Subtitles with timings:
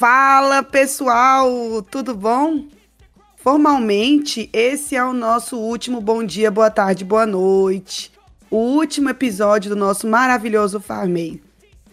[0.00, 2.64] Fala pessoal, tudo bom?
[3.36, 8.10] Formalmente, esse é o nosso último bom dia, boa tarde, boa noite.
[8.50, 11.42] O último episódio do nosso maravilhoso Farmei.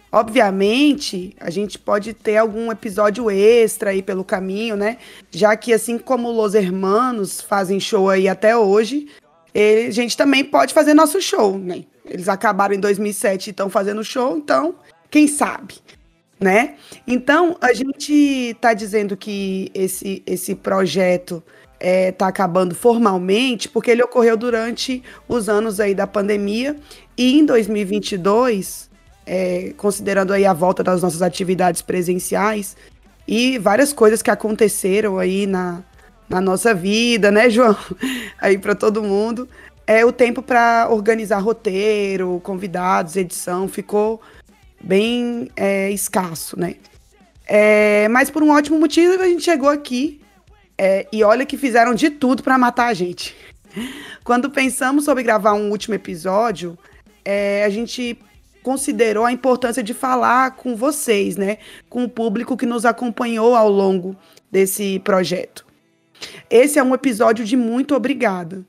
[0.10, 5.00] Obviamente, a gente pode ter algum episódio extra aí pelo caminho, né?
[5.30, 9.10] Já que assim como Los Hermanos fazem show aí até hoje,
[9.54, 11.84] a gente também pode fazer nosso show, né?
[12.06, 14.76] Eles acabaram em 2007 e estão fazendo show, então,
[15.12, 15.76] quem sabe?
[16.40, 16.76] Né?
[17.06, 23.92] Então, a gente está dizendo que esse, esse projeto está é, tá acabando formalmente porque
[23.92, 26.76] ele ocorreu durante os anos aí da pandemia
[27.18, 28.90] e em 2022,
[29.26, 32.76] é, considerando aí a volta das nossas atividades presenciais
[33.28, 35.84] e várias coisas que aconteceram aí na,
[36.30, 37.76] na nossa vida, né, João?
[38.40, 39.50] Aí para todo mundo.
[39.86, 44.22] É o tempo para organizar roteiro, convidados, edição, ficou
[44.82, 46.76] bem é, escasso, né?
[47.46, 50.20] É, mas por um ótimo motivo a gente chegou aqui
[50.78, 53.36] é, e olha que fizeram de tudo para matar a gente.
[54.24, 56.78] Quando pensamos sobre gravar um último episódio,
[57.24, 58.20] é, a gente
[58.62, 61.58] considerou a importância de falar com vocês, né?
[61.90, 64.16] Com o público que nos acompanhou ao longo
[64.52, 65.66] desse projeto.
[66.50, 68.66] Esse é um episódio de muito obrigada.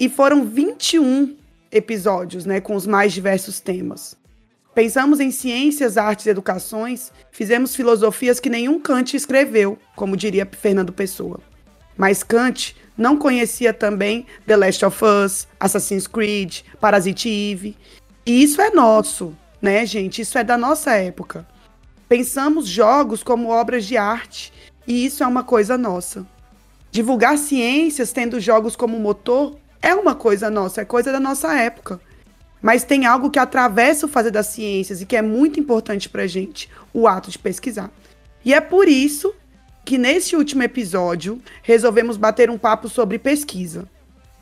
[0.00, 1.36] E foram 21
[1.70, 4.16] episódios, né, com os mais diversos temas.
[4.78, 10.92] Pensamos em ciências, artes e educações, fizemos filosofias que nenhum Kant escreveu, como diria Fernando
[10.92, 11.40] Pessoa.
[11.96, 17.76] Mas Kant não conhecia também The Last of Us, Assassin's Creed, Parasite Eve.
[18.24, 20.22] E isso é nosso, né, gente?
[20.22, 21.44] Isso é da nossa época.
[22.08, 24.52] Pensamos jogos como obras de arte,
[24.86, 26.24] e isso é uma coisa nossa.
[26.92, 32.00] Divulgar ciências tendo jogos como motor é uma coisa nossa, é coisa da nossa época.
[32.60, 36.26] Mas tem algo que atravessa o fazer das ciências e que é muito importante para
[36.26, 37.90] gente: o ato de pesquisar.
[38.44, 39.34] E é por isso
[39.84, 43.88] que nesse último episódio resolvemos bater um papo sobre pesquisa.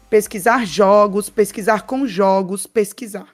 [0.09, 3.29] Pesquisar jogos, pesquisar com jogos, pesquisar.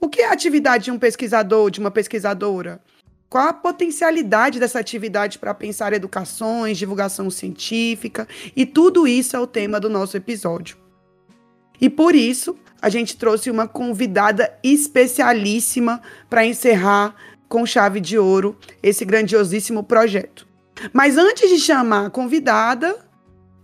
[0.00, 2.80] O que é a atividade de um pesquisador, de uma pesquisadora?
[3.28, 8.28] Qual a potencialidade dessa atividade para pensar educações, divulgação científica?
[8.54, 10.76] E tudo isso é o tema do nosso episódio.
[11.80, 17.14] E por isso, a gente trouxe uma convidada especialíssima para encerrar
[17.48, 20.46] com chave de ouro esse grandiosíssimo projeto.
[20.92, 22.96] Mas antes de chamar a convidada,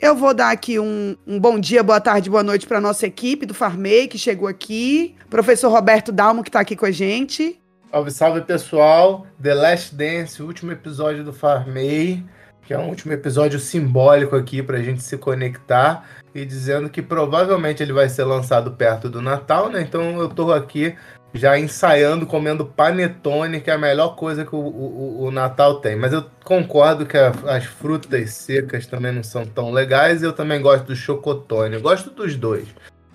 [0.00, 3.46] eu vou dar aqui um, um bom dia, boa tarde, boa noite para nossa equipe
[3.46, 7.60] do Farmei que chegou aqui, professor Roberto Dalmo que está aqui com a gente.
[7.90, 9.26] Salve, salve pessoal!
[9.40, 12.24] The Last Dance, último episódio do Farmei,
[12.62, 17.02] que é um último episódio simbólico aqui para a gente se conectar e dizendo que
[17.02, 19.82] provavelmente ele vai ser lançado perto do Natal, né?
[19.82, 20.96] Então eu tô aqui
[21.34, 25.96] já ensaiando, comendo panetone, que é a melhor coisa que o, o, o Natal tem.
[25.96, 30.22] Mas eu concordo que a, as frutas secas também não são tão legais.
[30.22, 31.74] Eu também gosto do chocotone.
[31.74, 32.68] Eu gosto dos dois.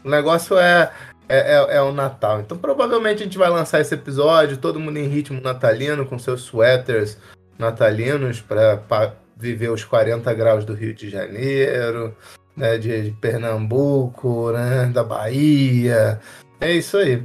[0.03, 0.91] O negócio é,
[1.29, 2.39] é, é, é, o Natal.
[2.39, 6.41] Então provavelmente a gente vai lançar esse episódio, todo mundo em ritmo natalino, com seus
[6.41, 7.17] sweaters
[7.57, 12.15] natalinos para viver os 40 graus do Rio de Janeiro
[12.57, 16.19] né, de, de Pernambuco, né, da Bahia.
[16.59, 17.23] É isso aí.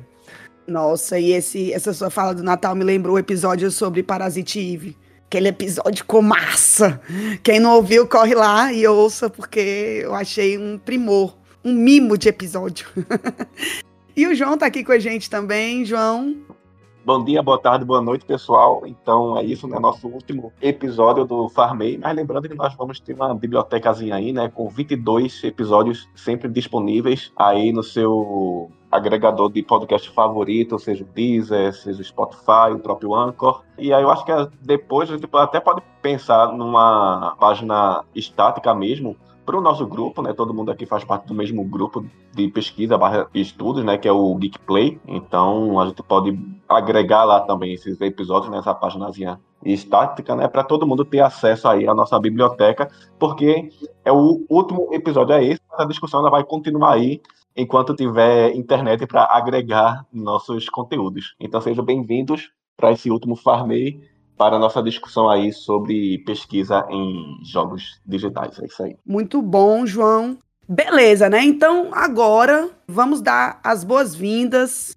[0.66, 4.96] Nossa, e esse, essa sua fala do Natal me lembrou o episódio sobre Parasite Eve.
[5.26, 7.00] Aquele episódio com massa.
[7.42, 12.28] Quem não ouviu, corre lá e ouça, porque eu achei um primor, um mimo de
[12.28, 12.86] episódio.
[14.14, 15.86] e o João tá aqui com a gente também.
[15.86, 16.36] João,
[17.04, 18.82] Bom dia, boa tarde, boa noite, pessoal.
[18.86, 19.76] Então é isso, né?
[19.80, 21.98] Nosso último episódio do Farmei.
[21.98, 24.48] Mas lembrando que nós vamos ter uma bibliotecazinha aí, né?
[24.48, 31.74] Com 22 episódios sempre disponíveis aí no seu agregador de podcast favorito, seja o Deezer,
[31.74, 33.62] seja o Spotify, o próprio Anchor.
[33.76, 39.16] E aí eu acho que depois a gente até pode pensar numa página estática mesmo,
[39.52, 40.32] para o nosso grupo, né?
[40.32, 42.02] Todo mundo aqui faz parte do mesmo grupo
[42.34, 43.98] de pesquisa barra estudos, né?
[43.98, 44.98] Que é o Geek Play.
[45.06, 50.48] Então a gente pode agregar lá também esses episódios nessa páginazinha estática, né?
[50.48, 53.68] Para todo mundo ter acesso aí à nossa biblioteca, porque
[54.02, 55.60] é o último episódio é esse.
[55.76, 57.20] A discussão ainda vai continuar aí
[57.54, 61.34] enquanto tiver internet para agregar nossos conteúdos.
[61.38, 64.00] Então sejam bem-vindos para esse último Farmei
[64.42, 68.58] para a nossa discussão aí sobre pesquisa em jogos digitais.
[68.58, 68.96] É isso aí.
[69.06, 70.36] Muito bom, João.
[70.68, 71.44] Beleza, né?
[71.44, 74.96] Então agora vamos dar as boas-vindas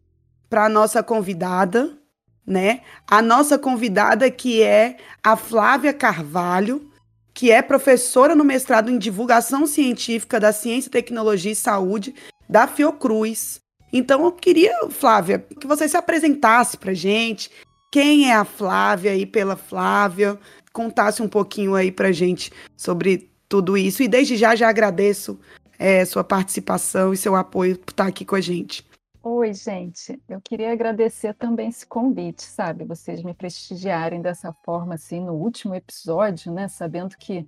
[0.50, 1.96] para a nossa convidada,
[2.44, 2.82] né?
[3.08, 6.90] A nossa convidada que é a Flávia Carvalho,
[7.32, 12.16] que é professora no mestrado em divulgação científica da ciência, tecnologia e saúde
[12.50, 13.60] da Fiocruz.
[13.94, 17.52] Então eu queria, Flávia, que você se apresentasse para gente,
[17.96, 20.38] quem é a Flávia aí pela Flávia,
[20.74, 24.04] contasse um pouquinho aí pra gente sobre tudo isso.
[24.04, 25.40] E desde já já agradeço
[25.80, 28.86] é, sua participação e seu apoio por estar aqui com a gente.
[29.24, 30.22] Oi, gente.
[30.28, 32.84] Eu queria agradecer também esse convite, sabe?
[32.84, 36.68] Vocês me prestigiarem dessa forma, assim, no último episódio, né?
[36.68, 37.48] Sabendo que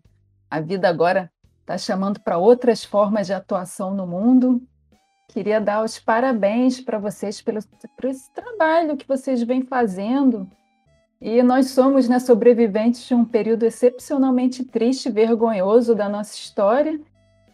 [0.49, 1.29] a vida agora
[1.59, 4.65] está chamando para outras formas de atuação no mundo.
[5.27, 7.59] Queria dar os parabéns para vocês pelo,
[7.95, 10.49] por esse trabalho que vocês vêm fazendo.
[11.19, 16.99] E nós somos né, sobreviventes de um período excepcionalmente triste e vergonhoso da nossa história.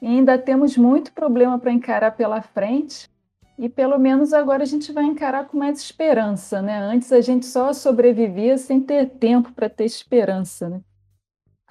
[0.02, 3.10] E ainda temos muito problema para encarar pela frente.
[3.58, 6.80] E pelo menos agora a gente vai encarar com mais esperança, né?
[6.80, 10.82] Antes a gente só sobrevivia sem ter tempo para ter esperança, né?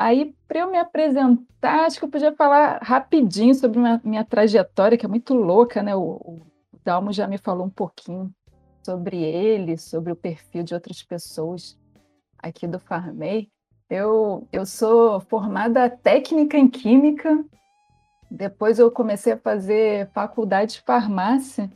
[0.03, 4.99] Aí, para eu me apresentar, acho que eu podia falar rapidinho sobre minha, minha trajetória,
[4.99, 5.95] que é muito louca, né?
[5.95, 6.43] O, o
[6.85, 8.35] Dalmo já me falou um pouquinho
[8.85, 11.79] sobre ele, sobre o perfil de outras pessoas
[12.37, 13.49] aqui do Farmei.
[13.89, 17.45] Eu, eu sou formada técnica em Química,
[18.29, 21.71] depois eu comecei a fazer faculdade de farmácia,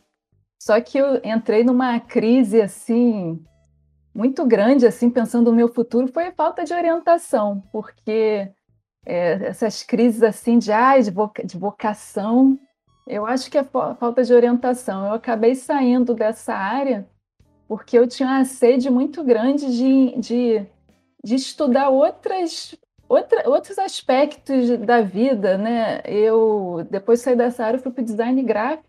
[0.60, 3.40] só que eu entrei numa crise assim
[4.16, 8.48] muito grande, assim pensando no meu futuro, foi a falta de orientação, porque
[9.04, 12.58] é, essas crises assim de, ah, de, voca de vocação,
[13.06, 15.06] eu acho que é falta de orientação.
[15.06, 17.06] Eu acabei saindo dessa área
[17.68, 20.66] porque eu tinha uma sede muito grande de, de,
[21.22, 22.74] de estudar outras
[23.08, 26.02] Outra, outros aspectos da vida, né?
[26.04, 28.84] Eu depois saí dessa área, fui para o design gráfico,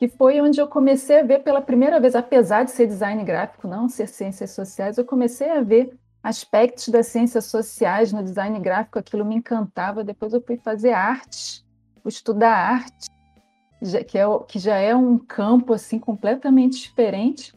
[0.00, 3.68] que foi onde eu comecei a ver pela primeira vez, apesar de ser design gráfico,
[3.68, 8.98] não ser ciências sociais, eu comecei a ver aspectos das ciências sociais no design gráfico,
[8.98, 10.02] aquilo me encantava.
[10.02, 11.62] Depois eu fui fazer arte,
[12.06, 13.10] estudar arte,
[14.08, 17.54] que, é, que já é um campo assim completamente diferente.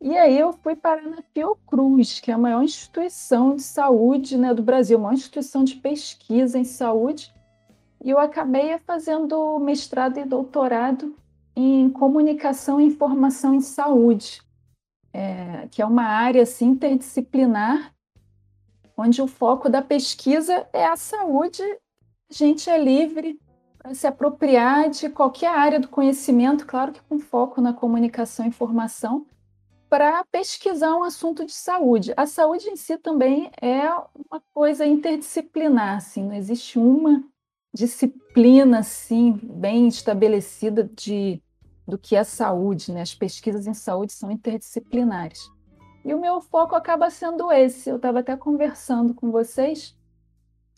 [0.00, 4.52] E aí eu fui parar na Fiocruz, que é a maior instituição de saúde né,
[4.52, 7.32] do Brasil, a maior instituição de pesquisa em saúde.
[8.02, 11.14] E eu acabei fazendo mestrado e doutorado
[11.60, 14.40] em comunicação e informação em saúde,
[15.12, 17.92] é, que é uma área assim, interdisciplinar,
[18.96, 21.62] onde o foco da pesquisa é a saúde.
[22.30, 23.40] A gente é livre
[23.76, 28.48] para se apropriar de qualquer área do conhecimento, claro que com foco na comunicação e
[28.48, 29.26] informação,
[29.90, 32.14] para pesquisar um assunto de saúde.
[32.16, 37.24] A saúde em si também é uma coisa interdisciplinar, assim, não existe uma
[37.74, 41.42] disciplina assim bem estabelecida de
[41.88, 43.00] do que é saúde, né?
[43.00, 45.50] As pesquisas em saúde são interdisciplinares.
[46.04, 47.88] E o meu foco acaba sendo esse.
[47.88, 49.96] Eu estava até conversando com vocês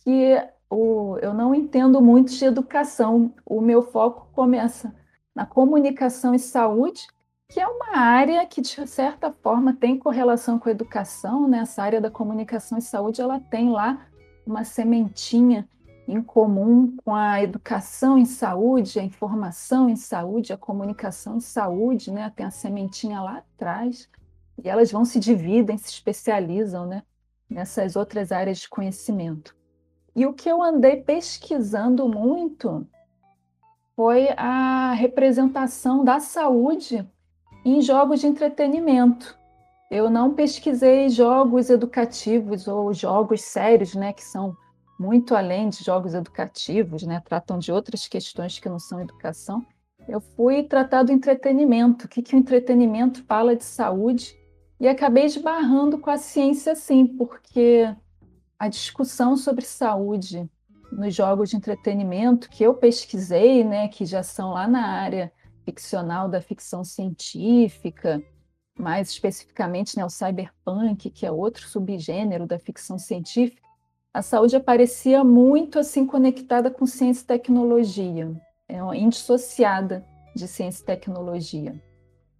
[0.04, 0.36] que
[0.70, 3.34] o, eu não entendo muito de educação.
[3.44, 4.94] O meu foco começa
[5.34, 7.06] na comunicação e saúde
[7.50, 11.58] que é uma área que, de certa forma, tem correlação com a educação, né?
[11.58, 14.06] Essa área da comunicação e saúde, ela tem lá
[14.46, 15.68] uma sementinha
[16.12, 22.10] em comum com a educação em saúde, a informação em saúde, a comunicação em saúde,
[22.10, 22.32] né?
[22.34, 24.08] Tem a sementinha lá atrás,
[24.62, 27.02] e elas vão se dividem, se especializam, né?
[27.48, 29.56] Nessas outras áreas de conhecimento.
[30.14, 32.86] E o que eu andei pesquisando muito
[33.94, 37.08] foi a representação da saúde
[37.64, 39.38] em jogos de entretenimento.
[39.90, 44.56] Eu não pesquisei jogos educativos ou jogos sérios, né, que são
[45.00, 49.64] muito além de jogos educativos, né, tratam de outras questões que não são educação.
[50.06, 54.36] Eu fui tratar do entretenimento, o que, que o entretenimento fala de saúde,
[54.78, 57.90] e acabei esbarrando com a ciência, sim, porque
[58.58, 60.46] a discussão sobre saúde
[60.92, 65.32] nos jogos de entretenimento que eu pesquisei, né, que já são lá na área
[65.64, 68.22] ficcional da ficção científica,
[68.78, 73.69] mais especificamente né, o cyberpunk, que é outro subgênero da ficção científica,
[74.12, 78.30] a saúde aparecia muito assim conectada com ciência e tecnologia,
[78.68, 81.80] é indissociada de ciência e tecnologia.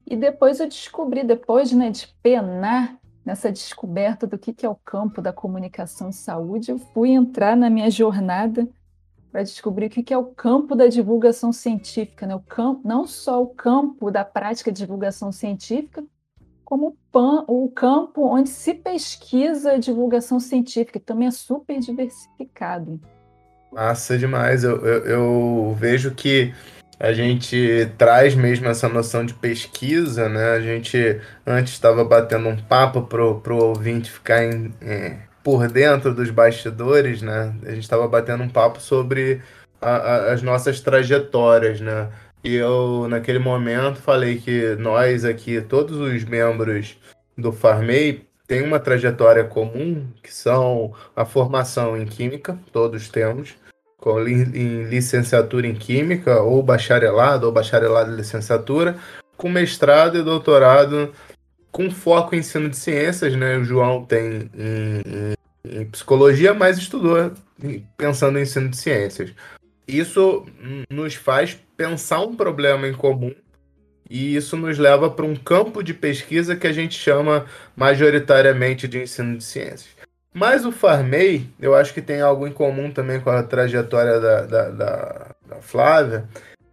[0.07, 5.23] E depois eu descobri, depois né, de penar nessa descoberta do que é o campo
[5.23, 8.69] da comunicação e saúde, eu fui entrar na minha jornada
[9.31, 12.35] para descobrir o que é o campo da divulgação científica, né?
[12.35, 16.05] o campo, não só o campo da prática de divulgação científica,
[16.71, 16.97] como
[17.49, 23.01] o campo onde se pesquisa divulgação científica, também é super diversificado.
[23.73, 24.63] Massa demais.
[24.63, 26.55] Eu, eu, eu, vejo que
[27.01, 30.53] a gente traz mesmo essa noção de pesquisa, né?
[30.53, 36.15] A gente antes estava batendo um papo pro, pro ouvinte ficar em, em por dentro
[36.15, 37.53] dos bastidores, né?
[37.65, 39.43] A gente estava batendo um papo sobre
[39.81, 42.09] a, a, as nossas trajetórias, né?
[42.43, 46.97] E eu, naquele momento, falei que nós aqui, todos os membros
[47.37, 53.55] do Farmei, têm uma trajetória comum, que são a formação em Química, todos temos,
[53.99, 58.97] com em licenciatura em Química, ou bacharelado, ou bacharelado em licenciatura,
[59.37, 61.13] com mestrado e doutorado
[61.71, 63.57] com foco em ensino de ciências, né?
[63.57, 67.33] O João tem em, em, em psicologia, mas estudou
[67.97, 69.33] pensando em ensino de ciências.
[69.87, 70.47] Isso
[70.91, 73.35] nos faz pensar um problema em comum
[74.11, 79.01] e isso nos leva para um campo de pesquisa que a gente chama majoritariamente de
[79.01, 79.89] ensino de ciências.
[80.35, 84.43] Mas o Farmei, eu acho que tem algo em comum também com a trajetória da,
[84.43, 86.29] da, da, da Flávia,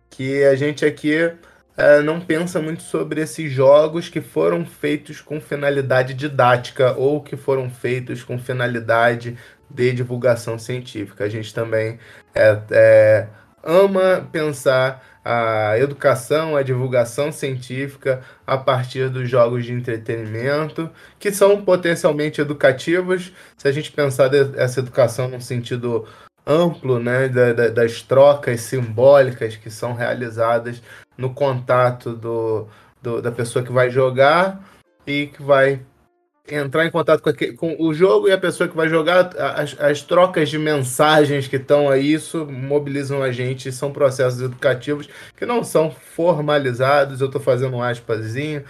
[0.09, 1.31] que a gente aqui
[1.77, 7.37] é, não pensa muito sobre esses jogos que foram feitos com finalidade didática ou que
[7.37, 9.37] foram feitos com finalidade
[9.69, 11.23] de divulgação científica.
[11.23, 11.97] A gente também
[12.35, 13.27] é, é,
[13.67, 21.61] ama pensar a educação, a divulgação científica a partir dos jogos de entretenimento, que são
[21.65, 26.07] potencialmente educativos, se a gente pensar essa educação no sentido
[26.45, 30.81] amplo, né, das trocas simbólicas que são realizadas
[31.17, 32.69] no contato do,
[33.01, 34.63] do, da pessoa que vai jogar
[35.05, 35.81] e que vai
[36.49, 39.79] entrar em contato com, aquele, com, o jogo e a pessoa que vai jogar, as,
[39.79, 45.45] as trocas de mensagens que estão aí, isso mobilizam a gente, são processos educativos que
[45.45, 48.63] não são formalizados, eu estou fazendo um aspasinho,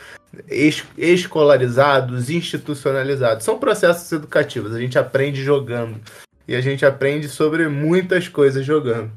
[0.50, 6.00] es, escolarizados, institucionalizados, são processos educativos, a gente aprende jogando,
[6.48, 9.12] e a gente aprende sobre muitas coisas jogando.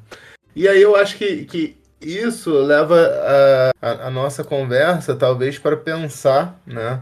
[0.55, 5.77] E aí eu acho que, que isso leva a, a, a nossa conversa, talvez, para
[5.77, 7.01] pensar, né?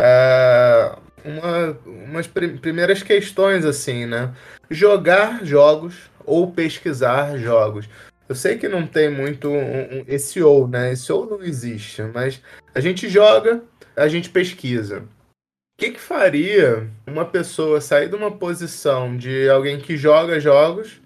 [0.00, 4.32] É, uma, umas pr primeiras questões, assim, né?
[4.70, 7.88] Jogar jogos ou pesquisar jogos.
[8.28, 10.92] Eu sei que não tem muito um, um, esse ou, né?
[10.92, 12.40] Esse ou não existe, mas
[12.74, 13.62] a gente joga,
[13.96, 15.00] a gente pesquisa.
[15.00, 21.00] O que, que faria uma pessoa sair de uma posição de alguém que joga jogos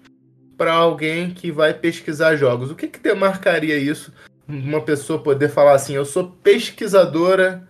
[0.57, 2.69] para alguém que vai pesquisar jogos?
[2.69, 4.13] O que, que demarcaria isso?
[4.47, 7.67] Uma pessoa poder falar assim: eu sou pesquisadora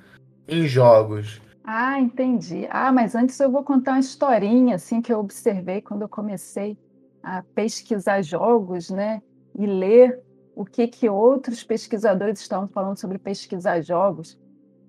[0.48, 1.42] em jogos.
[1.64, 2.68] Ah, entendi.
[2.70, 6.78] Ah, mas antes eu vou contar uma historinha assim que eu observei quando eu comecei
[7.24, 9.22] a pesquisar jogos, né?
[9.58, 10.20] E ler
[10.56, 14.40] o que que outros pesquisadores estavam falando sobre pesquisar jogos.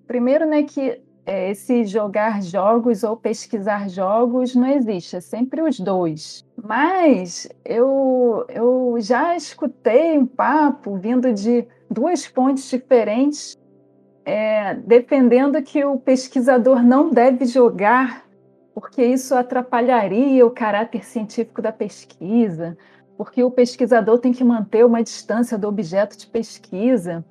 [0.07, 5.81] Primeiro, né, que é, esse jogar jogos ou pesquisar jogos não existe, é sempre os
[5.81, 6.45] dois.
[6.63, 13.57] Mas eu, eu já escutei um papo vindo de duas fontes diferentes,
[14.26, 18.26] é, defendendo que o pesquisador não deve jogar,
[18.75, 22.76] porque isso atrapalharia o caráter científico da pesquisa,
[23.16, 27.25] porque o pesquisador tem que manter uma distância do objeto de pesquisa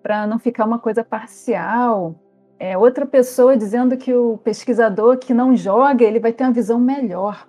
[0.00, 2.14] para não ficar uma coisa parcial
[2.62, 6.78] é, outra pessoa dizendo que o pesquisador que não joga ele vai ter uma visão
[6.78, 7.48] melhor,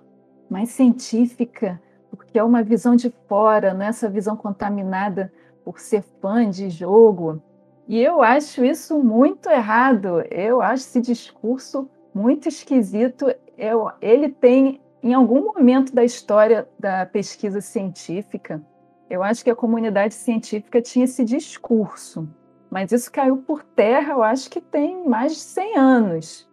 [0.50, 1.80] mais científica,
[2.10, 5.32] porque é uma visão de fora, não é essa visão contaminada
[5.64, 7.40] por ser fã de jogo.
[7.86, 10.22] E eu acho isso muito errado.
[10.30, 13.26] Eu acho esse discurso muito esquisito.
[13.58, 18.62] Eu, ele tem, em algum momento da história da pesquisa científica,
[19.08, 22.28] eu acho que a comunidade científica tinha esse discurso
[22.74, 26.50] mas isso caiu por terra, eu acho que tem mais de 100 anos.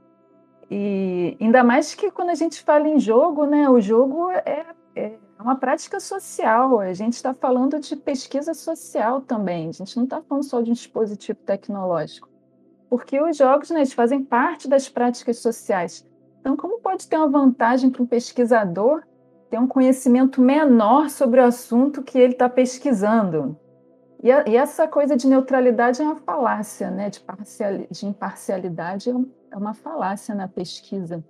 [0.70, 4.64] E ainda mais que quando a gente fala em jogo, né, o jogo é,
[4.96, 10.04] é uma prática social, a gente está falando de pesquisa social também, a gente não
[10.04, 12.30] está falando só de um dispositivo tecnológico.
[12.90, 16.06] Porque os jogos né, fazem parte das práticas sociais.
[16.40, 19.04] Então, como pode ter uma vantagem para um pesquisador
[19.50, 23.58] ter um conhecimento menor sobre o assunto que ele está pesquisando?
[24.24, 27.10] E, a, e, essa coisa de neutralidade é uma falácia, né?
[27.10, 29.14] de, parcial, de imparcialidade é,
[29.52, 31.24] é uma falácia na pesquisa.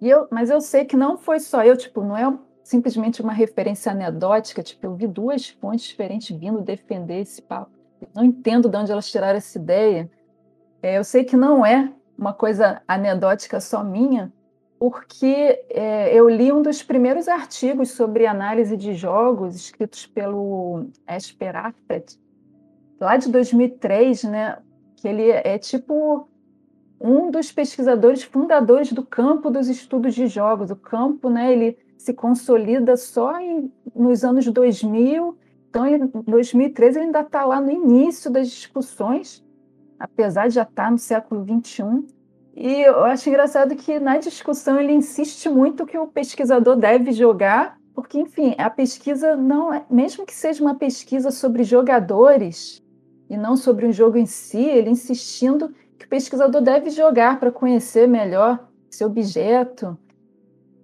[0.00, 2.32] Eu, mas eu sei que não foi só eu, tipo, não é
[2.64, 7.70] simplesmente uma referência anedótica, tipo, eu vi duas fontes diferentes vindo defender esse papo.
[8.14, 10.10] Não entendo de onde elas tiraram essa ideia.
[10.82, 14.32] É, eu sei que não é uma coisa anedótica só minha,
[14.78, 21.56] porque é, eu li um dos primeiros artigos sobre análise de jogos escritos pelo Esper
[21.56, 22.18] Afet,
[22.98, 24.58] lá de 2003, né,
[24.96, 26.28] que ele é tipo
[27.00, 30.70] um dos pesquisadores fundadores do campo dos estudos de jogos.
[30.70, 35.38] O campo, né, ele se consolida só em, nos anos 2000,
[35.70, 39.42] então em 2013 ele ainda está lá no início das discussões,
[39.98, 42.06] apesar de já estar tá no século 21.
[42.54, 47.78] E eu acho engraçado que na discussão ele insiste muito que o pesquisador deve jogar,
[47.94, 52.82] porque, enfim, a pesquisa não é, mesmo que seja uma pesquisa sobre jogadores
[53.30, 57.50] e não sobre um jogo em si, ele insistindo que o pesquisador deve jogar para
[57.50, 59.98] conhecer melhor esse objeto.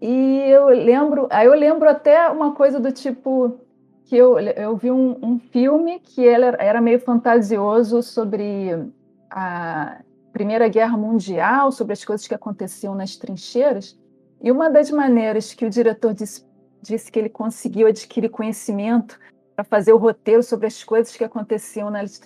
[0.00, 3.61] E eu lembro, aí eu lembro até uma coisa do tipo
[4.04, 8.90] que eu, eu vi um, um filme que era, era meio fantasioso sobre
[9.30, 10.00] a
[10.33, 13.99] Primeira Guerra Mundial, sobre as coisas que aconteciam nas trincheiras.
[14.42, 16.45] E uma das maneiras que o diretor disse,
[16.83, 19.19] disse que ele conseguiu adquirir conhecimento
[19.54, 22.21] para fazer o roteiro sobre as coisas que aconteciam nas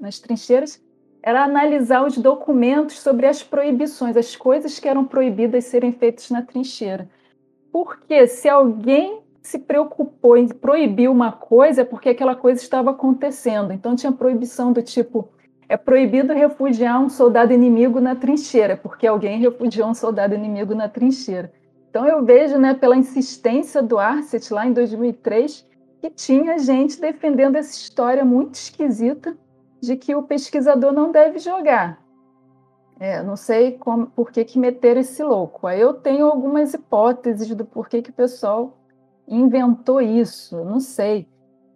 [0.00, 0.82] nas trincheiras
[1.22, 6.42] era analisar os documentos sobre as proibições, as coisas que eram proibidas serem feitas na
[6.42, 7.08] trincheira.
[7.70, 13.72] Porque se alguém se preocupou em proibir uma coisa, é porque aquela coisa estava acontecendo.
[13.72, 15.28] Então tinha proibição do tipo
[15.68, 20.86] é proibido refugiar um soldado inimigo na trincheira, porque alguém refugiou um soldado inimigo na
[20.86, 21.50] trincheira.
[21.88, 25.66] Então eu vejo, né, pela insistência do Arcet lá em 2003,
[25.98, 29.34] que tinha gente defendendo essa história muito esquisita
[29.82, 32.00] de que o pesquisador não deve jogar.
[33.00, 35.66] É, não sei como, por que, que meter esse louco.
[35.66, 38.78] Aí eu tenho algumas hipóteses do porquê que o pessoal
[39.26, 40.64] inventou isso.
[40.64, 41.26] Não sei.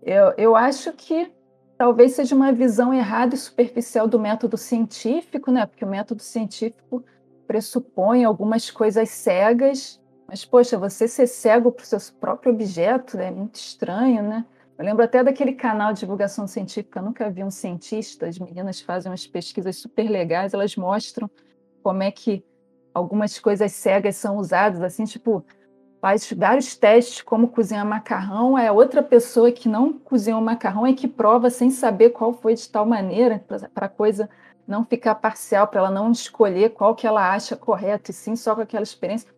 [0.02, 1.32] Eu, eu acho que
[1.76, 5.66] talvez seja uma visão errada e superficial do método científico, né?
[5.66, 7.04] Porque o método científico
[7.44, 10.00] pressupõe algumas coisas cegas.
[10.28, 14.44] Mas, poxa, você ser cego para o seu próprio objeto é muito estranho, né?
[14.78, 19.10] Eu lembro até daquele canal de divulgação científica, nunca vi um cientista, as meninas fazem
[19.10, 21.30] umas pesquisas super legais, elas mostram
[21.82, 22.44] como é que
[22.92, 25.42] algumas coisas cegas são usadas, assim, tipo,
[26.00, 31.08] faz vários testes como cozinhar macarrão, é outra pessoa que não cozinhou macarrão é que
[31.08, 33.42] prova sem saber qual foi de tal maneira,
[33.72, 34.28] para a coisa
[34.66, 38.54] não ficar parcial, para ela não escolher qual que ela acha correto, e sim só
[38.54, 39.30] com aquela experiência.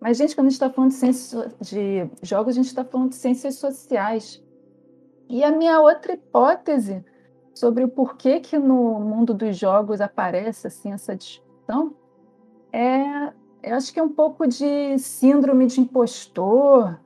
[0.00, 3.10] Mas, gente, quando a gente está falando de, ciência, de jogos, a gente está falando
[3.10, 4.45] de ciências sociais.
[5.28, 7.04] E a minha outra hipótese
[7.54, 11.94] sobre o porquê que no mundo dos jogos aparece assim essa discussão
[12.72, 16.98] é, eu acho que é um pouco de síndrome de impostor,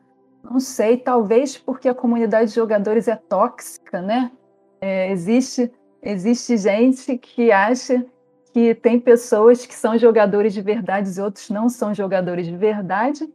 [0.42, 4.33] não sei, talvez porque a comunidade de jogadores é tóxica, né?
[4.81, 5.71] É, existe
[6.03, 8.05] existe gente que acha
[8.53, 13.31] que tem pessoas que são jogadores de verdade e outros não são jogadores de verdade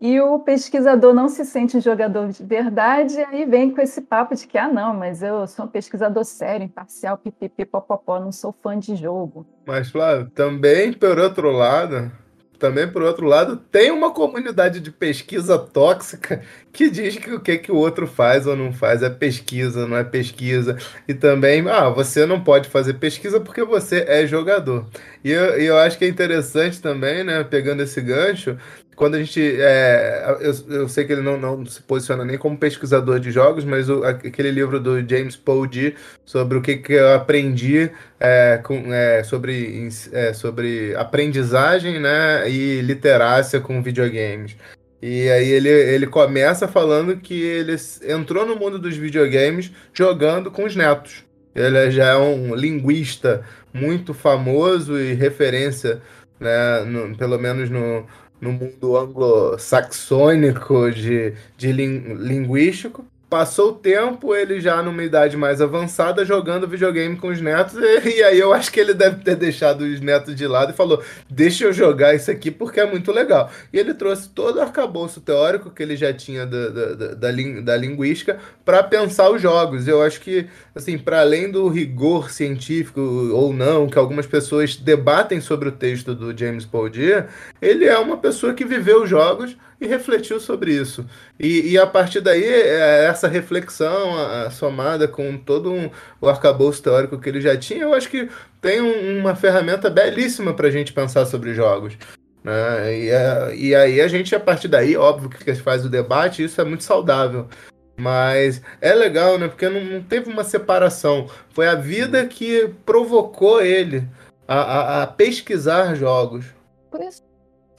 [0.00, 4.34] e o pesquisador não se sente um jogador de verdade, aí vem com esse papo
[4.34, 8.54] de que, ah, não, mas eu sou um pesquisador sério, imparcial, pipipi, popopó, não sou
[8.62, 9.46] fã de jogo.
[9.66, 12.12] Mas, Flávio, também, por outro lado,
[12.58, 16.40] também, por outro lado, tem uma comunidade de pesquisa tóxica
[16.72, 19.96] que diz que o que, que o outro faz ou não faz é pesquisa, não
[19.96, 20.78] é pesquisa.
[21.06, 24.86] E também, ah, você não pode fazer pesquisa porque você é jogador.
[25.22, 28.56] E eu, eu acho que é interessante também, né, pegando esse gancho,
[28.94, 29.40] quando a gente.
[29.40, 33.64] É, eu, eu, sei que ele não, não se posiciona nem como pesquisador de jogos,
[33.64, 38.92] mas o, aquele livro do James D sobre o que, que eu aprendi é, com,
[38.92, 44.56] é, sobre, é, sobre aprendizagem né, e literácia com videogames.
[45.02, 47.76] E aí ele, ele começa falando que ele
[48.08, 51.24] entrou no mundo dos videogames jogando com os netos.
[51.54, 56.00] Ele já é um linguista muito famoso e referência,
[56.40, 58.06] né, no, pelo menos no,
[58.40, 63.06] no mundo anglo-saxônico de, de linguístico.
[63.28, 68.18] Passou o tempo, ele já numa idade mais avançada, jogando videogame com os netos, e,
[68.18, 71.02] e, aí eu acho que ele deve ter deixado os netos de lado e falou:
[71.28, 73.50] Deixa eu jogar isso aqui porque é muito legal.
[73.72, 77.76] E ele trouxe todo o arcabouço teórico que ele já tinha da, da, da, da,
[77.76, 79.88] linguística para pensar os jogos.
[79.88, 85.40] Eu acho que, assim, para além do rigor científico ou não, que algumas pessoas debatem
[85.40, 87.26] sobre o texto do James Paul Deere,
[87.60, 91.04] ele é uma pessoa que viveu os jogos e refletiu sobre isso.
[91.38, 96.28] E, e a partir daí, é, essa reflexão a, a, somada com todo um, o
[96.28, 98.28] arcabouço teórico que ele já tinha, eu acho que
[98.60, 101.96] tem um, uma ferramenta belíssima para a gente pensar sobre jogos.
[102.42, 102.98] Né?
[102.98, 106.60] E, é, e aí a gente, a partir daí, óbvio que faz o debate, isso
[106.60, 107.48] é muito saudável.
[107.96, 109.46] Mas é legal, né?
[109.46, 111.28] Porque não, não teve uma separação.
[111.50, 114.04] Foi a vida que provocou ele
[114.48, 116.46] a, a, a pesquisar jogos.
[116.90, 117.22] Por isso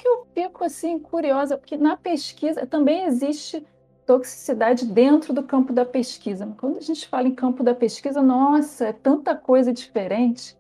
[0.06, 3.66] que eu fico assim curiosa, porque na pesquisa também existe
[4.06, 6.48] toxicidade dentro do campo da pesquisa.
[6.58, 10.56] Quando a gente fala em campo da pesquisa, nossa, é tanta coisa diferente.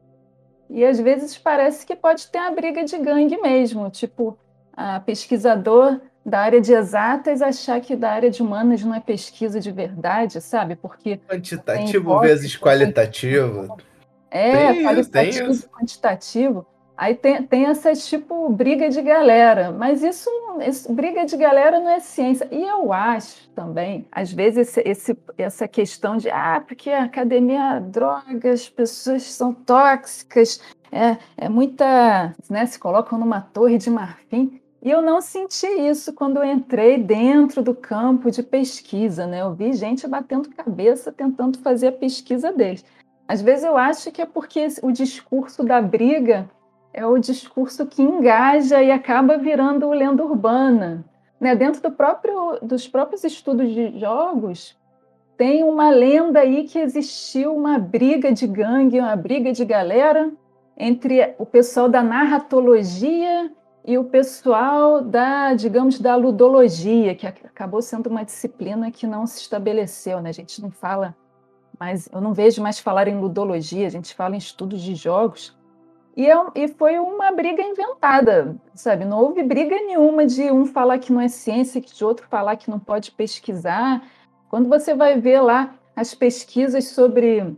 [0.67, 4.35] E às vezes parece que pode ter a briga de gangue mesmo, tipo,
[4.73, 9.59] a pesquisador da área de exatas achar que da área de humanas não é pesquisa
[9.59, 10.75] de verdade, sabe?
[10.75, 13.77] Porque quantitativo vezes qualitativo.
[14.31, 16.65] É, tem, qualitativo e quantitativo.
[16.97, 20.29] Aí tem, tem essa tipo briga de galera, mas isso,
[20.65, 22.47] isso, briga de galera não é ciência.
[22.49, 27.79] E eu acho também, às vezes, esse, esse, essa questão de ah, porque a academia
[27.79, 34.61] droga, as pessoas são tóxicas, é, é muita, né, se colocam numa torre de marfim.
[34.81, 39.41] E eu não senti isso quando eu entrei dentro do campo de pesquisa, né?
[39.41, 42.85] Eu vi gente batendo cabeça tentando fazer a pesquisa deles.
[43.27, 46.47] Às vezes eu acho que é porque o discurso da briga
[46.95, 51.03] é o discurso que engaja e acaba virando lenda urbana.
[51.37, 51.53] Né?
[51.53, 54.77] Dentro do próprio, dos próprios estudos de jogos,
[55.37, 60.31] tem uma lenda aí que existiu uma briga de gangue, uma briga de galera
[60.77, 63.51] entre o pessoal da narratologia
[63.83, 69.41] e o pessoal da, digamos, da ludologia, que acabou sendo uma disciplina que não se
[69.41, 70.29] estabeleceu, né?
[70.29, 71.13] A gente não fala
[71.77, 75.54] mais, eu não vejo mais falar em ludologia, a gente fala em estudos de jogos.
[76.15, 79.03] E, é, e foi uma briga inventada, sabe?
[79.03, 82.55] Não houve briga nenhuma de um falar que não é ciência, que de outro falar
[82.55, 84.01] que não pode pesquisar.
[84.49, 87.55] Quando você vai ver lá as pesquisas sobre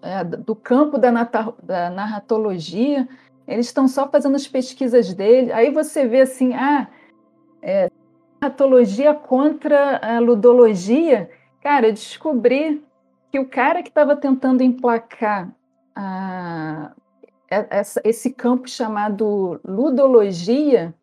[0.00, 1.10] é, do campo da,
[1.62, 3.06] da narratologia,
[3.46, 5.52] eles estão só fazendo as pesquisas dele.
[5.52, 6.88] Aí você vê assim, ah,
[7.60, 7.90] é,
[8.40, 11.30] patologia contra a ludologia.
[11.60, 12.82] Cara, eu descobri
[13.30, 15.54] que o cara que estava tentando emplacar
[15.94, 16.92] a,
[18.04, 20.94] esse campo chamado ludologia,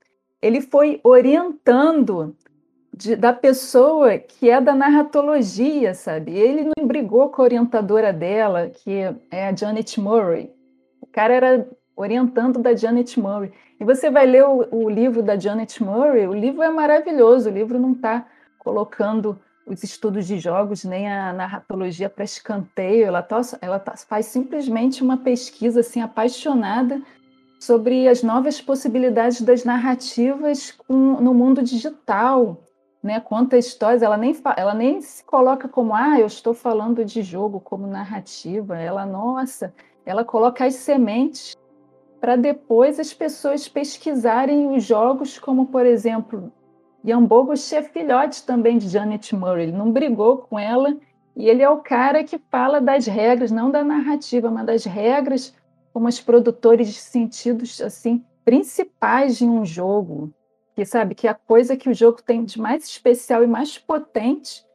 [0.41, 2.35] ele foi orientando
[2.93, 6.33] de, da pessoa que é da narratologia, sabe?
[6.33, 8.91] Ele não brigou com a orientadora dela, que
[9.31, 10.51] é a Janet Murray.
[11.01, 13.51] O cara era orientando da Janet Murray.
[13.79, 17.53] E você vai ler o, o livro da Janet Murray, o livro é maravilhoso, o
[17.53, 18.25] livro não está
[18.57, 24.25] colocando os estudos de jogos nem a narratologia para escanteio, ela, tá, ela tá, faz
[24.25, 27.01] simplesmente uma pesquisa assim apaixonada
[27.59, 32.63] sobre as novas possibilidades das narrativas com, no mundo digital,
[33.01, 33.19] né?
[33.19, 37.59] Conta histórias, ela nem, ela nem se coloca como ah, eu estou falando de jogo
[37.59, 39.73] como narrativa, ela nossa,
[40.05, 41.55] ela coloca as sementes
[42.19, 46.51] para depois as pessoas pesquisarem os jogos, como, por exemplo,
[47.03, 49.63] Ian Bogost é filhote também de Janet Murray.
[49.63, 50.97] Ele não brigou com ela
[51.35, 55.53] e ele é o cara que fala das regras, não da narrativa, mas das regras
[55.93, 60.33] como os produtores de sentidos assim principais de um jogo.
[60.75, 64.65] Que sabe que a coisa que o jogo tem de mais especial e mais potente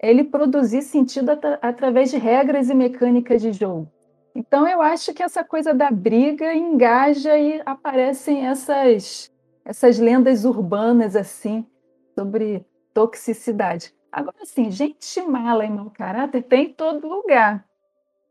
[0.00, 3.88] é ele produzir sentido at através de regras e mecânicas de jogo.
[4.34, 9.32] Então eu acho que essa coisa da briga engaja e aparecem essas
[9.68, 11.66] essas lendas urbanas assim
[12.14, 13.94] sobre toxicidade.
[14.10, 17.62] Agora sim, gente mala e mau caráter tem em todo lugar.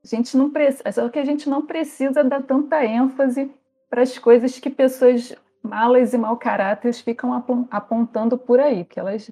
[0.04, 3.52] A gente não precisa, só que a gente não precisa dar tanta ênfase
[3.88, 7.32] para as coisas que pessoas malas e mau caráter ficam
[7.70, 9.30] apontando por aí, que elas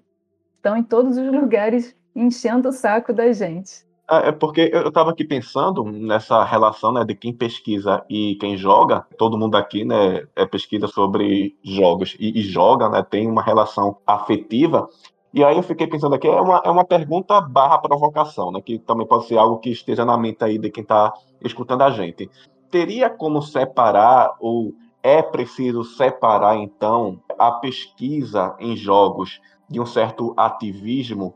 [0.57, 3.83] estão em todos os lugares enchendo o saco da gente.
[4.09, 8.57] É, é porque eu estava aqui pensando nessa relação né, de quem pesquisa e quem
[8.57, 9.05] joga.
[9.17, 13.97] Todo mundo aqui né, é pesquisa sobre jogos e, e joga, né, tem uma relação
[14.05, 14.87] afetiva.
[15.33, 18.79] E aí eu fiquei pensando aqui, é uma, é uma pergunta barra provocação, né, que
[18.79, 22.29] também pode ser algo que esteja na mente aí de quem está escutando a gente.
[22.69, 30.33] Teria como separar, ou é preciso separar, então, a pesquisa em jogos de um certo
[30.37, 31.33] ativismo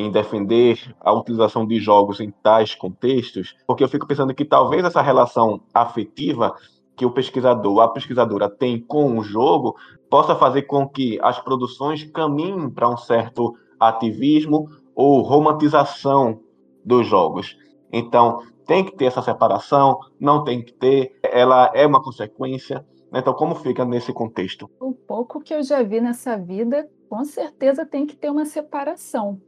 [0.00, 4.84] em defender a utilização de jogos em tais contextos, porque eu fico pensando que talvez
[4.84, 6.54] essa relação afetiva
[6.96, 9.74] que o pesquisador, a pesquisadora tem com o jogo,
[10.10, 16.40] possa fazer com que as produções caminhem para um certo ativismo ou romantização
[16.84, 17.56] dos jogos.
[17.92, 22.84] Então, tem que ter essa separação, não tem que ter, ela é uma consequência.
[23.12, 24.70] Então, como fica nesse contexto?
[24.78, 29.40] O pouco que eu já vi nessa vida, com certeza tem que ter uma separação.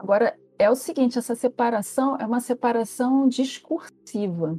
[0.00, 4.58] Agora, é o seguinte: essa separação é uma separação discursiva,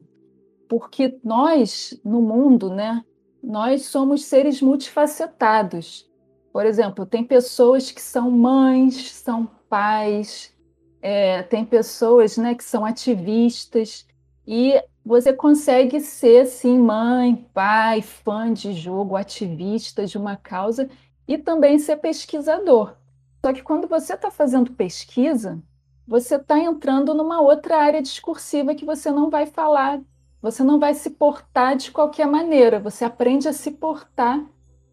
[0.69, 3.03] porque nós, no mundo, né,
[3.43, 6.07] nós somos seres multifacetados.
[6.53, 10.55] Por exemplo, tem pessoas que são mães, são pais,
[11.01, 14.05] é, tem pessoas né, que são ativistas,
[14.45, 20.87] e você consegue ser, sim, mãe, pai, fã de jogo, ativista de uma causa,
[21.27, 23.00] e também ser pesquisador.
[23.43, 25.61] Só que quando você está fazendo pesquisa,
[26.07, 29.99] você está entrando numa outra área discursiva que você não vai falar,
[30.41, 34.43] você não vai se portar de qualquer maneira, você aprende a se portar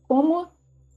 [0.06, 0.48] como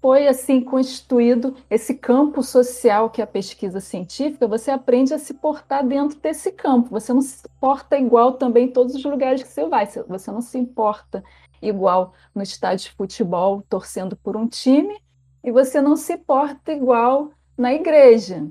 [0.02, 5.34] foi assim constituído esse campo social que é a pesquisa científica, você aprende a se
[5.34, 6.90] portar dentro desse campo.
[6.90, 9.86] Você não se porta igual também em todos os lugares que você vai.
[9.86, 11.24] Você não se importa
[11.62, 15.00] igual no estádio de futebol torcendo por um time
[15.44, 17.32] e você não se porta igual
[17.62, 18.48] na igreja.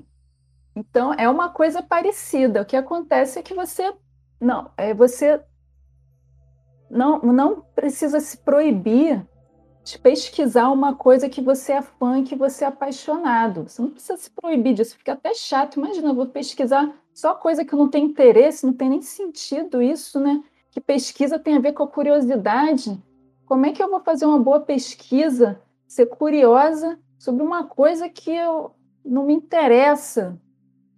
[0.75, 2.61] Então é uma coisa parecida.
[2.61, 3.93] O que acontece é que você
[4.39, 5.43] não, é você
[6.89, 9.25] não, não precisa se proibir
[9.83, 13.67] de pesquisar uma coisa que você é fã, que você é apaixonado.
[13.67, 15.77] Você não precisa se proibir disso, fica até chato.
[15.77, 20.19] Imagina, eu vou pesquisar só coisa que não tem interesse, não tem nem sentido isso,
[20.19, 20.41] né?
[20.71, 22.97] Que pesquisa tem a ver com a curiosidade.
[23.45, 28.31] Como é que eu vou fazer uma boa pesquisa, ser curiosa sobre uma coisa que
[28.31, 28.71] eu
[29.03, 30.37] não me interessa?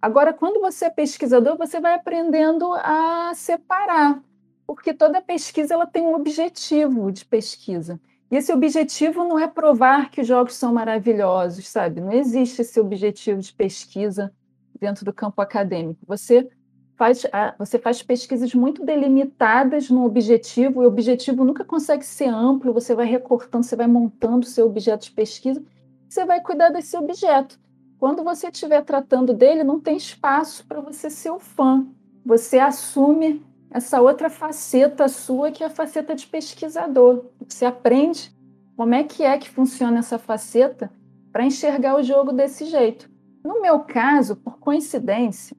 [0.00, 4.22] Agora, quando você é pesquisador, você vai aprendendo a separar,
[4.66, 7.98] porque toda pesquisa ela tem um objetivo de pesquisa.
[8.30, 12.00] E esse objetivo não é provar que os jogos são maravilhosos, sabe?
[12.00, 14.32] Não existe esse objetivo de pesquisa
[14.78, 16.00] dentro do campo acadêmico.
[16.06, 16.48] Você
[16.96, 17.24] faz,
[17.58, 22.94] você faz pesquisas muito delimitadas no objetivo, e o objetivo nunca consegue ser amplo, você
[22.94, 25.62] vai recortando, você vai montando o seu objeto de pesquisa,
[26.08, 27.58] você vai cuidar desse objeto.
[28.04, 31.86] Quando você estiver tratando dele, não tem espaço para você ser o fã.
[32.22, 37.24] Você assume essa outra faceta sua, que é a faceta de pesquisador.
[37.48, 38.30] Você aprende
[38.76, 40.92] como é que é que funciona essa faceta
[41.32, 43.10] para enxergar o jogo desse jeito.
[43.42, 45.56] No meu caso, por coincidência,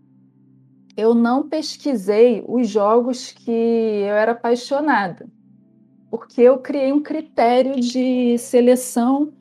[0.96, 5.28] eu não pesquisei os jogos que eu era apaixonada,
[6.12, 9.34] porque eu criei um critério de seleção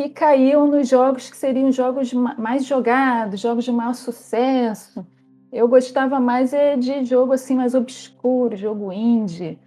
[0.00, 5.06] que caíam nos jogos que seriam jogos mais jogados, jogos de maior sucesso,
[5.52, 9.58] eu gostava mais é de jogo assim mais obscuro, jogo indie.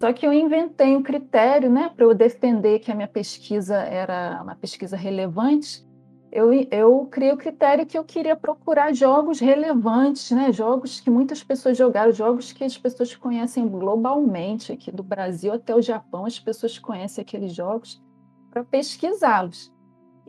[0.00, 4.40] Só que eu inventei um critério, né, para eu defender que a minha pesquisa era
[4.42, 5.86] uma pesquisa relevante.
[6.32, 11.44] Eu, eu criei o critério que eu queria procurar jogos relevantes, né, jogos que muitas
[11.44, 16.40] pessoas jogaram, jogos que as pessoas conhecem globalmente, aqui do Brasil até o Japão, as
[16.40, 18.02] pessoas conhecem aqueles jogos,
[18.50, 19.71] para pesquisá-los.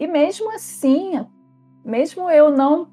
[0.04, 1.26] E mesmo assim,
[1.82, 2.90] mesmo eu não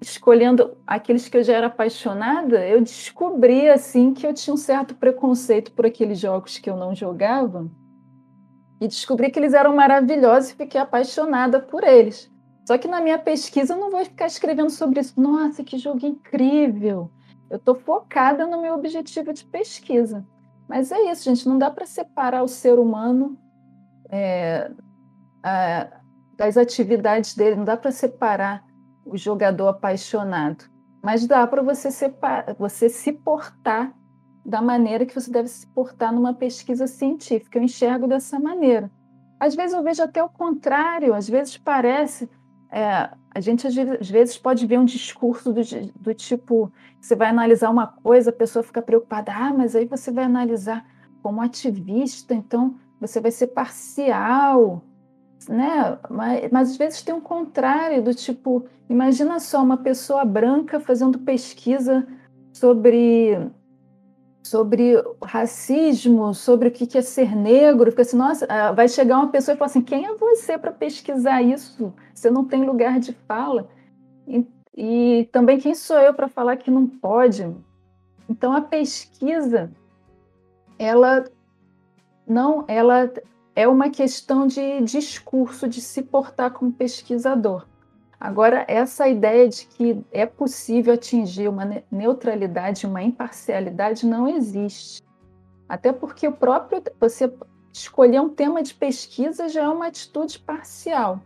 [0.00, 4.96] escolhendo aqueles que eu já era apaixonada, eu descobri assim que eu tinha um certo
[4.96, 7.70] preconceito por aqueles jogos que eu não jogava
[8.80, 12.28] e descobri que eles eram maravilhosos e fiquei apaixonada por eles.
[12.66, 15.20] Só que na minha pesquisa eu não vou ficar escrevendo sobre isso.
[15.20, 17.08] Nossa, que jogo incrível!
[17.48, 20.26] Eu estou focada no meu objetivo de pesquisa.
[20.68, 21.48] Mas é isso, gente.
[21.48, 23.38] Não dá para separar o ser humano
[24.10, 24.72] é,
[25.40, 26.00] a,
[26.36, 27.56] das atividades dele.
[27.56, 28.64] Não dá para separar
[29.04, 30.64] o jogador apaixonado.
[31.02, 31.88] Mas dá para você,
[32.58, 33.94] você se portar
[34.44, 37.58] da maneira que você deve se portar numa pesquisa científica.
[37.58, 38.90] Eu enxergo dessa maneira.
[39.38, 42.28] Às vezes eu vejo até o contrário, às vezes parece.
[42.70, 43.74] É, a gente às
[44.10, 45.60] vezes pode ver um discurso do,
[45.94, 50.10] do tipo: você vai analisar uma coisa, a pessoa fica preocupada, ah, mas aí você
[50.10, 50.86] vai analisar
[51.22, 54.82] como ativista, então você vai ser parcial
[55.48, 55.98] né?
[56.08, 61.18] Mas, mas, às vezes tem um contrário do tipo, imagina só uma pessoa branca fazendo
[61.18, 62.06] pesquisa
[62.52, 63.50] sobre
[64.46, 69.28] sobre racismo, sobre o que é ser negro, fica assim, nossa, ah, vai chegar uma
[69.28, 71.92] pessoa e falar assim, quem é você para pesquisar isso?
[72.14, 73.68] Você não tem lugar de fala.
[74.24, 77.52] E, e também quem sou eu para falar que não pode?
[78.28, 79.72] Então a pesquisa,
[80.78, 81.24] ela
[82.26, 83.12] não, ela
[83.56, 87.66] é uma questão de discurso, de se portar como pesquisador.
[88.20, 95.02] Agora, essa ideia de que é possível atingir uma neutralidade, uma imparcialidade, não existe.
[95.66, 97.32] Até porque o próprio você
[97.72, 101.20] escolher um tema de pesquisa já é uma atitude parcial.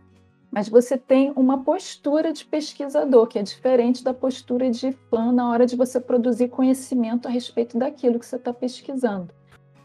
[0.49, 5.49] Mas você tem uma postura de pesquisador, que é diferente da postura de fã na
[5.49, 9.33] hora de você produzir conhecimento a respeito daquilo que você está pesquisando.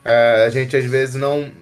[0.04, 1.52] É, a gente às vezes não,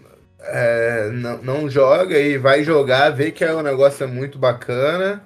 [0.40, 5.22] é, não, não, joga e vai jogar, vê que é um negócio muito bacana.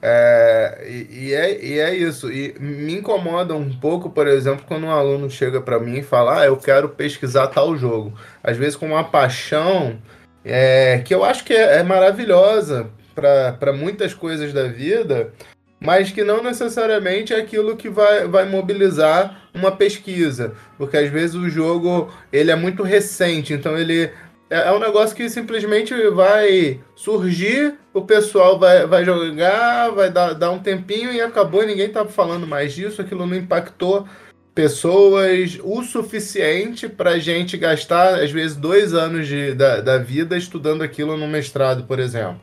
[0.00, 2.30] É, e, e, é, e é isso.
[2.32, 6.40] E me incomoda um pouco, por exemplo, quando um aluno chega para mim e fala:
[6.40, 8.12] Ah, eu quero pesquisar tal jogo.
[8.42, 9.98] Às vezes com uma paixão
[10.44, 15.32] é, que eu acho que é, é maravilhosa para muitas coisas da vida,
[15.80, 21.34] mas que não necessariamente é aquilo que vai, vai mobilizar uma pesquisa, porque às vezes
[21.34, 24.10] o jogo ele é muito recente, então ele
[24.50, 30.32] é, é um negócio que simplesmente vai surgir, o pessoal vai, vai jogar, vai dar,
[30.32, 34.06] dar um tempinho e acabou, ninguém tá falando mais disso, aquilo não impactou
[34.54, 40.82] pessoas o suficiente para gente gastar, às vezes, dois anos de, da, da vida estudando
[40.82, 42.40] aquilo no mestrado, por exemplo.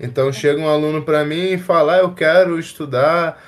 [0.00, 3.40] Então chega um aluno para mim e fala: ah, Eu quero estudar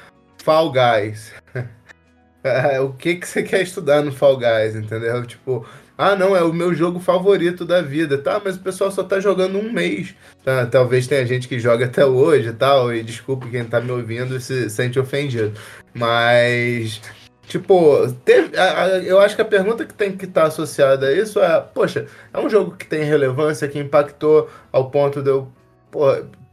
[0.44, 1.32] Fall Guys.
[2.84, 5.26] o que, que você quer estudar no Fall Guys, entendeu?
[5.26, 8.18] Tipo, ah, não, é o meu jogo favorito da vida.
[8.18, 10.14] Tá, mas o pessoal só tá jogando um mês.
[10.44, 12.92] Tá, talvez tenha gente que joga até hoje e tal.
[12.92, 15.52] E desculpe quem tá me ouvindo se sente ofendido.
[15.94, 17.00] Mas
[17.46, 21.08] Tipo, teve, a, a, eu acho que a pergunta que tem que estar tá associada
[21.08, 25.30] a isso é, poxa, é um jogo que tem relevância, que impactou ao ponto de
[25.30, 25.52] eu
[25.90, 26.06] pô,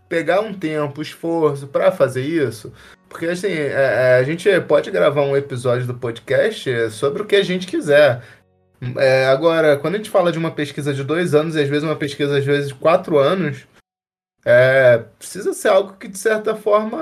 [0.10, 2.74] pegar um tempo, esforço para fazer isso?
[3.08, 7.36] Porque assim, é, é, a gente pode gravar um episódio do podcast sobre o que
[7.36, 8.22] a gente quiser.
[8.98, 11.84] É, agora, quando a gente fala de uma pesquisa de dois anos, e às vezes
[11.84, 13.68] uma pesquisa às vezes de quatro anos,
[14.44, 17.00] é, precisa ser algo que de certa forma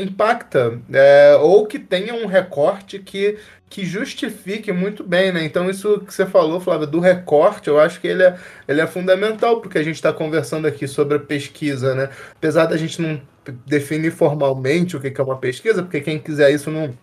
[0.00, 5.44] impacta, é, ou que tenha um recorte que, que justifique muito bem, né?
[5.44, 8.86] Então, isso que você falou, Flávia, do recorte, eu acho que ele é, ele é
[8.86, 12.10] fundamental, porque a gente está conversando aqui sobre a pesquisa, né?
[12.36, 13.20] Apesar da gente não
[13.66, 16.94] definir formalmente o que é uma pesquisa, porque quem quiser isso não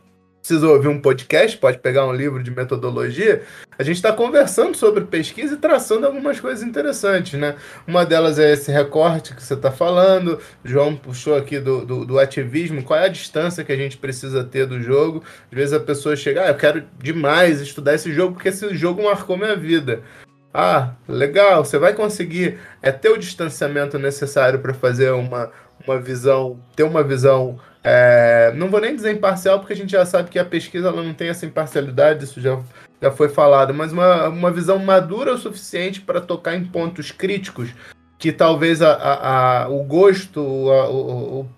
[0.43, 3.43] precisa ouvir um podcast, pode pegar um livro de metodologia,
[3.79, 7.55] a gente está conversando sobre pesquisa e traçando algumas coisas interessantes, né?
[7.87, 12.05] Uma delas é esse recorte que você está falando, o João puxou aqui do, do,
[12.05, 15.23] do, ativismo, qual é a distância que a gente precisa ter do jogo.
[15.49, 19.01] Às vezes a pessoa chega, ah, eu quero demais estudar esse jogo porque esse jogo
[19.01, 20.01] marcou minha vida.
[20.53, 25.49] Ah, legal, você vai conseguir é ter o distanciamento necessário para fazer uma,
[25.87, 30.05] uma visão, ter uma visão é, não vou nem dizer imparcial, porque a gente já
[30.05, 32.59] sabe que a pesquisa ela não tem essa imparcialidade, isso já,
[33.01, 37.73] já foi falado, mas uma, uma visão madura o suficiente para tocar em pontos críticos
[38.23, 40.71] que talvez a, a, a o gosto,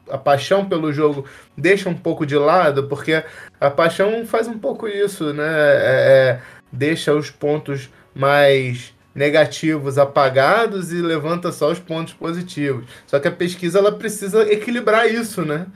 [0.10, 3.24] a, a, paixão pelo jogo deixa um pouco de lado, porque
[3.62, 5.46] a paixão faz um pouco isso, né?
[5.46, 12.86] É, é, deixa os pontos mais negativos apagados e levanta só os pontos positivos.
[13.06, 15.68] Só que a pesquisa ela precisa equilibrar isso, né?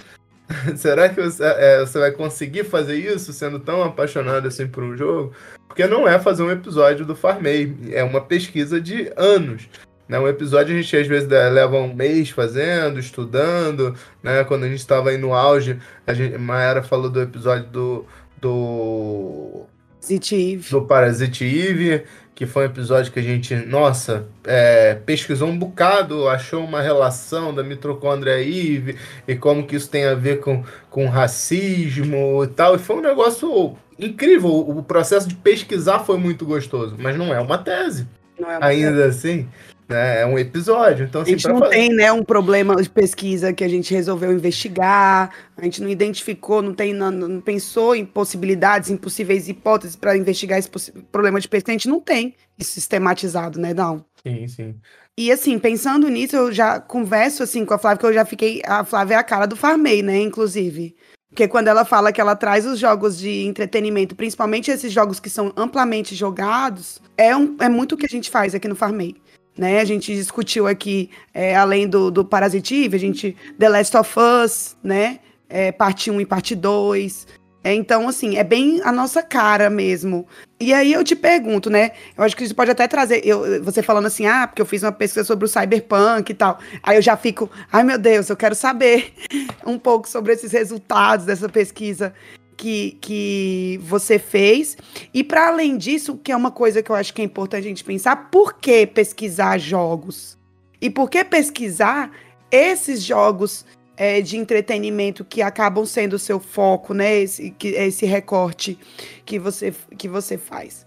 [0.76, 4.98] Será que você, é, você, vai conseguir fazer isso sendo tão apaixonado assim por um
[4.98, 5.34] jogo?
[5.68, 9.70] Porque não é fazer um episódio do Farmei, é uma pesquisa de anos.
[10.08, 10.18] Né?
[10.20, 13.96] Um episódio a gente às vezes leva um mês fazendo, estudando.
[14.24, 14.44] Né?
[14.44, 18.06] Quando a gente estava aí no auge, a gente, Mayara falou do episódio do.
[18.42, 19.66] do
[20.10, 20.70] Parasite Eve.
[20.70, 22.04] Do Parasite Eve
[22.40, 27.54] que foi um episódio que a gente, nossa, é, pesquisou um bocado, achou uma relação
[27.54, 28.96] da mitocôndria Eve
[29.28, 32.76] e como que isso tem a ver com, com racismo e tal.
[32.76, 34.52] E foi um negócio incrível.
[34.52, 38.08] O processo de pesquisar foi muito gostoso, mas não é uma tese.
[38.38, 39.28] É uma Ainda tese.
[39.28, 39.50] assim.
[39.90, 40.22] Né?
[40.22, 41.06] É um episódio.
[41.06, 41.74] Então, assim, a gente não fazer...
[41.74, 46.62] tem né, um problema de pesquisa que a gente resolveu investigar, a gente não identificou,
[46.62, 50.70] não, tem, não, não pensou em possibilidades, impossíveis hipóteses para investigar esse
[51.12, 51.72] problema de pesquisa.
[51.72, 54.06] A gente não tem isso sistematizado, né, não?
[54.24, 54.76] Sim, sim.
[55.18, 58.62] E assim, pensando nisso, eu já converso assim com a Flávia, que eu já fiquei.
[58.66, 60.22] A Flávia é a cara do Farmei, né?
[60.22, 60.96] Inclusive.
[61.30, 65.30] Porque quando ela fala que ela traz os jogos de entretenimento, principalmente esses jogos que
[65.30, 69.16] são amplamente jogados, é, um, é muito o que a gente faz aqui no Farmei.
[69.60, 69.82] Né?
[69.82, 74.78] A gente discutiu aqui, é, além do, do Parasitive, a gente The Last of Us,
[74.82, 75.20] né?
[75.50, 77.28] É, parte 1 e parte 2.
[77.62, 80.26] É, então, assim, é bem a nossa cara mesmo.
[80.62, 81.92] E aí eu te pergunto, né?
[82.18, 83.22] Eu acho que isso pode até trazer.
[83.26, 86.58] Eu, você falando assim, ah, porque eu fiz uma pesquisa sobre o cyberpunk e tal.
[86.82, 89.12] Aí eu já fico, ai meu Deus, eu quero saber
[89.68, 92.14] um pouco sobre esses resultados dessa pesquisa
[92.60, 94.78] que, que você fez.
[95.14, 97.70] E para além disso, que é uma coisa que eu acho que é importante a
[97.70, 100.38] gente pensar, por que pesquisar jogos?
[100.82, 102.12] E por que pesquisar
[102.52, 107.20] esses jogos é, de entretenimento que acabam sendo o seu foco, né?
[107.20, 108.78] Esse, que, esse recorte
[109.26, 110.86] que você, que você faz.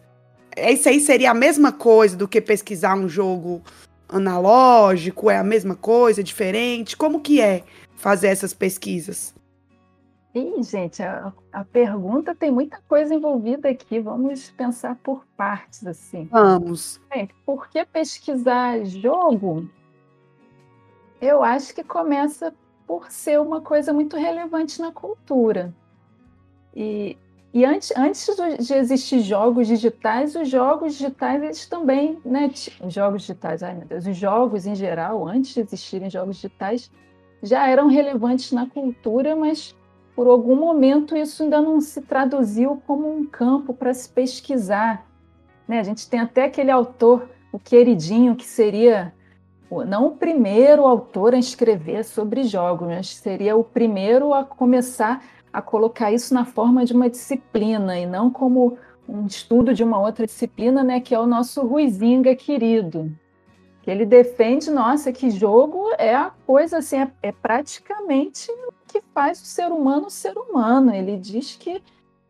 [0.55, 3.63] Isso aí seria a mesma coisa do que pesquisar um jogo
[4.07, 5.31] analógico?
[5.31, 6.99] É a mesma coisa, diferente?
[6.99, 7.63] Como que é
[7.97, 9.35] fazer essas pesquisas?
[10.35, 14.01] Ih, gente, a, a pergunta tem muita coisa envolvida aqui.
[14.01, 16.25] Vamos pensar por partes, assim.
[16.31, 17.01] Vamos.
[17.11, 19.69] Bem, por que pesquisar jogo?
[21.21, 22.55] Eu acho que começa
[22.87, 25.73] por ser uma coisa muito relevante na cultura.
[26.75, 27.19] E,
[27.53, 28.27] e antes, antes
[28.67, 32.51] de existir jogos digitais, os jogos digitais, eles também, né?
[32.83, 36.91] Os jogos digitais, ai meu Deus, os jogos em geral, antes de existirem jogos digitais,
[37.43, 39.77] já eram relevantes na cultura, mas
[40.15, 45.07] por algum momento isso ainda não se traduziu como um campo para se pesquisar.
[45.67, 45.81] Né?
[45.81, 49.13] A gente tem até aquele autor, o queridinho, que seria
[49.87, 55.63] não o primeiro autor a escrever sobre jogos, mas seria o primeiro a começar a
[55.63, 60.27] colocar isso na forma de uma disciplina e não como um estudo de uma outra
[60.27, 63.13] disciplina, né, que é o nosso Ruizinga querido.
[63.83, 68.51] Que ele defende, nossa, que jogo é a coisa assim, é, é praticamente
[68.93, 70.95] que faz o ser humano ser humano.
[70.95, 71.83] Ele diz que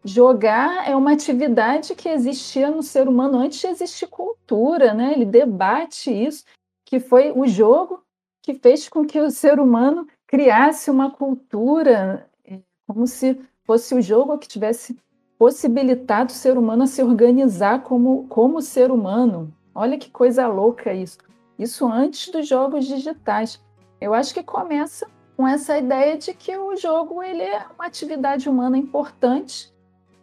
[0.05, 5.13] jogar é uma atividade que existia no ser humano antes de existir cultura, né?
[5.13, 6.45] Ele debate isso,
[6.85, 8.03] que foi o jogo
[8.41, 14.01] que fez com que o ser humano criasse uma cultura, é, como se fosse o
[14.01, 14.97] jogo que tivesse
[15.39, 19.53] possibilitar do ser humano a se organizar como, como ser humano.
[19.75, 21.19] Olha que coisa louca isso.
[21.59, 23.61] Isso antes dos jogos digitais.
[24.01, 25.07] Eu acho que começa
[25.43, 29.75] com essa ideia de que o jogo ele é uma atividade humana importante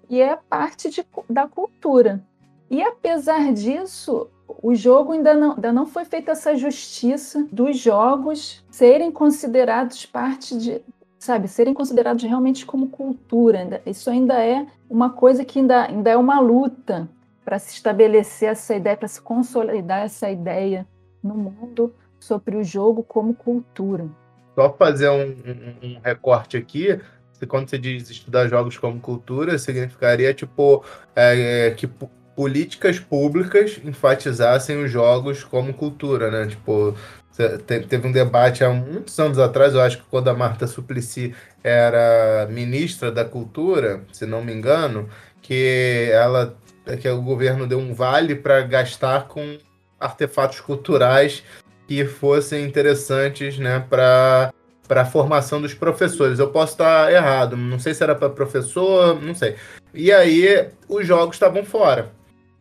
[0.09, 2.23] e é parte de, da cultura.
[2.69, 4.29] E apesar disso,
[4.63, 10.57] o jogo ainda não, ainda não foi feita essa justiça dos jogos serem considerados parte
[10.57, 10.81] de,
[11.17, 13.81] sabe, serem considerados realmente como cultura.
[13.85, 17.09] Isso ainda é uma coisa que ainda, ainda é uma luta
[17.43, 20.87] para se estabelecer essa ideia, para se consolidar essa ideia
[21.21, 24.09] no mundo sobre o jogo como cultura.
[24.59, 26.99] Só fazer um, um, um recorte aqui,
[27.47, 30.83] quando você diz estudar jogos como cultura, significaria tipo
[31.15, 31.89] é, é, que
[32.35, 36.47] políticas públicas enfatizassem os jogos como cultura, né?
[36.47, 36.93] Tipo,
[37.65, 41.33] teve um debate há muitos anos atrás, eu acho que quando a Marta Suplicy
[41.63, 45.07] era ministra da Cultura, se não me engano,
[45.41, 46.53] que ela
[46.99, 49.57] que o governo deu um vale para gastar com
[49.97, 51.43] artefatos culturais
[51.89, 54.53] que fossem interessantes né, para
[54.87, 56.39] para a formação dos professores.
[56.39, 59.55] Eu posso estar errado, não sei se era para professor, não sei.
[59.93, 62.11] E aí os jogos estavam fora,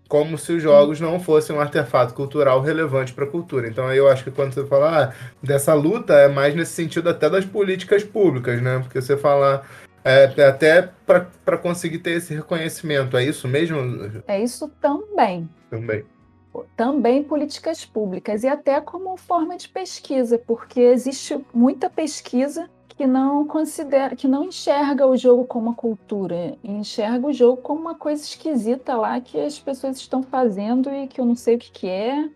[0.07, 3.67] como se os jogos não fossem um artefato cultural relevante para a cultura.
[3.67, 5.13] Então aí eu acho que quando você fala ah,
[5.43, 8.79] dessa luta é mais nesse sentido até das políticas públicas, né?
[8.81, 9.63] Porque você fala
[10.05, 14.23] é, até para conseguir ter esse reconhecimento, é isso mesmo?
[14.27, 15.49] É isso também.
[15.71, 16.05] Também
[16.77, 23.47] também políticas públicas e até como forma de pesquisa, porque existe muita pesquisa que não
[23.47, 28.23] considera, que não enxerga o jogo como uma cultura, enxerga o jogo como uma coisa
[28.23, 31.87] esquisita lá que as pessoas estão fazendo e que eu não sei o que, que
[31.89, 32.29] é,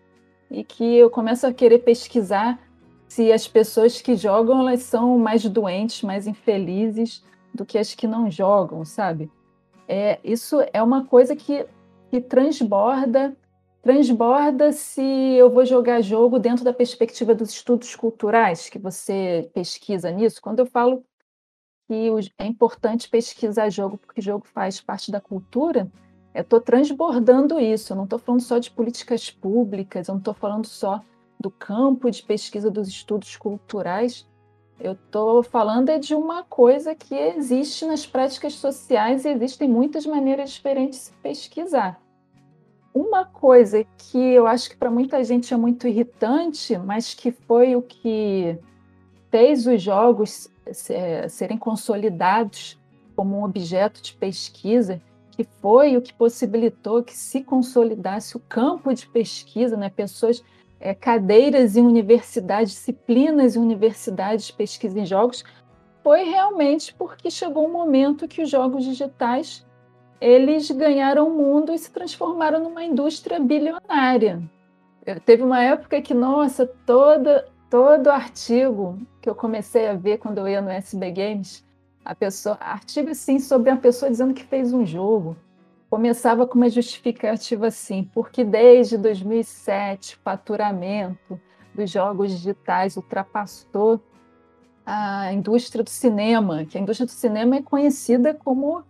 [0.49, 2.59] e que eu começo a querer pesquisar
[3.09, 8.07] se as pessoas que jogam elas são mais doentes, mais infelizes do que as que
[8.07, 9.29] não jogam, sabe?
[9.87, 11.65] É, isso é uma coisa que,
[12.09, 13.35] que transborda
[13.83, 20.09] transborda se eu vou jogar jogo dentro da perspectiva dos estudos culturais, que você pesquisa
[20.09, 20.41] nisso.
[20.41, 21.03] Quando eu falo
[21.87, 25.91] que é importante pesquisar jogo, porque jogo faz parte da cultura,
[26.33, 27.91] eu estou transbordando isso.
[27.91, 31.01] Eu não estou falando só de políticas públicas, eu não estou falando só
[31.37, 34.25] do campo de pesquisa dos estudos culturais.
[34.79, 40.05] Eu estou falando é de uma coisa que existe nas práticas sociais e existem muitas
[40.05, 42.02] maneiras diferentes de pesquisar.
[42.93, 47.75] Uma coisa que eu acho que para muita gente é muito irritante, mas que foi
[47.75, 48.57] o que
[49.31, 50.47] fez os jogos
[50.89, 52.79] é, serem consolidados
[53.15, 58.93] como um objeto de pesquisa, que foi o que possibilitou que se consolidasse o campo
[58.93, 59.89] de pesquisa, né?
[59.89, 60.43] pessoas,
[60.79, 65.43] é, cadeiras em universidades, disciplinas em universidades de pesquisa em jogos,
[66.03, 69.65] foi realmente porque chegou um momento que os jogos digitais
[70.19, 74.41] eles ganharam o mundo e se transformaram numa indústria bilionária.
[75.25, 80.47] Teve uma época que, nossa, toda, todo artigo que eu comecei a ver quando eu
[80.47, 81.65] ia no SB Games,
[82.05, 85.35] a pessoa, artigo assim sobre uma pessoa dizendo que fez um jogo,
[85.89, 91.39] começava com uma justificativa assim, porque desde 2007 o faturamento
[91.73, 94.01] dos jogos digitais ultrapassou
[94.85, 98.83] a indústria do cinema, que a indústria do cinema é conhecida como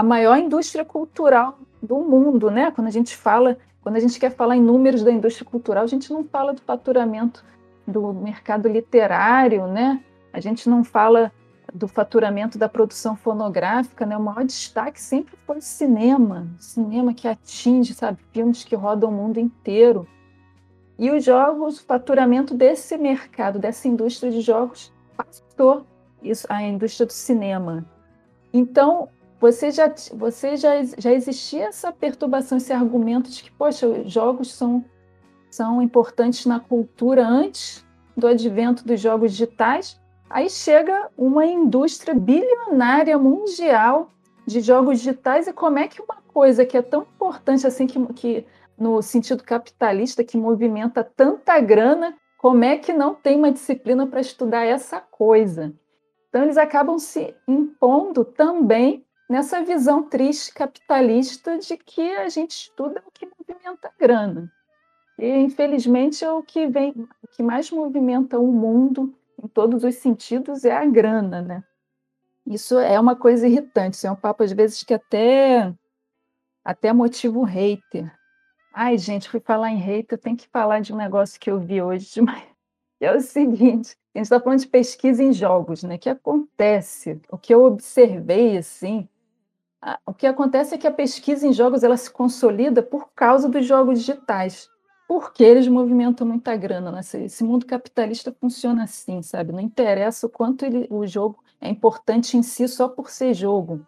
[0.00, 2.70] a maior indústria cultural do mundo, né?
[2.70, 5.86] Quando a gente fala, quando a gente quer falar em números da indústria cultural, a
[5.86, 7.44] gente não fala do faturamento
[7.86, 10.02] do mercado literário, né?
[10.32, 11.30] A gente não fala
[11.74, 14.16] do faturamento da produção fonográfica, né?
[14.16, 19.12] O maior destaque sempre foi o cinema, cinema que atinge, sabe, filmes que rodam o
[19.12, 20.08] mundo inteiro.
[20.98, 25.84] E os jogos, o faturamento desse mercado, dessa indústria de jogos, passou
[26.22, 27.84] isso, a indústria do cinema.
[28.50, 29.10] Então,
[29.40, 34.84] você já, você já, já existia essa perturbação, esse argumento de que, poxa, jogos são,
[35.50, 37.84] são importantes na cultura antes
[38.14, 39.98] do advento dos jogos digitais.
[40.28, 44.10] Aí chega uma indústria bilionária mundial
[44.46, 47.98] de jogos digitais e como é que uma coisa que é tão importante assim que,
[48.12, 54.06] que no sentido capitalista que movimenta tanta grana, como é que não tem uma disciplina
[54.06, 55.72] para estudar essa coisa?
[56.28, 63.00] Então eles acabam se impondo também nessa visão triste capitalista de que a gente estuda
[63.06, 64.52] o que movimenta a grana.
[65.16, 66.90] E, infelizmente, é o que vem,
[67.22, 71.64] o que mais movimenta o mundo em todos os sentidos é a grana, né?
[72.44, 75.72] Isso é uma coisa irritante, isso é um papo às vezes que até
[76.64, 78.12] até motiva o hater.
[78.74, 81.80] Ai, gente, fui falar em hater, tem que falar de um negócio que eu vi
[81.80, 82.20] hoje.
[83.02, 85.96] É o seguinte, a gente está falando de pesquisa em jogos, né?
[85.96, 87.18] Que acontece?
[87.30, 89.08] O que eu observei, assim,
[90.04, 93.64] o que acontece é que a pesquisa em jogos ela se consolida por causa dos
[93.64, 94.68] jogos digitais.
[95.08, 96.92] Porque eles movimentam muita grana.
[96.92, 97.00] Né?
[97.00, 99.52] Esse mundo capitalista funciona assim, sabe?
[99.52, 103.84] Não interessa o quanto ele, o jogo é importante em si só por ser jogo.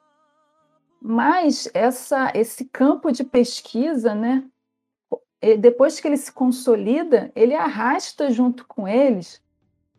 [1.01, 4.45] Mas essa, esse campo de pesquisa, né,
[5.59, 9.42] depois que ele se consolida, ele arrasta junto com eles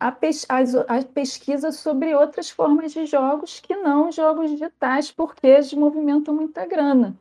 [0.04, 0.58] a, pes a,
[0.98, 6.66] a pesquisa sobre outras formas de jogos que não jogos digitais, porque eles movimentam muita
[6.66, 7.16] grana.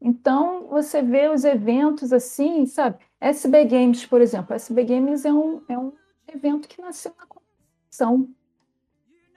[0.00, 2.98] Então, você vê os eventos assim, sabe?
[3.20, 4.52] SB Games, por exemplo.
[4.52, 5.92] SB Games é um, é um
[6.26, 8.28] evento que nasceu na competição.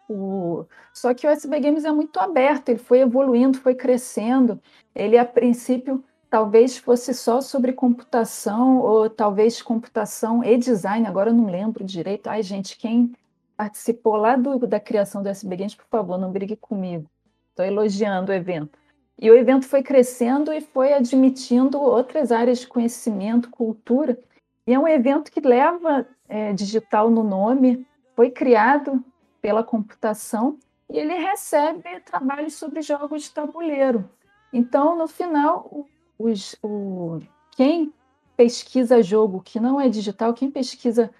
[0.09, 0.65] O...
[0.91, 4.59] Só que o SB Games é muito aberto, ele foi evoluindo, foi crescendo.
[4.95, 11.33] Ele, a princípio, talvez fosse só sobre computação, ou talvez computação e design, agora eu
[11.33, 12.27] não lembro direito.
[12.27, 13.13] Ai, gente, quem
[13.55, 17.09] participou lá do, da criação do SB Games, por favor, não brigue comigo.
[17.49, 18.77] Estou elogiando o evento.
[19.19, 24.19] E o evento foi crescendo e foi admitindo outras áreas de conhecimento, cultura.
[24.67, 29.03] E é um evento que leva é, digital no nome, foi criado
[29.41, 30.59] pela computação
[30.89, 34.09] e ele recebe trabalhos sobre jogos de tabuleiro.
[34.53, 37.19] Então, no final, os, o,
[37.55, 37.93] quem
[38.35, 41.11] pesquisa jogo que não é digital, quem pesquisa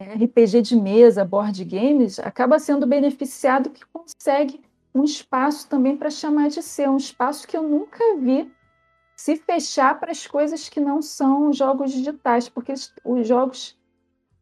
[0.00, 4.60] RPG de mesa, board games, acaba sendo beneficiado que consegue
[4.94, 8.50] um espaço também para chamar de seu, um espaço que eu nunca vi
[9.16, 13.78] se fechar para as coisas que não são jogos digitais, porque os jogos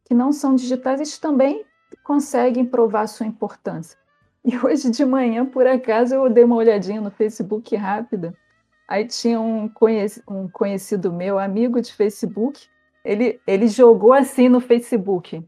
[0.03, 1.65] que não são digitais eles também
[2.03, 3.97] conseguem provar sua importância.
[4.43, 8.37] E hoje de manhã, por acaso, eu dei uma olhadinha no Facebook rápida
[8.87, 12.67] Aí tinha um, conheci um conhecido meu, amigo de Facebook,
[13.03, 15.43] ele, ele jogou assim no Facebook.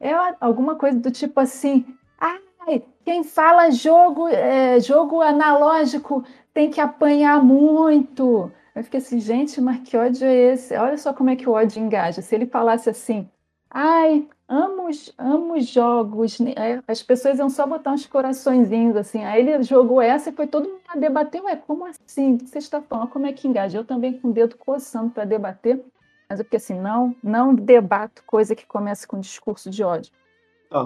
[0.00, 1.86] É alguma coisa do tipo assim,
[2.18, 8.50] ai, quem fala jogo, é, jogo analógico tem que apanhar muito.
[8.74, 10.74] Eu fiquei assim, gente, mas que ódio é esse?
[10.76, 12.22] Olha só como é que o ódio engaja.
[12.22, 13.28] Se ele falasse assim,
[13.74, 16.38] ai, amo, amo jogos.
[16.38, 16.54] Né?
[16.56, 19.24] É, as pessoas iam só botar uns coraçõezinhos assim.
[19.24, 21.42] Aí ele jogou essa e foi todo mundo a debater.
[21.42, 22.34] Ué, como assim?
[22.34, 23.08] O que você está falando?
[23.08, 23.76] Como é que engaja?
[23.76, 25.84] Eu também com o dedo coçando para debater.
[26.30, 30.12] Mas eu fiquei assim, não, não debato coisa que começa com discurso de ódio.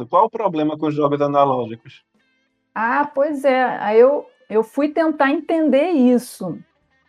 [0.08, 2.04] Qual o problema com os jogos analógicos?
[2.74, 3.62] Ah, pois é.
[3.78, 6.58] Aí eu, eu fui tentar entender isso.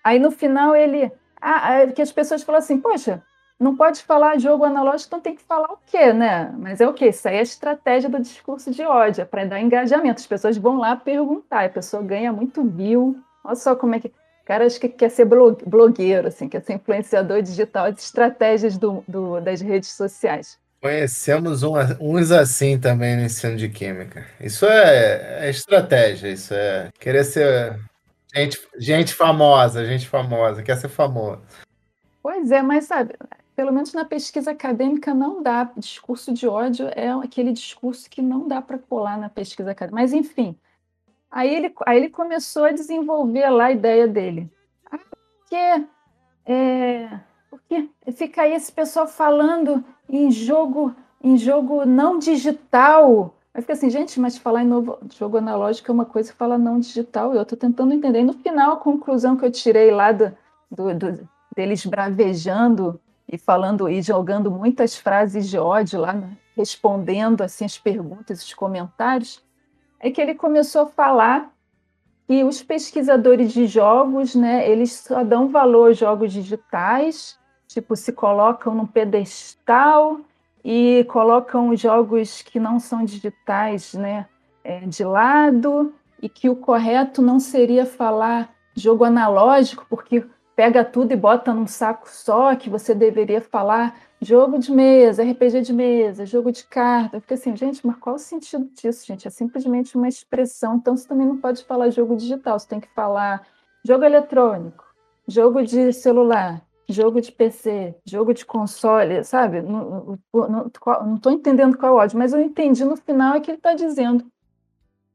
[0.03, 1.11] Aí no final ele.
[1.41, 3.23] Ah, que as pessoas falam assim, poxa,
[3.59, 6.53] não pode falar jogo analógico, então tem que falar o quê, né?
[6.57, 7.09] Mas é o quê?
[7.09, 10.21] Isso aí é a estratégia do discurso de ódio, é para dar engajamento.
[10.21, 13.17] As pessoas vão lá perguntar, a pessoa ganha muito view.
[13.43, 14.07] Olha só como é que.
[14.07, 19.03] O cara acho que quer ser blogueiro, assim, quer ser influenciador digital, as estratégias do,
[19.07, 20.57] do, das redes sociais.
[20.81, 24.25] Conhecemos um, uns assim também no ensino de química.
[24.39, 27.79] Isso é, é estratégia, isso é querer ser
[28.33, 31.41] gente, gente famosa, gente famosa, quer ser famoso.
[32.23, 33.13] Pois é, mas sabe,
[33.59, 35.69] pelo menos na pesquisa acadêmica não dá.
[35.75, 40.01] Discurso de ódio é aquele discurso que não dá para colar na pesquisa acadêmica.
[40.01, 40.57] Mas, enfim,
[41.29, 44.49] aí ele, aí ele começou a desenvolver lá a ideia dele.
[44.89, 45.85] Ah, porque,
[46.45, 53.35] é, porque fica aí esse pessoal falando em jogo, em jogo não digital.
[53.53, 56.79] Aí fica assim, gente, mas falar em novo jogo analógico é uma coisa, falar não
[56.79, 58.21] digital, eu estou tentando entender.
[58.21, 60.33] E no final, a conclusão que eu tirei lá do,
[60.71, 62.97] do, do deles bravejando
[63.31, 66.35] e falando e jogando muitas frases de ódio lá, né?
[66.57, 69.41] respondendo assim as perguntas, os comentários,
[69.99, 71.53] é que ele começou a falar
[72.27, 78.11] que os pesquisadores de jogos, né, eles só dão valor aos jogos digitais, tipo se
[78.11, 80.19] colocam num pedestal
[80.63, 84.25] e colocam os jogos que não são digitais, né,
[84.63, 90.25] é, de lado e que o correto não seria falar jogo analógico, porque
[90.59, 95.61] pega tudo e bota num saco só, que você deveria falar jogo de mesa, RPG
[95.61, 97.21] de mesa, jogo de carta.
[97.21, 99.25] Fica assim, gente, mas qual o sentido disso, gente?
[99.25, 100.75] É simplesmente uma expressão.
[100.75, 103.47] Então você também não pode falar jogo digital, você tem que falar
[103.85, 104.83] jogo eletrônico,
[105.25, 109.61] jogo de celular, jogo de PC, jogo de console, sabe?
[109.61, 110.19] Não
[110.75, 113.73] estou entendendo qual é o ódio, mas eu entendi no final é que ele está
[113.73, 114.25] dizendo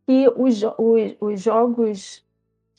[0.06, 2.24] que os, os, os jogos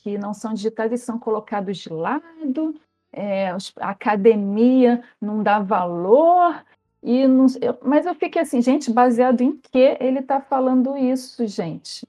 [0.06, 2.76] que não são digitais e são colocados de lado,
[3.12, 3.50] é,
[3.80, 6.64] a academia não dá valor,
[7.02, 11.44] e não, eu, mas eu fiquei assim, gente, baseado em que ele está falando isso,
[11.48, 12.06] gente?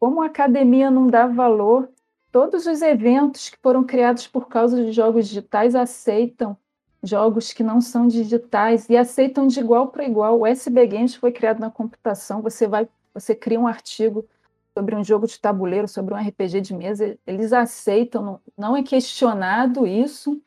[0.00, 1.88] Como a academia não dá valor,
[2.32, 6.56] todos os eventos que foram criados por causa de jogos digitais aceitam
[7.04, 10.40] jogos que não são digitais e aceitam de igual para igual.
[10.40, 14.24] O SB Games foi criado na computação, você vai, você cria um artigo
[14.78, 19.84] sobre um jogo de tabuleiro, sobre um RPG de mesa, eles aceitam, não, é questionado
[19.84, 20.40] isso.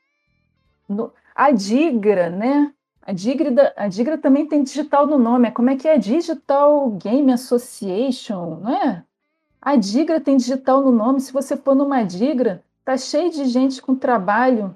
[1.35, 2.73] A Digra, né?
[3.01, 5.51] A Digra, a Digra também tem digital no nome.
[5.51, 5.97] Como é que é?
[5.97, 9.03] Digital Game Association, não é?
[9.61, 11.19] A Digra tem digital no nome.
[11.19, 14.73] Se você for numa Digra, tá cheio de gente com trabalho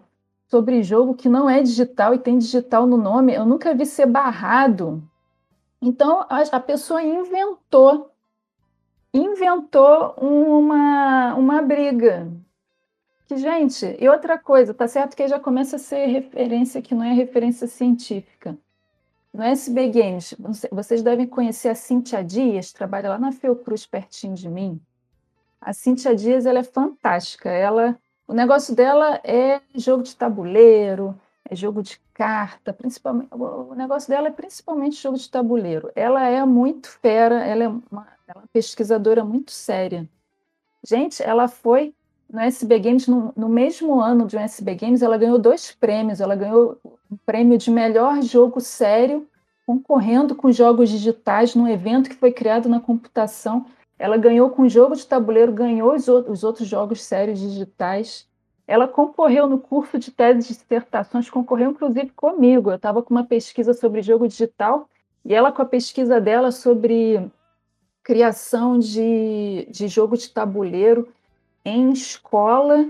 [0.50, 3.34] sobre jogo que não é digital e tem digital no nome.
[3.34, 5.02] Eu nunca vi ser barrado.
[5.82, 8.12] Então, a, a pessoa inventou
[9.18, 12.28] inventou uma, uma briga.
[13.28, 17.04] Que, gente, e outra coisa, tá certo que já começa a ser referência que não
[17.04, 18.58] é referência científica.
[19.34, 20.36] No SB Games,
[20.72, 24.80] vocês devem conhecer a Cintia Dias, trabalha lá na Fiocruz, pertinho de mim.
[25.60, 27.50] A Cintia Dias, ela é fantástica.
[27.50, 31.20] Ela, o negócio dela é jogo de tabuleiro,
[31.50, 33.30] é jogo de carta, principalmente.
[33.32, 35.92] O negócio dela é principalmente jogo de tabuleiro.
[35.96, 40.10] Ela é muito fera, ela é uma, ela é uma pesquisadora muito séria.
[40.84, 41.94] Gente, ela foi
[42.32, 46.20] no SB Games, no, no, mesmo ano de um SB Games, ela ganhou dois prêmios.
[46.20, 49.28] Ela ganhou um prêmio de melhor jogo sério,
[49.66, 53.66] concorrendo com jogos digitais num evento que foi criado na computação.
[53.98, 58.28] Ela ganhou com jogo de tabuleiro, ganhou os, os outros jogos sérios digitais.
[58.68, 62.72] Ela concorreu no curso de tese de dissertações, concorreu inclusive comigo.
[62.72, 64.90] Eu estava com uma pesquisa sobre jogo digital
[65.24, 67.32] e ela com a pesquisa dela sobre
[68.04, 71.08] criação de, de jogo de tabuleiro
[71.64, 72.88] em escola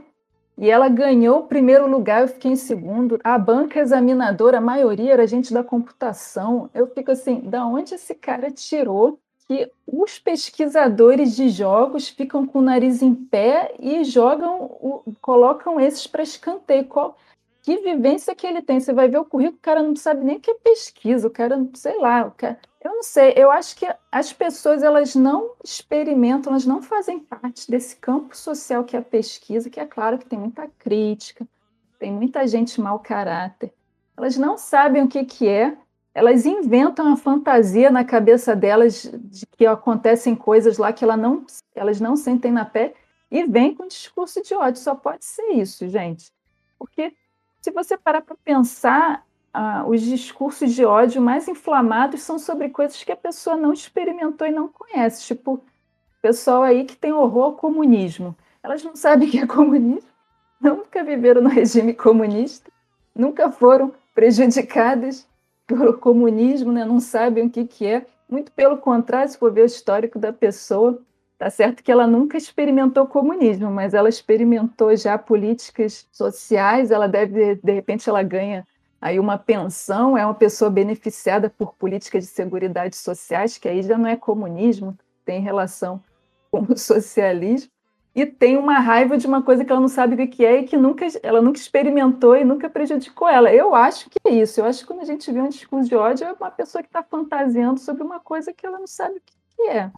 [0.58, 3.20] e ela ganhou o primeiro lugar, eu fiquei em segundo.
[3.24, 6.70] A banca examinadora, a maioria era gente da computação.
[6.74, 12.60] Eu fico assim, da onde esse cara tirou que os pesquisadores de jogos ficam com
[12.60, 16.86] o nariz em pé e jogam, colocam esses para escanteio.
[16.86, 17.16] Qual,
[17.62, 18.80] que vivência que ele tem?
[18.80, 21.32] Você vai ver o currículo, o cara não sabe nem o que é pesquisa, o
[21.32, 26.54] cara, sei lá, cara, eu não sei, eu acho que as pessoas elas não experimentam,
[26.54, 30.28] elas não fazem parte desse campo social que é a pesquisa, que é claro que
[30.28, 31.48] tem muita crítica,
[31.98, 33.74] tem muita gente mau caráter.
[34.16, 35.76] Elas não sabem o que, que é,
[36.16, 41.46] elas inventam a fantasia na cabeça delas de que acontecem coisas lá que ela não,
[41.76, 42.94] elas não sentem na pé
[43.30, 44.82] e vem com discurso de ódio.
[44.82, 46.32] Só pode ser isso, gente.
[46.80, 47.14] Porque
[47.62, 53.04] se você parar para pensar, ah, os discursos de ódio mais inflamados são sobre coisas
[53.04, 55.26] que a pessoa não experimentou e não conhece.
[55.26, 55.62] Tipo,
[56.22, 58.34] pessoal aí que tem horror ao comunismo.
[58.64, 60.10] Elas não sabem o que é comunismo,
[60.62, 62.72] nunca viveram no regime comunista,
[63.14, 65.28] nunca foram prejudicadas
[65.68, 66.86] pelo comunismo, né?
[66.86, 68.06] não sabem o que, que é.
[68.30, 71.00] Muito pelo contrário, se for ver o histórico da pessoa,
[71.38, 77.56] tá certo que ela nunca experimentou comunismo, mas ela experimentou já políticas sociais, ela deve,
[77.56, 78.66] de repente, ela ganha
[79.06, 84.00] Aí uma pensão é uma pessoa beneficiada por políticas de seguridade sociais, que aí já
[84.00, 86.02] não é comunismo, tem relação
[86.50, 87.70] com o socialismo,
[88.16, 90.64] e tem uma raiva de uma coisa que ela não sabe o que é e
[90.64, 93.54] que nunca, ela nunca experimentou e nunca prejudicou ela.
[93.54, 94.62] Eu acho que é isso.
[94.62, 96.88] Eu acho que quando a gente vê um discurso de ódio, é uma pessoa que
[96.88, 99.92] está fantasiando sobre uma coisa que ela não sabe o que é.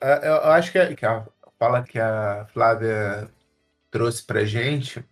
[0.00, 1.26] É, eu acho que a, que a
[1.58, 3.28] fala que a Flávia
[3.90, 5.04] trouxe para gente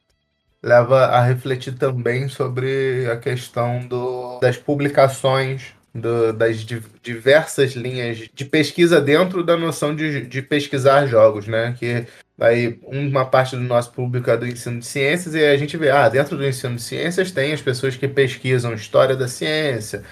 [0.66, 6.66] leva a refletir também sobre a questão do, das publicações, do, das
[7.02, 11.76] diversas linhas de pesquisa dentro da noção de, de pesquisar jogos, né?
[11.78, 12.04] Que
[12.40, 15.88] aí uma parte do nosso público é do ensino de ciências e a gente vê,
[15.90, 20.02] ah, dentro do ensino de ciências tem as pessoas que pesquisam história da ciência,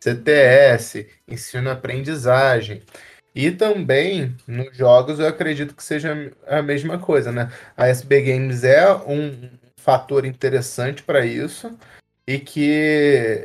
[0.00, 2.82] CTS, ensino-aprendizagem.
[3.34, 7.50] E também nos jogos eu acredito que seja a mesma coisa, né?
[7.76, 9.32] A SB Games é um
[9.84, 11.76] fator interessante para isso
[12.26, 12.60] e que,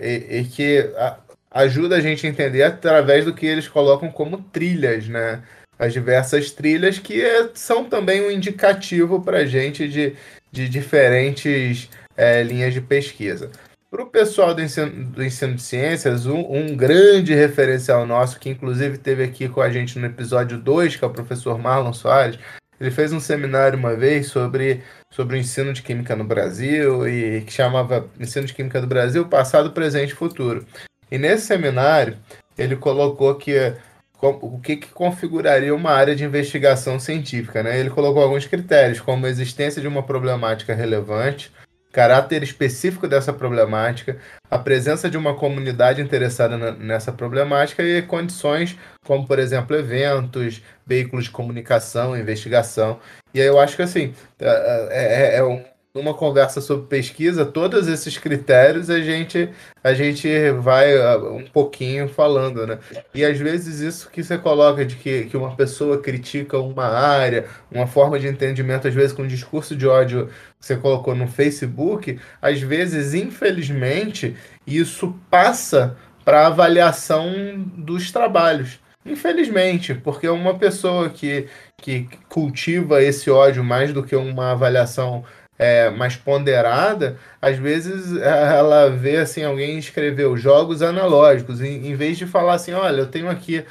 [0.02, 1.18] e, e que a,
[1.52, 5.44] ajuda a gente a entender através do que eles colocam como trilhas, né?
[5.78, 10.16] As diversas trilhas que é, são também um indicativo para a gente de,
[10.52, 13.52] de diferentes é, linhas de pesquisa.
[13.90, 18.50] Para o pessoal do ensino, do ensino de ciências, um, um, grande referencial nosso, que
[18.50, 22.38] inclusive teve aqui com a gente no episódio 2, que é o professor Marlon Soares,
[22.80, 27.42] ele fez um seminário uma vez sobre, sobre o ensino de química no Brasil, e
[27.42, 30.66] que chamava Ensino de Química do Brasil, Passado, Presente e Futuro.
[31.12, 32.18] E nesse seminário,
[32.58, 33.74] ele colocou que
[34.22, 37.64] o que, que configuraria uma área de investigação científica.
[37.64, 37.80] Né?
[37.80, 41.52] Ele colocou alguns critérios, como a existência de uma problemática relevante,
[41.92, 44.18] caráter específico dessa problemática,
[44.50, 51.26] a presença de uma comunidade interessada nessa problemática e condições como, por exemplo, eventos, veículos
[51.26, 53.00] de comunicação, investigação.
[53.34, 55.64] E aí eu acho que assim é, é, é um,
[55.94, 59.50] numa conversa sobre pesquisa, todos esses critérios a gente
[59.84, 60.28] a gente
[60.60, 62.78] vai ah, um pouquinho falando, né?
[63.14, 67.46] E às vezes isso que você coloca de que, que uma pessoa critica uma área,
[67.72, 70.28] uma forma de entendimento, às vezes com um discurso de ódio
[70.60, 74.36] que você colocou no Facebook, às vezes, infelizmente,
[74.68, 77.34] isso passa para avaliação
[77.76, 78.80] dos trabalhos.
[79.06, 81.48] Infelizmente, porque uma pessoa que,
[81.82, 85.24] que cultiva esse ódio mais do que uma avaliação
[85.60, 91.96] é, mais ponderada, às vezes é, ela vê assim alguém escreveu jogos analógicos, em, em
[91.96, 93.66] vez de falar assim, olha, eu tenho aqui,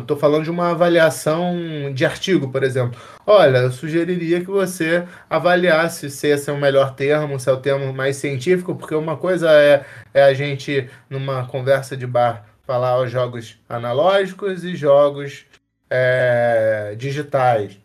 [0.00, 1.54] estou falando de uma avaliação
[1.92, 2.98] de artigo, por exemplo.
[3.26, 7.58] Olha, eu sugeriria que você avaliasse se esse é o melhor termo, se é o
[7.58, 9.84] termo mais científico, porque uma coisa é,
[10.14, 15.44] é a gente, numa conversa de bar, falar os jogos analógicos e jogos
[15.90, 17.78] é, digitais.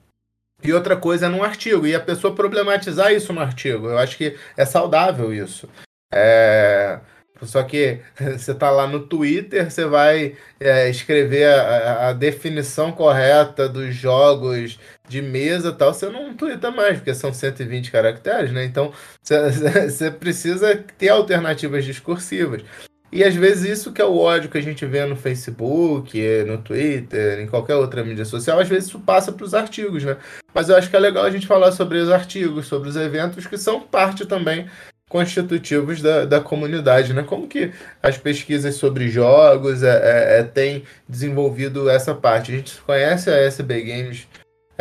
[0.64, 3.88] E outra coisa é num artigo, e a pessoa problematizar isso no artigo.
[3.88, 5.68] Eu acho que é saudável isso.
[6.14, 6.99] É...
[7.43, 7.99] Só que
[8.38, 14.80] você está lá no Twitter, você vai é, escrever a, a, definição correta dos jogos
[15.07, 18.64] de mesa tal, você não twitta mais, porque são 120 caracteres, né?
[18.64, 18.93] Então
[19.24, 22.64] você precisa ter alternativas discursivas.
[23.12, 26.57] E às vezes isso que é o ódio que a gente vê no Facebook, no
[26.57, 30.16] Twitter, em qualquer outra mídia social, às vezes isso passa para os artigos, né?
[30.53, 33.45] Mas eu acho que é legal a gente falar sobre os artigos, sobre os eventos
[33.45, 34.66] que são parte também
[35.09, 37.22] constitutivos da, da comunidade, né?
[37.22, 42.53] Como que as pesquisas sobre jogos é, é, é têm desenvolvido essa parte?
[42.53, 44.28] A gente conhece a SB Games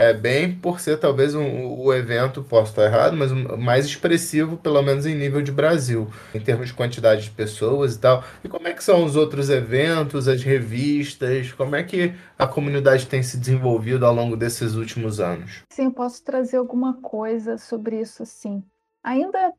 [0.00, 4.80] é bem por ser talvez um, o evento, posso estar errado, mas mais expressivo, pelo
[4.80, 8.24] menos em nível de Brasil, em termos de quantidade de pessoas e tal.
[8.42, 13.06] E como é que são os outros eventos, as revistas, como é que a comunidade
[13.06, 15.64] tem se desenvolvido ao longo desses últimos anos?
[15.68, 18.64] Sim, eu posso trazer alguma coisa sobre isso, sim.
[19.04, 19.52] Ainda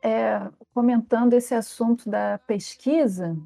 [0.00, 3.36] é, comentando esse assunto da pesquisa,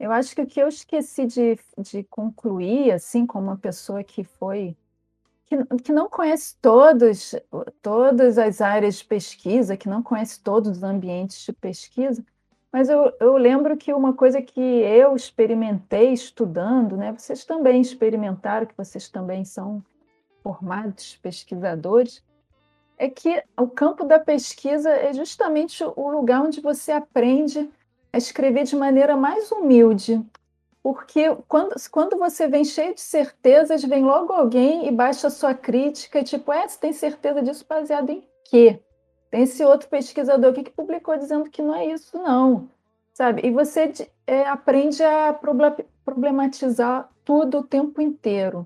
[0.00, 4.24] eu acho que o que eu esqueci de, de concluir, assim, como uma pessoa que
[4.24, 4.76] foi
[5.46, 7.34] que, que não conhece todos,
[7.80, 12.24] todas as áreas de pesquisa, que não conhece todos os ambientes de pesquisa,
[12.72, 18.66] mas eu, eu lembro que uma coisa que eu experimentei estudando, né, vocês também experimentaram,
[18.66, 19.82] que vocês também são
[20.42, 22.22] formados pesquisadores,
[22.98, 27.70] é que o campo da pesquisa é justamente o lugar onde você aprende
[28.12, 30.22] a escrever de maneira mais humilde,
[30.86, 35.52] porque quando, quando você vem cheio de certezas, vem logo alguém e baixa a sua
[35.52, 38.80] crítica, tipo, é, você tem certeza disso baseado em quê?
[39.28, 42.70] Tem esse outro pesquisador aqui que publicou dizendo que não é isso, não.
[43.12, 43.44] Sabe?
[43.44, 43.92] E você
[44.28, 45.36] é, aprende a
[46.04, 48.64] problematizar tudo o tempo inteiro.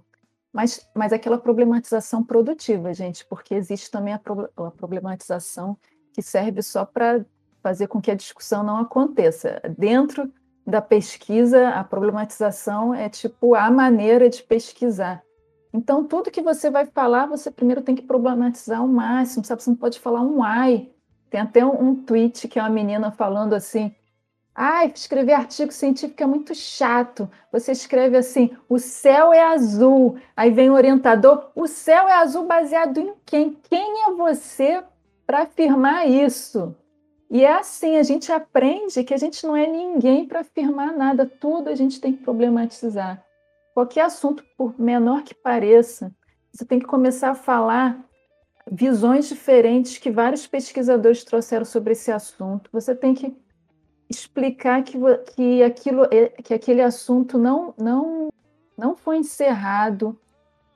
[0.53, 5.75] Mas, mas aquela problematização produtiva, gente, porque existe também a, pro, a problematização
[6.13, 7.25] que serve só para
[7.63, 9.59] fazer com que a discussão não aconteça.
[9.79, 10.31] Dentro
[10.71, 15.23] da pesquisa, a problematização é tipo a maneira de pesquisar.
[15.73, 19.63] Então, tudo que você vai falar, você primeiro tem que problematizar ao máximo, sabe?
[19.63, 20.91] Você não pode falar um ai.
[21.29, 23.95] Tem até um, um tweet que é uma menina falando assim:
[24.55, 27.31] ai, escrever artigo científico é muito chato.
[27.53, 30.19] Você escreve assim: o céu é azul.
[30.37, 33.57] Aí vem o orientador: o céu é azul baseado em quem?
[33.69, 34.83] Quem é você
[35.25, 36.75] para afirmar isso?
[37.31, 41.25] E é assim, a gente aprende que a gente não é ninguém para afirmar nada,
[41.25, 43.25] tudo a gente tem que problematizar.
[43.73, 46.13] Qualquer assunto, por menor que pareça,
[46.53, 48.05] você tem que começar a falar
[48.69, 52.69] visões diferentes que vários pesquisadores trouxeram sobre esse assunto.
[52.73, 53.37] Você tem que
[54.09, 54.99] explicar que,
[55.35, 58.29] que, aquilo, é, que aquele assunto não, não,
[58.77, 60.19] não foi encerrado,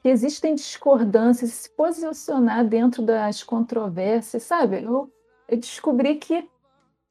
[0.01, 4.85] que existem discordâncias, se posicionar dentro das controvérsias, sabe?
[4.85, 5.11] Eu
[5.49, 6.49] eu descobri que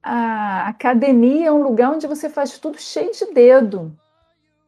[0.02, 3.98] a academia é um lugar onde você faz tudo cheio de dedo.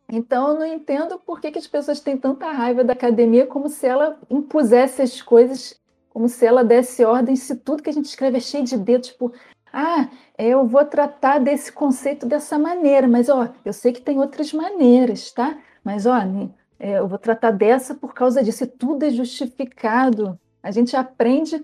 [0.10, 3.68] Então, eu não entendo por que, que as pessoas têm tanta raiva da academia, como
[3.68, 8.06] se ela impusesse as coisas, como se ela desse ordem, se tudo que a gente
[8.06, 9.34] escreve é cheio de dedo, tipo,
[9.74, 10.08] ah,
[10.38, 15.32] eu vou tratar desse conceito dessa maneira, mas ó, eu sei que tem outras maneiras,
[15.32, 15.58] tá?
[15.84, 16.16] Mas ó,
[16.80, 20.40] é, eu vou tratar dessa por causa disso, e tudo é justificado.
[20.64, 21.62] A gente aprende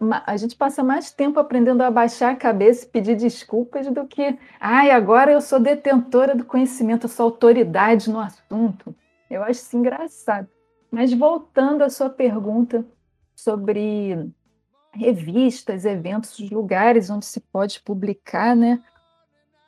[0.00, 4.38] a gente passa mais tempo aprendendo a baixar a cabeça e pedir desculpas do que,
[4.60, 8.94] ai, agora eu sou detentora do conhecimento, eu sou autoridade no assunto.
[9.28, 10.48] Eu acho isso engraçado.
[10.90, 12.86] Mas voltando à sua pergunta
[13.34, 14.30] sobre
[14.92, 18.82] revistas, eventos, lugares onde se pode publicar, né?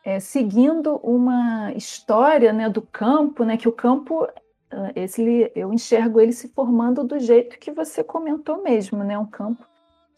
[0.04, 4.26] É, seguindo uma história né, do campo, né, que o campo,
[4.70, 9.26] ah, esse, eu enxergo ele se formando do jeito que você comentou mesmo, né, um
[9.26, 9.69] campo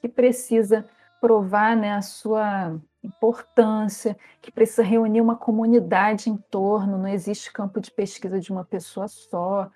[0.03, 0.85] que precisa
[1.21, 7.81] provar né, a sua importância, que precisa reunir uma comunidade em torno, não existe campo
[7.81, 9.71] de pesquisa de uma pessoa só.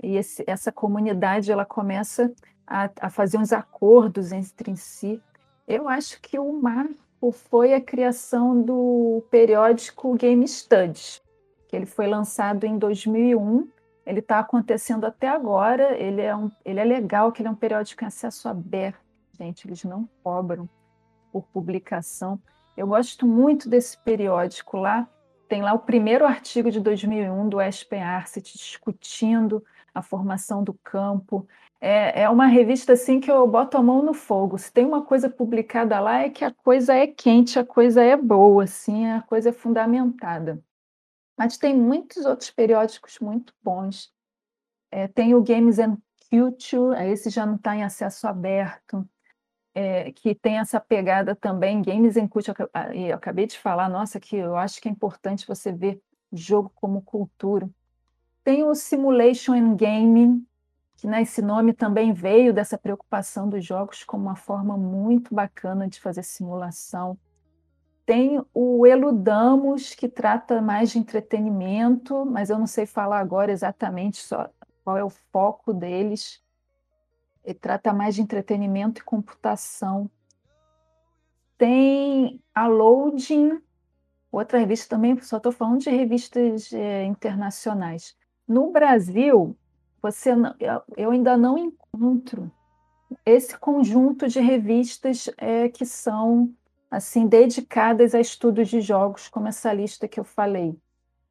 [0.00, 2.32] E esse, essa comunidade ela começa
[2.64, 5.20] a, a fazer uns acordos entre si.
[5.66, 11.20] Eu acho que o marco foi a criação do periódico Game Studies,
[11.68, 13.68] que ele foi lançado em 2001.
[14.06, 15.98] Ele está acontecendo até agora.
[15.98, 19.03] Ele é, um, ele é legal, que ele é um periódico em acesso aberto.
[19.36, 20.68] Gente, eles não cobram
[21.32, 22.40] por publicação.
[22.76, 25.08] Eu gosto muito desse periódico lá.
[25.48, 31.48] Tem lá o primeiro artigo de 2001 do Espen Arcet discutindo a formação do campo.
[31.80, 34.56] É, é uma revista assim que eu boto a mão no fogo.
[34.56, 38.16] Se tem uma coisa publicada lá é que a coisa é quente, a coisa é
[38.16, 40.62] boa, assim, a coisa é fundamentada.
[41.36, 44.12] Mas tem muitos outros periódicos muito bons.
[44.92, 45.98] É, tem o Games and
[46.30, 49.04] Culture, esse já não está em acesso aberto
[49.74, 53.88] é, que tem essa pegada também, games em culture, ah, e eu acabei de falar,
[53.88, 56.00] nossa, que eu acho que é importante você ver
[56.32, 57.68] jogo como cultura.
[58.44, 60.46] Tem o Simulation and Gaming,
[60.96, 65.88] que né, esse nome também veio dessa preocupação dos jogos como uma forma muito bacana
[65.88, 67.18] de fazer simulação.
[68.06, 74.18] Tem o Eludamos, que trata mais de entretenimento, mas eu não sei falar agora exatamente
[74.18, 74.48] só
[74.84, 76.43] qual é o foco deles.
[77.52, 80.10] Trata mais de entretenimento e computação.
[81.58, 83.60] Tem a Loading,
[84.32, 88.16] outra revista também, só estou falando de revistas é, internacionais.
[88.48, 89.56] No Brasil,
[90.00, 90.54] você não,
[90.96, 92.50] eu ainda não encontro
[93.24, 96.52] esse conjunto de revistas é, que são
[96.90, 100.76] assim dedicadas a estudos de jogos, como essa lista que eu falei.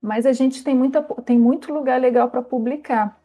[0.02, 3.22] Mas a gente tem, muita, tem muito lugar legal para publicar.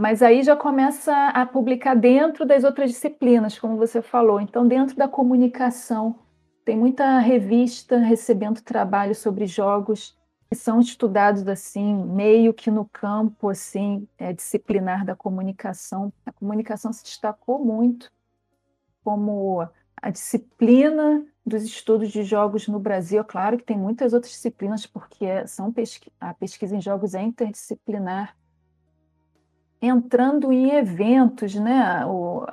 [0.00, 4.40] Mas aí já começa a publicar dentro das outras disciplinas, como você falou.
[4.40, 6.18] Então, dentro da comunicação,
[6.64, 13.50] tem muita revista recebendo trabalho sobre jogos que são estudados assim, meio que no campo
[13.50, 16.10] assim, é, disciplinar da comunicação.
[16.24, 18.10] A comunicação se destacou muito
[19.04, 19.68] como
[20.00, 23.22] a disciplina dos estudos de jogos no Brasil.
[23.22, 25.70] Claro que tem muitas outras disciplinas, porque são
[26.18, 28.34] a pesquisa em jogos é interdisciplinar,
[29.80, 32.04] entrando em eventos, né?
[32.06, 32.46] O,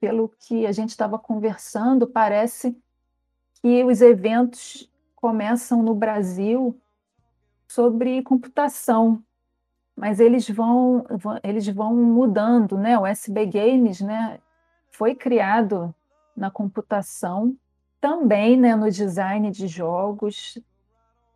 [0.00, 2.76] pelo que a gente estava conversando, parece
[3.62, 6.78] que os eventos começam no Brasil
[7.66, 9.22] sobre computação,
[9.96, 11.04] mas eles vão,
[11.42, 12.98] eles vão mudando, né?
[12.98, 14.38] O SB Games, né,
[14.90, 15.94] foi criado
[16.36, 17.56] na computação,
[18.00, 20.58] também, né, no design de jogos,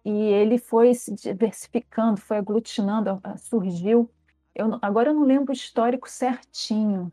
[0.05, 4.11] e ele foi se diversificando, foi aglutinando, surgiu
[4.55, 7.13] eu, agora eu não lembro o histórico certinho,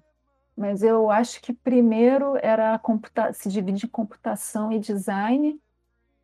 [0.55, 2.79] mas eu acho que primeiro era
[3.33, 5.59] se divide em computação e design,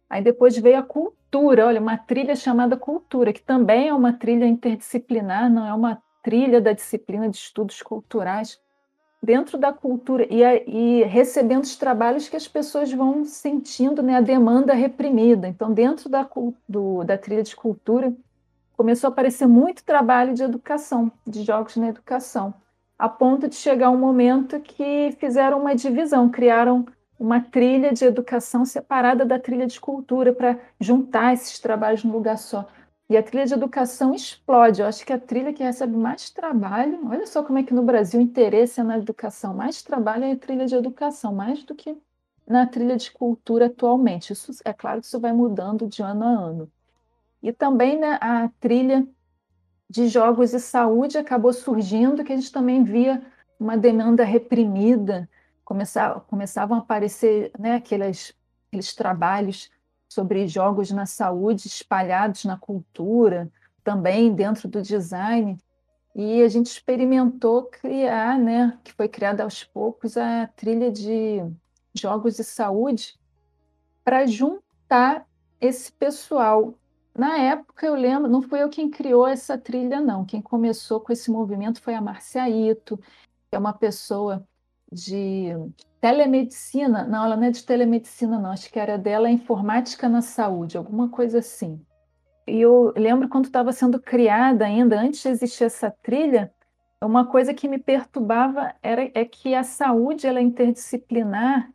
[0.10, 4.46] aí depois veio a cultura, olha, uma trilha chamada cultura, que também é uma trilha
[4.46, 8.60] interdisciplinar, não é uma trilha da disciplina de estudos culturais,
[9.24, 14.22] dentro da cultura e, e recebendo os trabalhos que as pessoas vão sentindo, né, a
[14.22, 15.48] demanda reprimida.
[15.48, 16.28] Então, dentro da,
[16.68, 18.14] do, da trilha de cultura,
[18.84, 22.54] começou a aparecer muito trabalho de educação, de jogos na educação,
[23.00, 26.86] a ponto de chegar um momento que fizeram uma divisão, criaram
[27.18, 32.38] uma trilha de educação separada da trilha de cultura para juntar esses trabalhos num lugar
[32.38, 32.68] só.
[33.10, 34.82] E a trilha de educação explode.
[34.82, 37.84] Eu acho que a trilha que recebe mais trabalho, olha só como é que no
[37.84, 41.74] Brasil o interesse é na educação, mais trabalho é a trilha de educação, mais do
[41.74, 41.98] que
[42.46, 44.34] na trilha de cultura atualmente.
[44.34, 46.72] Isso é claro que isso vai mudando de ano a ano.
[47.44, 49.06] E também né, a trilha
[49.90, 53.22] de jogos e saúde acabou surgindo, que a gente também via
[53.60, 55.30] uma demanda reprimida,
[55.66, 58.34] começava, começavam a aparecer né, aqueles,
[58.68, 59.70] aqueles trabalhos
[60.08, 63.52] sobre jogos na saúde espalhados na cultura,
[63.84, 65.58] também dentro do design.
[66.16, 71.44] E a gente experimentou criar, né, que foi criada aos poucos, a trilha de
[71.94, 73.20] jogos e saúde
[74.02, 75.28] para juntar
[75.60, 76.74] esse pessoal
[77.16, 80.26] na época, eu lembro, não fui eu quem criou essa trilha, não.
[80.26, 84.48] Quem começou com esse movimento foi a Marcia Ito, que é uma pessoa
[84.92, 85.50] de
[86.02, 87.06] telemedicina.
[87.06, 88.52] Não, ela não é de telemedicina, não.
[88.52, 91.80] Acho que era dela informática na saúde, alguma coisa assim.
[92.48, 96.52] E eu lembro quando estava sendo criada ainda, antes de existir essa trilha,
[97.02, 101.72] uma coisa que me perturbava era é que a saúde ela é interdisciplinar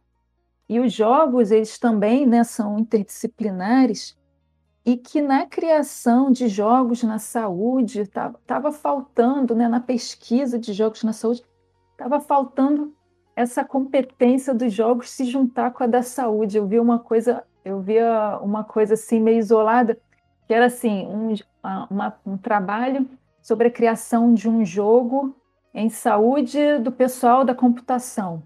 [0.68, 4.18] e os jogos eles também né, são interdisciplinares
[4.88, 11.04] e que na criação de jogos na saúde estava faltando, né, na pesquisa de jogos
[11.04, 11.44] na saúde,
[11.92, 12.94] estava faltando
[13.36, 16.56] essa competência dos jogos se juntar com a da saúde.
[16.56, 20.00] Eu vi uma coisa, eu via uma coisa assim meio isolada,
[20.46, 21.34] que era assim, um,
[21.90, 23.06] uma, um trabalho
[23.42, 25.36] sobre a criação de um jogo
[25.74, 28.42] em saúde do pessoal da computação.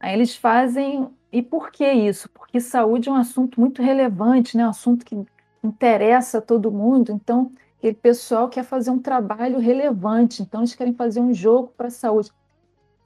[0.00, 1.08] Aí eles fazem.
[1.30, 2.28] E por que isso?
[2.30, 4.66] Porque saúde é um assunto muito relevante, né?
[4.66, 5.24] um assunto que
[5.66, 7.12] interessa a todo mundo.
[7.12, 11.88] Então, aquele pessoal quer fazer um trabalho relevante, então eles querem fazer um jogo para
[11.88, 12.30] a saúde.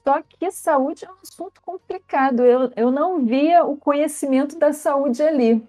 [0.04, 2.42] Só que saúde é um assunto complicado.
[2.42, 5.66] Eu, eu não via o conhecimento da saúde ali.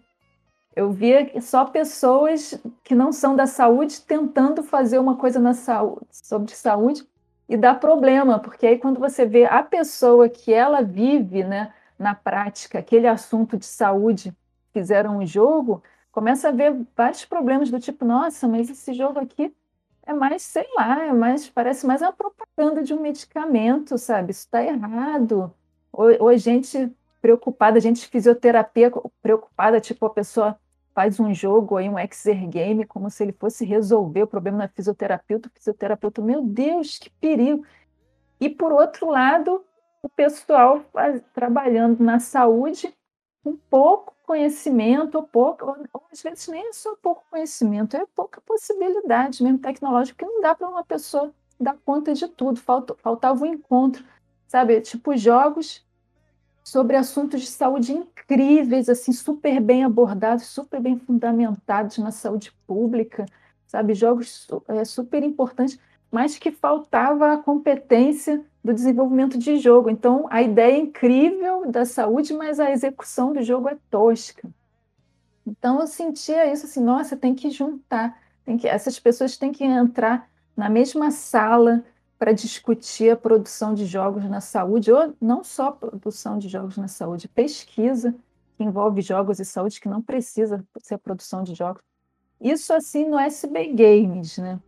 [0.76, 6.08] Eu via só pessoas que não são da saúde tentando fazer uma coisa na saúde,
[6.12, 7.06] sobre saúde
[7.50, 12.14] e dá problema, porque aí quando você vê a pessoa que ela vive, né, na
[12.14, 14.32] prática, aquele assunto de saúde,
[14.72, 19.53] fizeram um jogo, começa a ver vários problemas do tipo, nossa, mas esse jogo aqui
[20.03, 24.32] é mais, sei lá, é mais, parece mais uma propaganda de um medicamento, sabe?
[24.32, 25.53] Isso está errado.
[25.91, 26.91] Ou, ou gente
[27.22, 28.91] preocupada, gente fisioterapia
[29.22, 30.60] preocupada, tipo, a pessoa
[30.95, 35.47] faz um jogo aí, um exergame, como se ele fosse resolver o problema na fisioterapeuta,
[35.47, 37.64] o fisioterapeuta, meu Deus, que perigo.
[38.39, 39.64] E por outro lado,
[40.01, 40.84] o pessoal
[41.34, 42.93] trabalhando na saúde
[43.44, 48.40] com pouco conhecimento, ou pouco, ou, às vezes nem é só pouco conhecimento, é pouca
[48.42, 53.44] possibilidade mesmo tecnológica, porque não dá para uma pessoa dar conta de tudo, falta, faltava
[53.44, 54.04] um encontro,
[54.48, 54.80] sabe?
[54.82, 55.86] Tipo, jogos
[56.64, 63.26] sobre assuntos de saúde incríveis, assim, super bem abordados, super bem fundamentados na saúde pública,
[63.66, 63.94] sabe?
[63.94, 65.80] Jogos é, super importantes,
[66.12, 69.89] mas que faltava a competência do desenvolvimento de jogo.
[69.89, 74.49] Então, a ideia é incrível da saúde, mas a execução do jogo é tosca.
[75.45, 79.64] Então, eu sentia isso assim, nossa, tem que juntar, tem que, essas pessoas têm que
[79.64, 81.84] entrar na mesma sala,
[82.20, 86.89] para discutir a produção de jogos na saúde, ou não só produção de jogos na
[86.89, 88.14] saúde, pesquisa
[88.57, 91.82] que envolve jogos e saúde que não precisa ser produção de jogos.
[92.41, 94.60] Isso assim no SB Games, né?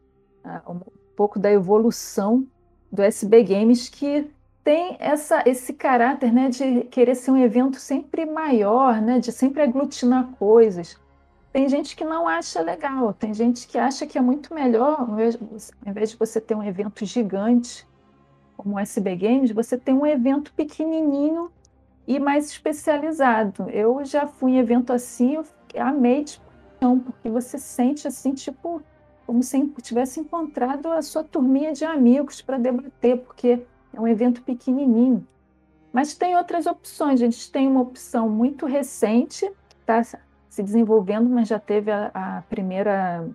[0.46, 0.80] Ah, um
[1.14, 2.48] pouco da evolução
[2.92, 4.30] do SB Games que
[4.64, 9.62] tem essa, esse caráter né, de querer ser um evento sempre maior, né, de sempre
[9.64, 11.00] aglutinar coisas.
[11.52, 15.20] Tem gente que não acha legal, tem gente que acha que é muito melhor, ao
[15.90, 17.86] invés de você ter um evento gigante,
[18.56, 21.52] como o SB Games, você tem um evento pequenininho
[22.08, 23.70] e mais especializado.
[23.70, 26.40] Eu já fui em evento assim, eu amei de
[27.06, 28.82] porque você sente assim, tipo,
[29.26, 33.62] como se tivesse encontrado a sua turminha de amigos para debater, porque
[33.94, 35.26] é um evento pequenininho.
[35.92, 37.22] Mas tem outras opções.
[37.22, 39.52] A gente tem uma opção muito recente,
[39.86, 40.02] tá?
[40.52, 43.26] se desenvolvendo, mas já teve a, a primeira,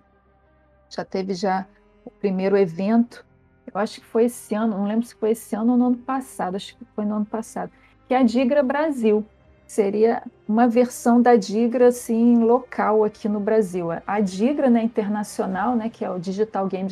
[0.90, 1.66] já teve já
[2.04, 3.24] o primeiro evento.
[3.72, 5.96] Eu acho que foi esse ano, não lembro se foi esse ano ou no ano
[5.96, 7.72] passado, acho que foi no ano passado,
[8.06, 9.24] que é a Digra Brasil.
[9.66, 13.88] Seria uma versão da Digra assim local aqui no Brasil.
[14.06, 16.88] A Digra, né, internacional, né, que é o Digital Game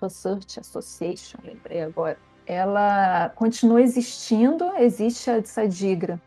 [0.00, 2.16] Research, Association, lembrei agora.
[2.46, 6.20] Ela continua existindo, existe essa Digra.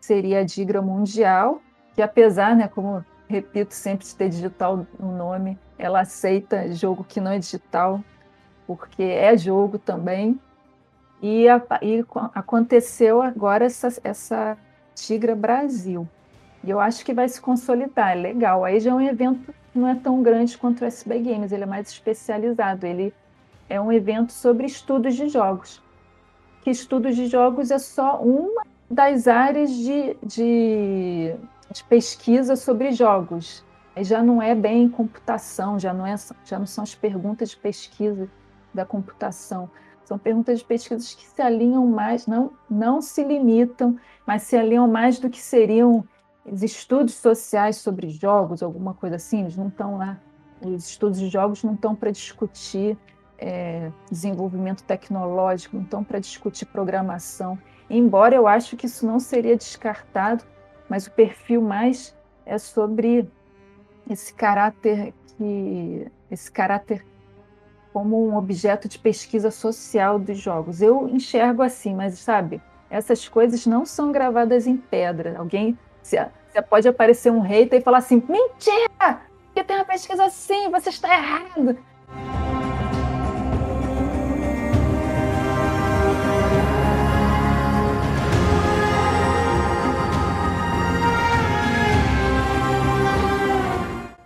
[0.00, 1.60] Seria a Digra mundial,
[1.94, 7.20] que apesar, né, como repito sempre de ter digital no nome, ela aceita jogo que
[7.20, 8.02] não é digital,
[8.66, 10.40] porque é jogo também.
[11.20, 12.04] E, a, e
[12.34, 14.56] aconteceu agora essa, essa
[15.06, 16.08] Tigra Brasil.
[16.64, 18.64] E eu acho que vai se consolidar, é legal.
[18.64, 21.62] Aí já é um evento que não é tão grande quanto o SB Games, ele
[21.62, 22.86] é mais especializado.
[22.86, 23.14] Ele
[23.68, 25.82] é um evento sobre estudos de jogos.
[26.62, 31.36] Que estudos de jogos é só uma das áreas de, de
[31.70, 33.64] de pesquisa sobre jogos.
[33.98, 38.28] Já não é bem computação, já não, é, já não são as perguntas de pesquisa
[38.72, 39.68] da computação.
[40.08, 43.96] São perguntas de pesquisa que se alinham mais, não, não se limitam,
[44.26, 46.02] mas se alinham mais do que seriam
[46.44, 49.42] os estudos sociais sobre jogos, alguma coisa assim.
[49.42, 50.18] Eles não estão lá,
[50.64, 52.96] os estudos de jogos não estão para discutir
[53.36, 57.58] é, desenvolvimento tecnológico, não estão para discutir programação.
[57.90, 60.42] Embora eu acho que isso não seria descartado
[60.88, 63.28] mas o perfil mais é sobre
[64.08, 67.04] esse caráter que esse caráter
[67.92, 70.80] como um objeto de pesquisa social dos jogos.
[70.82, 72.60] Eu enxergo assim, mas sabe,
[72.90, 75.36] essas coisas não são gravadas em pedra.
[75.38, 79.20] Alguém você pode aparecer um hater e falar assim: mentira!
[79.46, 81.76] Porque tem uma pesquisa assim, você está errado.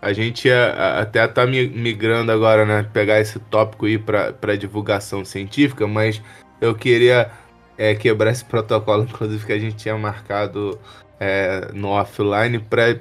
[0.02, 2.82] A gente até tá migrando agora, né?
[2.92, 6.20] Pegar esse tópico aí para divulgação científica, mas
[6.60, 7.30] eu queria
[7.78, 10.76] é, quebrar esse protocolo, inclusive, que a gente tinha marcado
[11.20, 12.98] é, no offline, para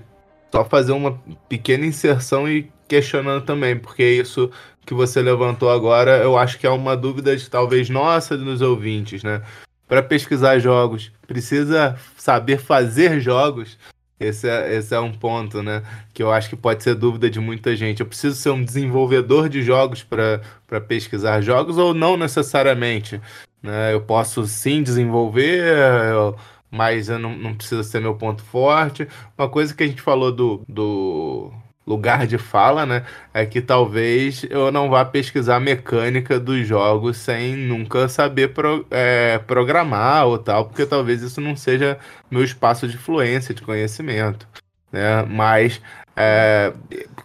[0.52, 4.52] só fazer uma pequena inserção e questionando também, porque isso
[4.86, 9.24] que você levantou agora, eu acho que é uma dúvida de talvez nossa dos ouvintes,
[9.24, 9.42] né?
[9.88, 13.78] Para pesquisar jogos, precisa saber fazer jogos.
[14.22, 15.82] Esse é, esse é um ponto, né?
[16.14, 18.02] Que eu acho que pode ser dúvida de muita gente.
[18.02, 23.20] Eu preciso ser um desenvolvedor de jogos para pesquisar jogos ou não necessariamente?
[23.62, 23.94] Né?
[23.94, 25.64] Eu posso sim desenvolver,
[26.12, 26.36] eu,
[26.70, 29.08] mas eu não, não precisa ser meu ponto forte.
[29.38, 31.52] Uma coisa que a gente falou do, do
[31.86, 33.06] lugar de fala, né?
[33.34, 39.40] É que talvez eu não vá pesquisar mecânica dos jogos sem nunca saber pro, é,
[39.40, 41.98] programar ou tal, porque talvez isso não seja
[42.30, 44.48] meu espaço de fluência, de conhecimento.
[44.92, 45.24] Né?
[45.24, 45.82] Mas
[46.16, 46.74] é,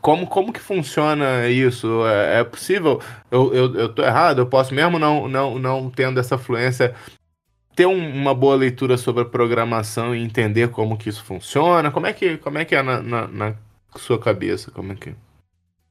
[0.00, 2.06] como, como que funciona isso?
[2.06, 3.00] É, é possível?
[3.30, 4.38] Eu, eu, eu tô errado?
[4.40, 6.94] Eu posso, mesmo não, não, não tendo essa fluência,
[7.74, 11.90] ter um, uma boa leitura sobre a programação e entender como que isso funciona?
[11.90, 13.54] Como é que, como é, que é na, na, na
[13.98, 14.70] sua cabeça?
[14.70, 15.14] Como é que é?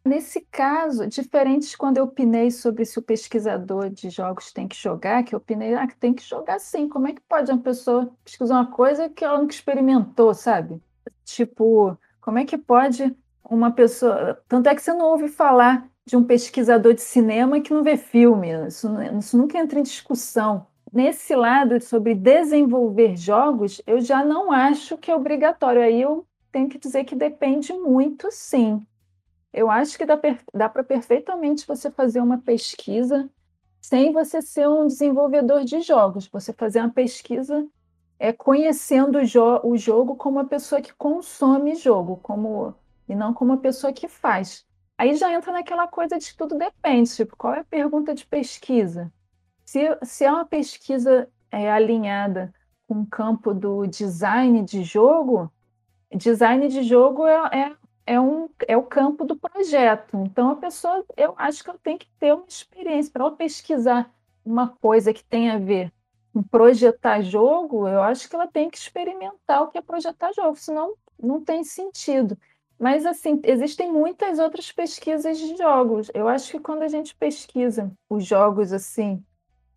[0.05, 4.75] Nesse caso, diferente de quando eu opinei sobre se o pesquisador de jogos tem que
[4.75, 6.87] jogar, que eu opinei, ah, tem que jogar sim.
[6.87, 10.79] Como é que pode uma pessoa pesquisar uma coisa que ela nunca experimentou, sabe?
[11.23, 13.15] Tipo, como é que pode
[13.49, 14.39] uma pessoa.
[14.47, 17.97] Tanto é que você não ouve falar de um pesquisador de cinema que não vê
[17.97, 18.87] filme, isso,
[19.19, 20.67] isso nunca entra em discussão.
[20.93, 25.81] Nesse lado sobre desenvolver jogos, eu já não acho que é obrigatório.
[25.81, 26.25] Aí eu
[26.55, 28.87] tenho que dizer que depende muito, sim.
[29.51, 30.17] Eu acho que dá,
[30.53, 33.29] dá para perfeitamente você fazer uma pesquisa
[33.81, 36.29] sem você ser um desenvolvedor de jogos.
[36.29, 37.67] Você fazer uma pesquisa
[38.17, 42.73] é conhecendo o, jo o jogo como uma pessoa que consome jogo, como
[43.09, 44.65] e não como uma pessoa que faz.
[44.97, 48.25] Aí já entra naquela coisa de que tudo depende, tipo, qual é a pergunta de
[48.25, 49.11] pesquisa?
[49.65, 52.53] Se, se é uma pesquisa é, alinhada
[52.87, 55.51] com o campo do design de jogo,
[56.15, 57.75] design de jogo é, é,
[58.15, 60.17] é, um, é o campo do projeto.
[60.17, 63.11] Então, a pessoa, eu acho que ela tem que ter uma experiência.
[63.11, 64.13] Para ela pesquisar
[64.43, 65.91] uma coisa que tem a ver
[66.33, 70.55] com projetar jogo, eu acho que ela tem que experimentar o que é projetar jogo,
[70.55, 72.37] senão não tem sentido.
[72.77, 76.11] Mas, assim, existem muitas outras pesquisas de jogos.
[76.13, 79.23] Eu acho que quando a gente pesquisa os jogos, assim,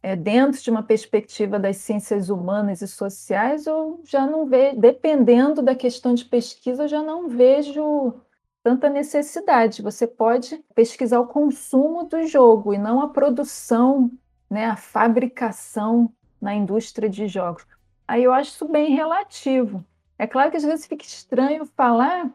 [0.03, 5.61] é, dentro de uma perspectiva das ciências humanas e sociais, eu já não vejo, dependendo
[5.61, 8.15] da questão de pesquisa, eu já não vejo
[8.63, 9.83] tanta necessidade.
[9.83, 14.11] Você pode pesquisar o consumo do jogo e não a produção,
[14.49, 17.67] né, a fabricação na indústria de jogos.
[18.07, 19.85] Aí eu acho isso bem relativo.
[20.19, 22.31] É claro que às vezes fica estranho falar,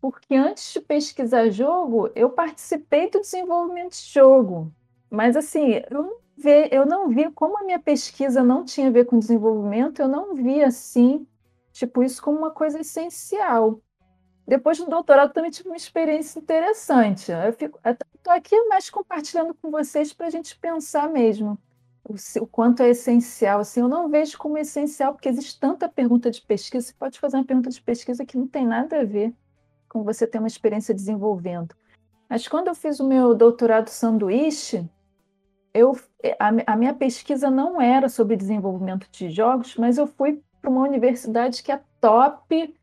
[0.00, 4.72] porque antes de pesquisar jogo, eu participei do desenvolvimento de jogo.
[5.10, 9.06] Mas assim, eu ver, eu não vi, como a minha pesquisa não tinha a ver
[9.06, 11.26] com desenvolvimento, eu não vi assim,
[11.72, 13.80] tipo, isso como uma coisa essencial.
[14.46, 17.32] Depois do doutorado também tive uma experiência interessante.
[17.32, 21.58] Eu fico, estou aqui mais compartilhando com vocês para a gente pensar mesmo
[22.04, 23.60] o, o, quanto é essencial.
[23.60, 26.86] Assim, eu não vejo como essencial, porque existe tanta pergunta de pesquisa.
[26.86, 29.34] Você pode fazer uma pergunta de pesquisa que não tem nada a ver
[29.88, 31.74] com você ter uma experiência desenvolvendo.
[32.28, 34.88] Mas quando eu fiz o meu doutorado sanduíche,
[35.76, 35.98] eu,
[36.38, 40.82] a, a minha pesquisa não era sobre desenvolvimento de jogos, mas eu fui para uma
[40.82, 42.74] universidade que é top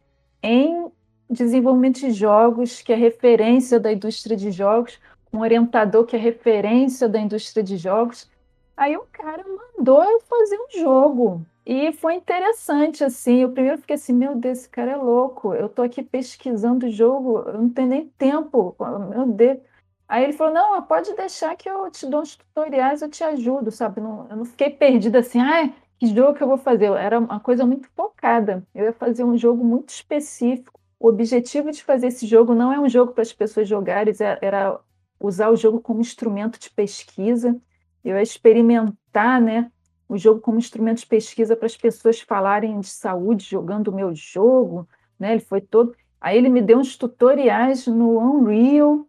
[0.41, 0.91] em
[1.29, 4.99] desenvolvimento de jogos, que é referência da indústria de jogos,
[5.31, 8.29] um orientador que é referência da indústria de jogos.
[8.77, 11.45] Aí o cara mandou eu fazer um jogo.
[11.65, 13.37] E foi interessante, assim.
[13.37, 15.53] Eu primeiro fiquei assim, meu Deus, esse cara é louco.
[15.53, 18.75] Eu tô aqui pesquisando o jogo, eu não tenho nem tempo.
[19.09, 19.59] Meu Deus.
[20.07, 23.71] Aí ele falou: Não, pode deixar que eu te dou uns tutoriais, eu te ajudo,
[23.71, 24.01] sabe?
[24.01, 26.91] Não, eu não fiquei perdida assim, ah, que jogo que eu vou fazer?
[26.91, 28.65] Era uma coisa muito focada.
[28.75, 30.79] Eu ia fazer um jogo muito específico.
[30.99, 34.39] O objetivo de fazer esse jogo não é um jogo para as pessoas jogarem, é,
[34.41, 34.79] era
[35.19, 37.59] usar o jogo como instrumento de pesquisa.
[38.03, 39.71] Eu ia experimentar, né?
[40.07, 44.13] O jogo como instrumento de pesquisa para as pessoas falarem de saúde jogando o meu
[44.13, 45.31] jogo, né?
[45.31, 45.95] Ele foi todo.
[46.19, 49.07] Aí ele me deu uns tutoriais no Unreal,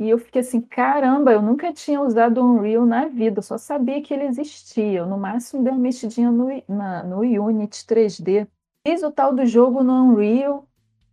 [0.00, 3.58] e eu fiquei assim, caramba, eu nunca tinha usado o Unreal na vida, eu só
[3.58, 5.00] sabia que ele existia.
[5.00, 8.48] Eu, no máximo dei uma mexidinha no, na, no Unity 3D.
[8.86, 10.66] Fiz o tal do jogo no Unreal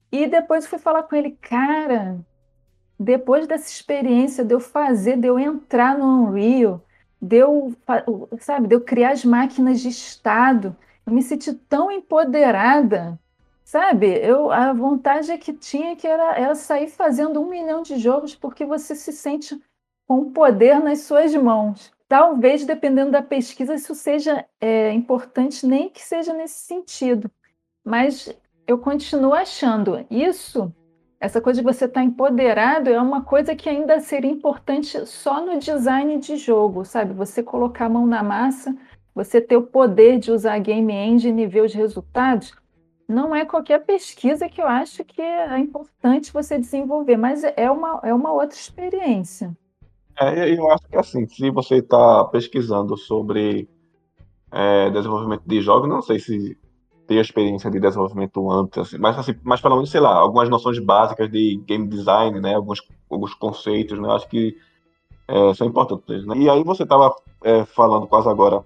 [0.10, 2.18] e depois fui falar com ele, cara,
[2.98, 6.82] depois dessa experiência de eu fazer, de eu entrar no Unreal,
[7.22, 7.76] de eu,
[8.40, 10.74] sabe, de eu criar as máquinas de estado,
[11.06, 13.20] eu me senti tão empoderada
[13.68, 18.34] Sabe, eu, a vontade que tinha que era, era sair fazendo um milhão de jogos
[18.34, 19.62] porque você se sente
[20.08, 21.92] com poder nas suas mãos.
[22.08, 27.30] talvez, dependendo da pesquisa, isso seja é, importante, nem que seja nesse sentido.
[27.84, 28.34] Mas
[28.66, 30.74] eu continuo achando isso,
[31.20, 35.60] essa coisa de você estar empoderado, é uma coisa que ainda seria importante só no
[35.60, 37.14] design de jogo, sabe?
[37.14, 38.74] Você colocar a mão na massa,
[39.14, 42.56] você ter o poder de usar a game engine e ver os resultados.
[43.08, 48.02] Não é qualquer pesquisa que eu acho que é importante você desenvolver, mas é uma,
[48.04, 49.56] é uma outra experiência.
[50.20, 53.70] É, eu acho que assim, se você está pesquisando sobre
[54.52, 56.58] é, desenvolvimento de jogos, não sei se
[57.08, 60.78] ter experiência de desenvolvimento antes, assim, mas, assim, mas pelo menos, sei lá, algumas noções
[60.78, 64.58] básicas de game design, né, alguns, alguns conceitos, né, acho que
[65.28, 66.26] é, são importantes.
[66.26, 66.38] Né?
[66.38, 68.64] E aí você estava é, falando quase agora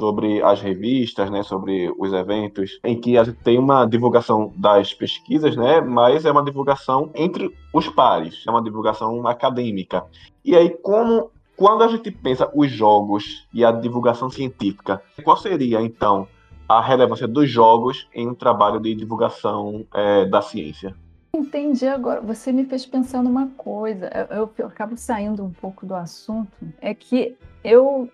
[0.00, 4.92] sobre as revistas, né, sobre os eventos, em que a gente tem uma divulgação das
[4.92, 10.04] pesquisas, né, mas é uma divulgação entre os pares, é uma divulgação acadêmica.
[10.44, 15.80] E aí, como quando a gente pensa os jogos e a divulgação científica, qual seria
[15.80, 16.28] então
[16.68, 20.94] a relevância dos jogos em um trabalho de divulgação é, da ciência.
[21.34, 22.20] Entendi agora.
[22.20, 24.10] Você me fez pensar numa coisa.
[24.30, 26.50] Eu, eu acabo saindo um pouco do assunto.
[26.80, 28.08] É que eu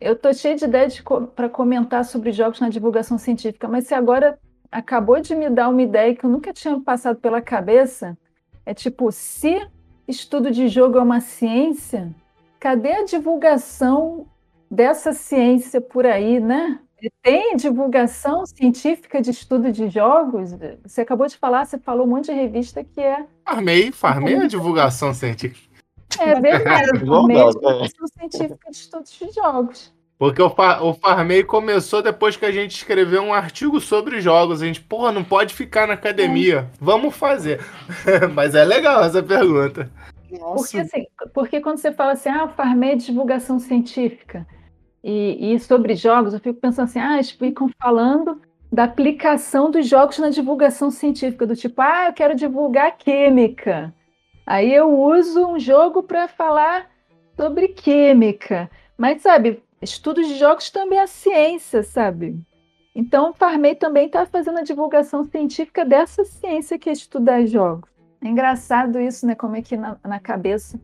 [0.00, 1.02] eu tô cheio de ideias
[1.34, 4.38] para comentar sobre jogos na divulgação científica, mas se agora
[4.70, 8.16] acabou de me dar uma ideia que eu nunca tinha passado pela cabeça,
[8.64, 9.66] é tipo, se
[10.06, 12.14] estudo de jogo é uma ciência,
[12.60, 14.26] cadê a divulgação
[14.70, 16.80] dessa ciência por aí, né?
[17.22, 20.50] Tem divulgação científica de estudo de jogos?
[20.82, 23.24] Você acabou de falar, você falou um monte de revista que é.
[23.44, 25.75] Farmei, farmei a divulgação científica.
[26.18, 29.94] É verdade, a divulgação científica de estudos de jogos.
[30.18, 34.62] Porque o, Far, o Farmei começou depois que a gente escreveu um artigo sobre jogos.
[34.62, 36.70] A gente, porra, não pode ficar na academia.
[36.72, 36.76] É.
[36.80, 37.60] Vamos fazer.
[38.34, 39.90] Mas é legal essa pergunta.
[40.30, 40.54] Nossa.
[40.54, 44.46] Porque, assim, porque quando você fala assim, ah, Farmei divulgação científica,
[45.04, 48.40] e, e, sobre jogos, eu fico pensando assim, ah, eles ficam falando
[48.72, 53.94] da aplicação dos jogos na divulgação científica, do tipo, ah, eu quero divulgar química.
[54.46, 56.88] Aí eu uso um jogo para falar
[57.36, 58.70] sobre química.
[58.96, 62.38] Mas, sabe, estudos de jogos também é ciência, sabe?
[62.94, 67.90] Então, o Farmei também está fazendo a divulgação científica dessa ciência que é estudar jogos.
[68.22, 69.34] É engraçado isso, né?
[69.34, 70.80] Como é que na, na cabeça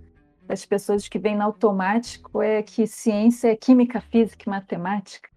[0.46, 5.30] das pessoas que vêm no automático é que ciência é química, física e matemática.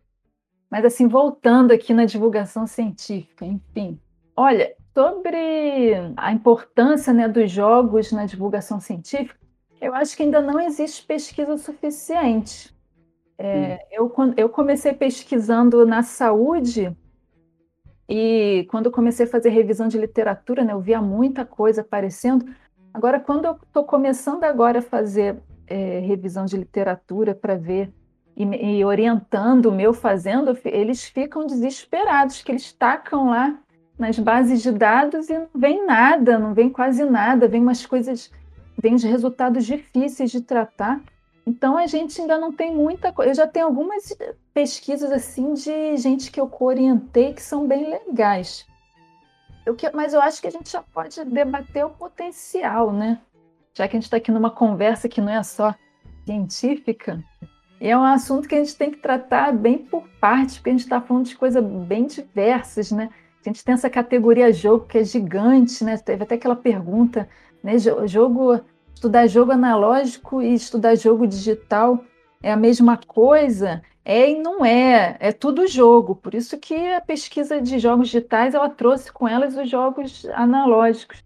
[0.69, 3.97] Mas assim, voltando aqui na divulgação científica, enfim.
[4.35, 9.39] Olha, sobre a importância né, dos jogos na divulgação científica,
[9.81, 12.73] eu acho que ainda não existe pesquisa suficiente.
[13.37, 16.95] É, eu, eu comecei pesquisando na saúde
[18.07, 22.45] e quando eu comecei a fazer revisão de literatura, né, eu via muita coisa aparecendo,
[22.95, 27.91] Agora, quando eu estou começando agora a fazer é, revisão de literatura para ver
[28.37, 33.59] e, e, orientando o meu fazendo, eles ficam desesperados, que eles tacam lá
[33.97, 38.31] nas bases de dados e não vem nada, não vem quase nada, vem umas coisas,
[38.77, 41.01] vem resultados difíceis de tratar.
[41.47, 43.31] Então a gente ainda não tem muita coisa.
[43.31, 44.15] Eu já tenho algumas
[44.53, 48.65] pesquisas assim de gente que eu orientei que são bem legais.
[49.65, 53.19] Eu que, mas eu acho que a gente já pode debater o potencial, né?
[53.73, 55.75] Já que a gente está aqui numa conversa que não é só
[56.25, 57.23] científica,
[57.79, 60.83] é um assunto que a gente tem que tratar bem por partes, porque a gente
[60.83, 63.09] está falando de coisas bem diversas, né?
[63.45, 65.97] A gente tem essa categoria jogo que é gigante, né?
[65.97, 67.29] Teve até aquela pergunta,
[67.63, 67.77] né?
[67.77, 68.59] Jogo,
[68.93, 72.03] estudar jogo analógico e estudar jogo digital
[72.41, 73.81] é a mesma coisa?
[74.03, 76.15] É e não é, é tudo jogo.
[76.15, 81.23] Por isso que a pesquisa de jogos digitais ela trouxe com elas os jogos analógicos.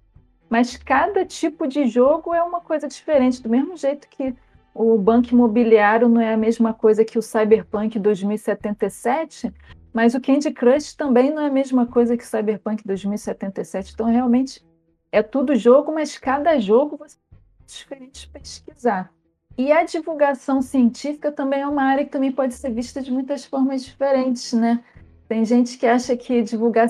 [0.49, 4.33] Mas cada tipo de jogo é uma coisa diferente, do mesmo jeito que
[4.73, 9.53] o banco imobiliário não é a mesma coisa que o Cyberpunk 2077,
[9.93, 13.93] mas o Candy Crush também não é a mesma coisa que Cyberpunk 2077.
[13.93, 14.65] Então, realmente,
[15.11, 19.11] é tudo jogo, mas cada jogo você é diferente pesquisar.
[19.57, 23.43] E a divulgação científica também é uma área que também pode ser vista de muitas
[23.43, 24.83] formas diferentes, né?
[25.27, 26.89] Tem gente que acha que divulgar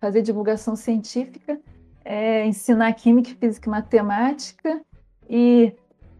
[0.00, 1.60] fazer divulgação científica
[2.04, 4.80] é ensinar química, física e matemática,
[5.28, 5.72] e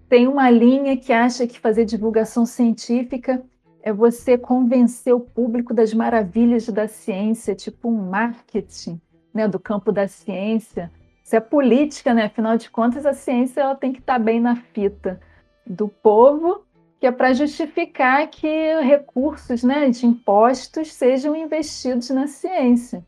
[0.08, 3.42] tem uma linha que acha que fazer divulgação científica
[3.82, 9.00] é você convencer o público das maravilhas da ciência, tipo um marketing
[9.34, 10.90] né, do campo da ciência.
[11.24, 12.24] Isso é política, né?
[12.26, 15.20] Afinal de contas, a ciência ela tem que estar bem na fita
[15.66, 16.64] do povo,
[17.00, 23.04] que é para justificar que recursos né, de impostos sejam investidos na ciência.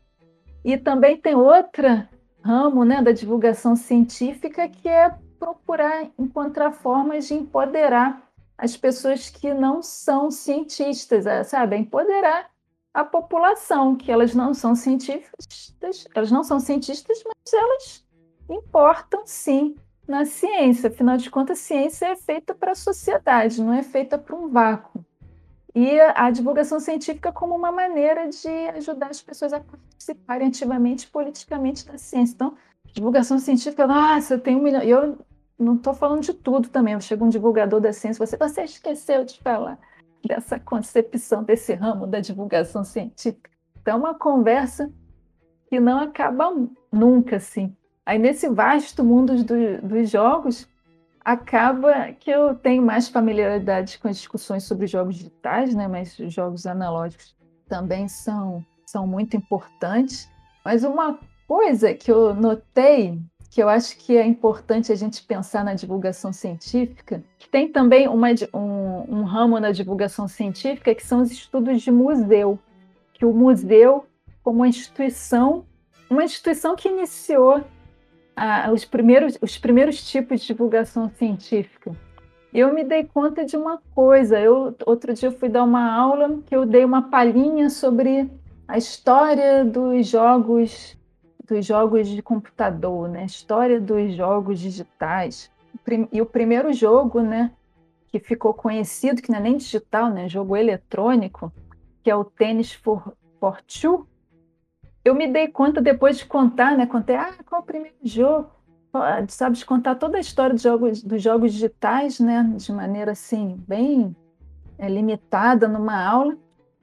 [0.63, 2.09] E também tem outra
[2.41, 8.24] ramo né, da divulgação científica que é procurar encontrar formas de empoderar
[8.57, 11.75] as pessoas que não são cientistas, sabe?
[11.75, 12.49] empoderar
[12.93, 18.05] a população, que elas não são cientistas, elas não são cientistas, mas elas
[18.49, 19.75] importam sim
[20.07, 20.89] na ciência.
[20.89, 24.47] Afinal de contas, a ciência é feita para a sociedade, não é feita para um
[24.47, 25.03] vácuo.
[25.73, 31.85] E a divulgação científica como uma maneira de ajudar as pessoas a participarem ativamente politicamente
[31.85, 32.33] da ciência.
[32.33, 32.55] Então,
[32.93, 34.81] divulgação científica, nossa, tenho um milhão.
[34.81, 35.17] Eu
[35.57, 36.99] não estou falando de tudo também.
[36.99, 39.79] Chega um divulgador da ciência, você, você esqueceu de falar
[40.25, 43.49] dessa concepção desse ramo da divulgação científica.
[43.81, 44.91] Então, é uma conversa
[45.69, 46.51] que não acaba
[46.91, 47.75] nunca, assim.
[48.05, 50.67] Aí, nesse vasto mundo do, dos jogos,
[51.23, 55.87] acaba que eu tenho mais familiaridade com as discussões sobre jogos digitais, né?
[55.87, 57.35] Mas os jogos analógicos
[57.67, 60.29] também são, são muito importantes.
[60.63, 63.19] Mas uma coisa que eu notei
[63.49, 68.07] que eu acho que é importante a gente pensar na divulgação científica, que tem também
[68.07, 72.59] uma, um, um ramo na divulgação científica que são os estudos de museu,
[73.13, 74.05] que o museu,
[74.43, 75.65] como uma instituição,
[76.09, 77.63] uma instituição que iniciou
[78.73, 81.95] os, primeiros, os primeiros tipos de divulgação científica.
[82.53, 84.39] Eu me dei conta de uma coisa.
[84.39, 88.29] Eu outro dia eu fui dar uma aula que eu dei uma palhinha sobre
[88.67, 90.97] a história dos jogos
[91.47, 93.25] dos jogos de computador, né?
[93.25, 95.51] História dos jogos digitais.
[96.11, 97.51] E o primeiro jogo, né,
[98.07, 101.51] que ficou conhecido, que não é nem digital, né, jogo eletrônico,
[102.01, 104.07] que é o Tênis for, for Two,
[105.03, 106.87] eu me dei conta depois de contar, né?
[106.87, 108.49] Contei, ah, qual é o primeiro jogo?
[109.27, 112.51] Sabe, de contar toda a história dos jogos, dos jogos digitais, né?
[112.55, 114.15] De maneira assim, bem
[114.79, 116.35] é, limitada numa aula.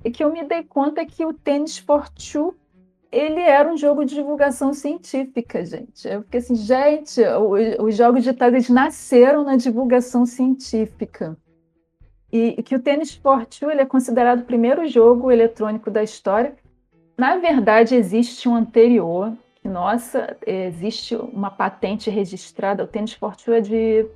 [0.05, 2.55] E que eu me dei conta que o Tênis for Two
[3.13, 6.09] ele era um jogo de divulgação científica, gente.
[6.09, 7.21] Eu fiquei assim, gente,
[7.79, 11.37] os jogos digitais nasceram na divulgação científica.
[12.33, 16.55] E que o Tênis Sport 2 ele é considerado o primeiro jogo eletrônico da história.
[17.19, 19.35] Na verdade, existe um anterior.
[19.63, 22.83] Nossa, existe uma patente registrada.
[22.83, 24.07] O Tênis 2 é de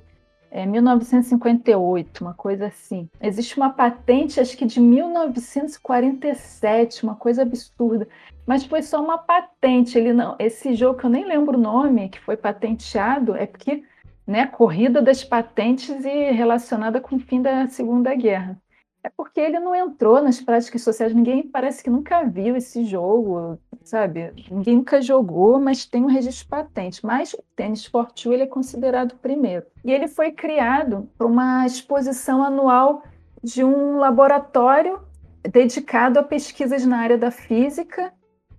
[0.49, 3.09] é, 1958, uma coisa assim.
[3.21, 8.07] Existe uma patente, acho que de 1947, uma coisa absurda.
[8.47, 9.97] Mas foi só uma patente.
[9.97, 13.83] Ele não, esse jogo que eu nem lembro o nome, que foi patenteado, é porque,
[14.25, 18.57] né, corrida das patentes e relacionada com o fim da Segunda Guerra.
[19.03, 21.13] É porque ele não entrou nas práticas sociais.
[21.13, 24.31] Ninguém parece que nunca viu esse jogo, sabe?
[24.49, 27.05] Ninguém nunca jogou, mas tem um registro patente.
[27.05, 29.65] Mas o tênis Fortune ele é considerado o primeiro.
[29.83, 33.03] E ele foi criado para uma exposição anual
[33.43, 34.99] de um laboratório
[35.43, 38.13] dedicado a pesquisas na área da física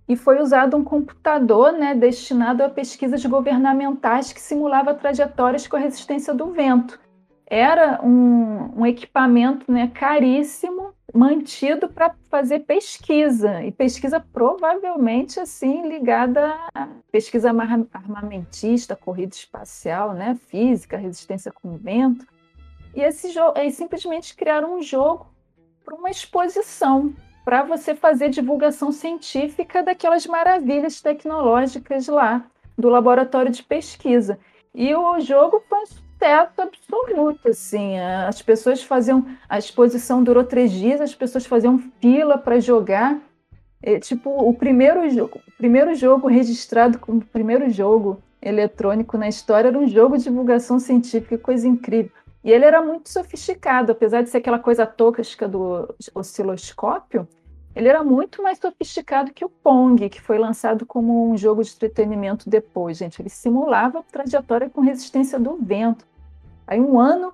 [0.08, 5.80] e foi usado um computador né, destinado a pesquisas governamentais que simulava trajetórias com a
[5.80, 6.98] resistência do vento.
[7.46, 16.54] Era um, um equipamento né, caríssimo, mantido para fazer pesquisa, e pesquisa provavelmente assim ligada
[16.74, 17.50] à pesquisa
[17.92, 22.26] armamentista, corrida espacial, né, física, resistência com vento.
[22.94, 25.26] E esse jogo, eles simplesmente criaram um jogo
[25.84, 27.14] para uma exposição
[27.48, 32.44] para você fazer divulgação científica daquelas maravilhas tecnológicas lá
[32.76, 34.38] do laboratório de pesquisa.
[34.74, 37.98] E o jogo foi um sucesso absoluto, assim.
[37.98, 43.18] As pessoas faziam a exposição durou três dias, as pessoas faziam fila para jogar.
[43.82, 49.78] É, tipo, o primeiro jogo, primeiro jogo registrado como primeiro jogo eletrônico na história era
[49.78, 52.12] um jogo de divulgação científica, coisa incrível.
[52.44, 57.26] E ele era muito sofisticado, apesar de ser aquela coisa tosca do osciloscópio,
[57.78, 61.70] ele era muito mais sofisticado que o Pong, que foi lançado como um jogo de
[61.70, 63.22] entretenimento depois, gente.
[63.22, 66.04] Ele simulava trajetória com resistência do vento.
[66.66, 67.32] Aí, um ano,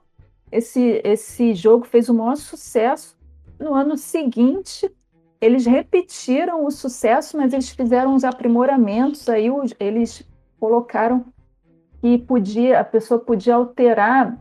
[0.53, 3.17] esse, esse jogo fez o maior sucesso.
[3.59, 4.95] No ano seguinte,
[5.41, 9.27] eles repetiram o sucesso, mas eles fizeram uns aprimoramentos.
[9.31, 9.47] Aí,
[9.81, 10.29] eles
[10.61, 11.25] colocaram
[12.03, 14.39] que podia, a pessoa podia alterar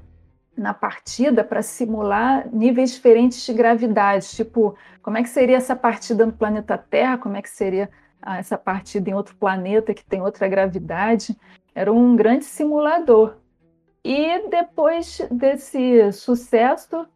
[0.55, 6.25] na partida para simular níveis diferentes de gravidade, tipo, como é que seria essa partida
[6.25, 7.89] no planeta Terra, como é que seria
[8.21, 11.37] ah, essa partida em outro planeta que tem outra gravidade.
[11.75, 13.35] Era um grande simulador.
[14.03, 17.07] E depois desse sucesso,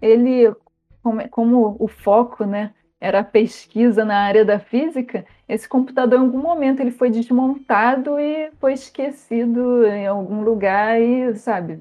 [0.00, 0.54] ele,
[1.02, 6.40] como, como o foco, né, era pesquisa na área da física, esse computador em algum
[6.40, 11.80] momento ele foi desmontado e foi esquecido em algum lugar e, sabe,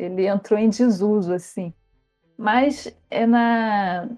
[0.00, 1.72] ele entrou em desuso assim.
[2.36, 4.08] Mas é na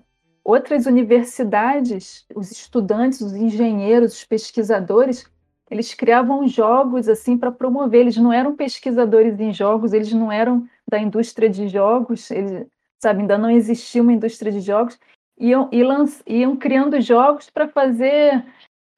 [0.45, 5.25] outras universidades, os estudantes, os engenheiros, os pesquisadores,
[5.71, 8.01] eles criavam jogos assim para promover.
[8.01, 12.67] Eles não eram pesquisadores em jogos, eles não eram da indústria de jogos, eles
[13.03, 13.23] sabe?
[13.23, 14.99] Ainda não existia uma indústria de jogos.
[15.37, 18.45] Iam, iam, iam criando jogos para fazer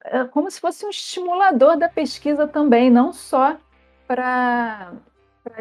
[0.03, 3.57] é, como se fosse um estimulador da pesquisa também, não só
[4.07, 4.93] para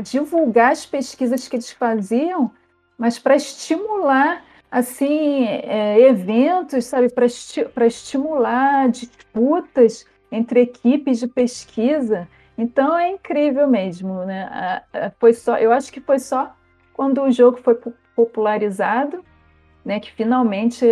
[0.02, 2.50] divulgar as pesquisas que eles faziam,
[2.96, 12.28] mas para estimular assim é, eventos, sabe, para esti estimular disputas entre equipes de pesquisa.
[12.56, 14.82] Então é incrível mesmo, né?
[15.18, 16.54] Foi só, eu acho que foi só
[16.92, 17.78] quando o jogo foi
[18.14, 19.24] popularizado,
[19.84, 20.86] né, que finalmente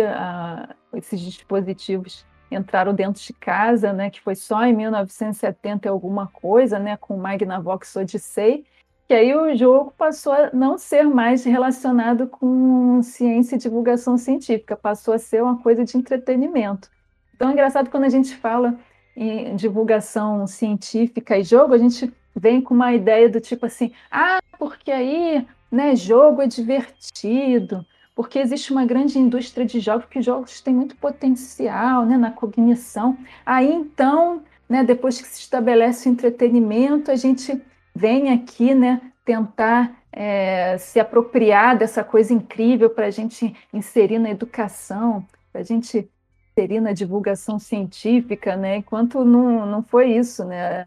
[0.93, 6.97] esses dispositivos entraram dentro de casa, né, que foi só em 1970 alguma coisa, né,
[6.97, 8.65] com o Magnavox Odyssey,
[9.07, 14.75] que aí o jogo passou a não ser mais relacionado com ciência e divulgação científica,
[14.75, 16.89] passou a ser uma coisa de entretenimento.
[17.35, 18.77] Então é engraçado quando a gente fala
[19.15, 24.39] em divulgação científica e jogo, a gente vem com uma ideia do tipo assim, ah,
[24.57, 27.85] porque aí, né, jogo é divertido,
[28.15, 33.17] porque existe uma grande indústria de jogos, que jogos têm muito potencial né, na cognição.
[33.45, 37.61] Aí então, né, depois que se estabelece o entretenimento, a gente
[37.95, 44.29] vem aqui né, tentar é, se apropriar dessa coisa incrível para a gente inserir na
[44.29, 46.09] educação, para a gente
[46.51, 48.77] inserir na divulgação científica, né?
[48.77, 50.85] enquanto não, não foi isso, né?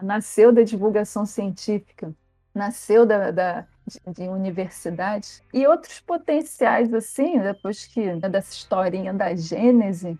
[0.00, 2.14] nasceu da divulgação científica,
[2.54, 5.42] nasceu da, da de, de universidade.
[5.52, 10.18] E outros potenciais, assim, depois que né, dessa historinha da Gênese,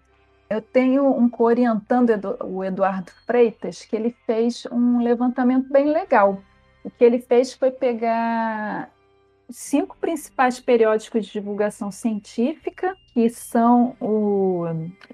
[0.51, 2.13] eu tenho um co-orientando,
[2.45, 6.43] o Eduardo Freitas, que ele fez um levantamento bem legal.
[6.83, 8.91] O que ele fez foi pegar
[9.51, 14.65] cinco principais periódicos de divulgação científica, que são o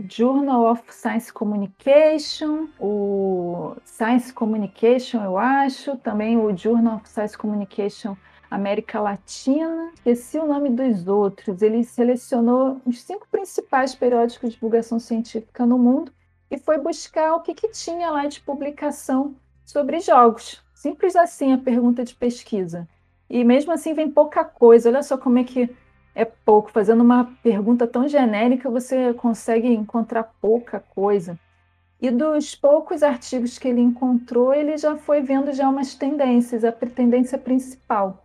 [0.09, 8.17] Journal of Science Communication, o Science Communication, eu acho, também o Journal of Science Communication
[8.55, 11.61] América Latina, esqueci o nome dos outros.
[11.61, 16.13] Ele selecionou os cinco principais periódicos de divulgação científica no mundo
[16.51, 20.63] e foi buscar o que, que tinha lá de publicação sobre jogos.
[20.73, 22.89] Simples assim a pergunta de pesquisa.
[23.29, 24.89] E mesmo assim vem pouca coisa.
[24.89, 25.69] Olha só como é que
[26.15, 26.71] é pouco.
[26.71, 31.39] Fazendo uma pergunta tão genérica, você consegue encontrar pouca coisa.
[32.01, 36.65] E dos poucos artigos que ele encontrou, ele já foi vendo já umas tendências.
[36.65, 38.24] A tendência principal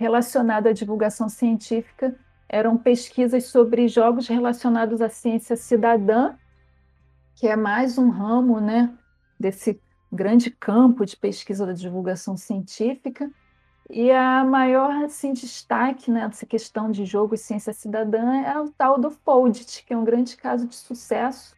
[0.00, 2.16] relacionado à divulgação científica
[2.48, 6.34] eram pesquisas sobre jogos relacionados à ciência cidadã,
[7.36, 8.96] que é mais um ramo né,
[9.38, 9.78] desse
[10.10, 13.30] grande campo de pesquisa da divulgação científica.
[13.90, 18.70] E a maior assim, destaque nessa né, questão de jogo e ciência cidadã é o
[18.70, 21.54] tal do Foldit, que é um grande caso de sucesso,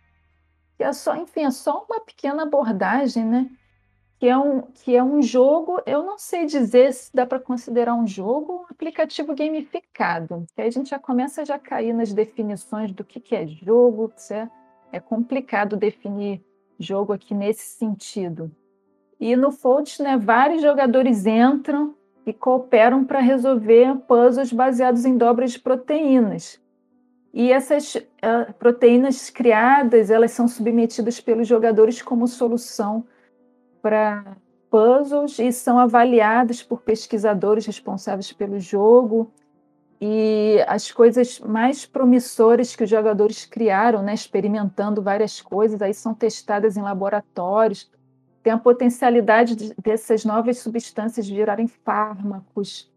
[0.77, 3.49] que é só, enfim, é só uma pequena abordagem, né?
[4.23, 7.93] Que é um, que é um jogo, eu não sei dizer se dá para considerar
[7.97, 12.13] um jogo um aplicativo gamificado, que aí a gente já começa a já cair nas
[12.13, 14.49] definições do que, que é jogo, é,
[14.93, 16.41] é complicado definir
[16.79, 18.49] jogo aqui nesse sentido.
[19.19, 21.93] E no Fold, né, vários jogadores entram
[22.25, 26.63] e cooperam para resolver puzzles baseados em dobras de proteínas.
[27.35, 33.05] E essas uh, proteínas criadas, elas são submetidas pelos jogadores como solução
[33.83, 34.37] para
[34.71, 39.31] puzzles e são avaliadas por pesquisadores responsáveis pelo jogo.
[40.01, 46.15] E as coisas mais promissoras que os jogadores criaram, né, experimentando várias coisas, aí são
[46.15, 47.91] testadas em laboratórios.
[48.43, 52.91] Tem a potencialidade de, dessas novas substâncias virarem fármacos.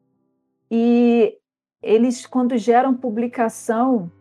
[0.71, 1.37] E
[1.83, 4.11] eles, quando geram publicação,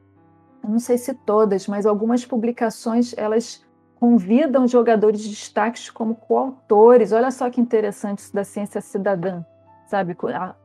[0.63, 3.65] não sei se todas, mas algumas publicações, elas
[4.05, 7.11] convidam jogadores de destaques como coautores.
[7.11, 9.43] Olha só que interessante isso da ciência cidadã,
[9.87, 10.15] sabe?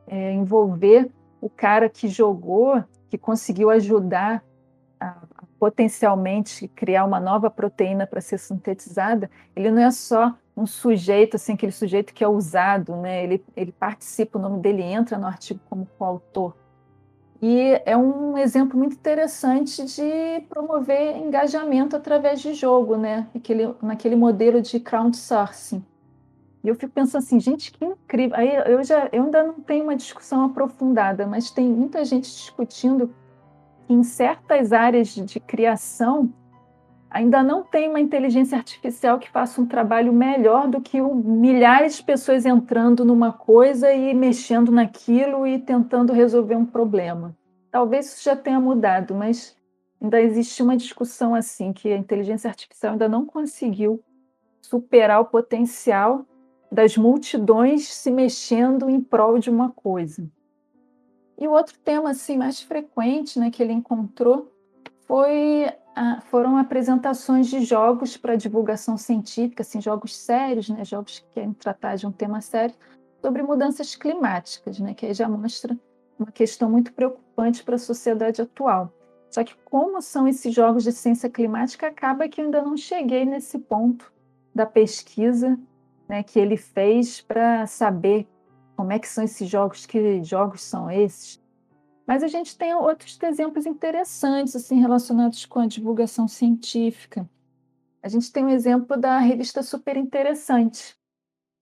[0.06, 1.10] É, envolver
[1.40, 4.44] o cara que jogou, que conseguiu ajudar
[5.00, 5.16] a,
[5.58, 9.32] potencialmente criar uma nova proteína para ser sintetizada.
[9.56, 13.24] Ele não é só um sujeito, assim, aquele sujeito que é usado, né?
[13.24, 16.54] Ele, ele participa, o nome dele entra no artigo como coautor.
[17.42, 23.28] E é um exemplo muito interessante de promover engajamento através de jogo, né?
[23.34, 25.84] Aquele, naquele modelo de crowdsourcing.
[26.62, 28.36] E eu fico pensando assim, gente, que incrível.
[28.38, 33.14] Aí eu já eu ainda não tenho uma discussão aprofundada, mas tem muita gente discutindo
[33.88, 36.34] que em certas áreas de, de criação
[37.10, 42.04] ainda não tem uma inteligência artificial que faça um trabalho melhor do que milhares de
[42.04, 47.36] pessoas entrando numa coisa e mexendo naquilo e tentando resolver um problema.
[47.72, 49.56] Talvez isso já tenha mudado, mas
[50.00, 54.02] ainda existe uma discussão assim que a inteligência artificial ainda não conseguiu
[54.62, 56.26] superar o potencial
[56.72, 60.30] das multidões se mexendo em prol de uma coisa.
[61.40, 64.52] E o outro tema assim mais frequente, né, que ele encontrou
[65.08, 65.66] foi
[66.26, 71.96] foram apresentações de jogos para divulgação científica, assim, jogos sérios, né, jogos que querem tratar
[71.96, 72.76] de um tema sério
[73.22, 75.78] sobre mudanças climáticas, né, que aí já mostra
[76.18, 78.94] uma questão muito preocupante para a sociedade atual.
[79.30, 83.26] Só que como são esses jogos de ciência climática, acaba que eu ainda não cheguei
[83.26, 84.12] nesse ponto
[84.54, 85.58] da pesquisa
[86.08, 88.28] né, que ele fez para saber
[88.76, 91.40] como é que são esses jogos, que jogos são esses.
[92.10, 97.30] Mas a gente tem outros exemplos interessantes assim relacionados com a divulgação científica.
[98.02, 100.98] A gente tem um exemplo da revista Super Interessante.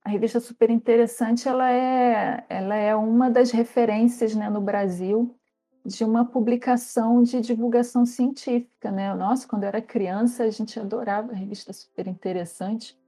[0.02, 5.36] A revista Super Interessante ela é, ela é uma das referências né, no Brasil
[5.84, 9.14] de uma publicação de divulgação científica, né?
[9.14, 12.98] Nossa, quando eu era criança, a gente adorava a revista super interessante.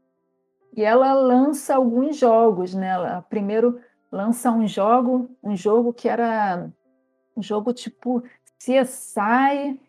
[0.77, 2.89] E ela lança alguns jogos, né?
[2.89, 3.81] Ela primeiro
[4.13, 6.71] lança um jogo, um jogo que era
[7.41, 8.23] um jogo tipo
[8.59, 9.81] CSI,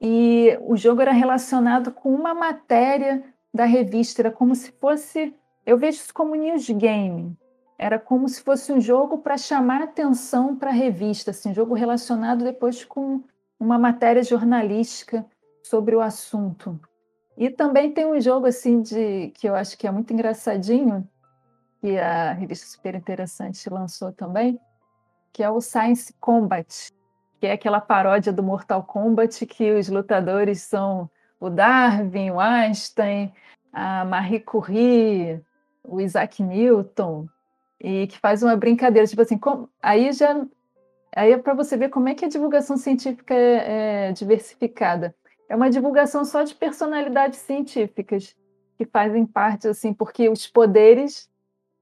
[0.00, 5.34] e o jogo era relacionado com uma matéria da revista, era como se fosse,
[5.66, 7.36] eu vejo isso como news game,
[7.78, 11.74] era como se fosse um jogo para chamar atenção para a revista, assim, um jogo
[11.74, 13.22] relacionado depois com
[13.58, 15.26] uma matéria jornalística
[15.64, 16.78] sobre o assunto.
[17.36, 21.08] E também tem um jogo assim de que eu acho que é muito engraçadinho,
[21.80, 24.60] que a revista Super Interessante lançou também,
[25.32, 26.90] que é o Science Combat,
[27.40, 31.08] que é aquela paródia do Mortal Kombat que os lutadores são
[31.40, 33.32] o Darwin, o Einstein,
[33.72, 35.40] a Marie Curie,
[35.84, 37.28] o Isaac Newton,
[37.80, 40.44] e que faz uma brincadeira, tipo assim, com, aí já
[41.14, 45.14] aí é para você ver como é que a divulgação científica é, é, diversificada.
[45.48, 48.36] É uma divulgação só de personalidades científicas
[48.76, 51.28] que fazem parte, assim, porque os poderes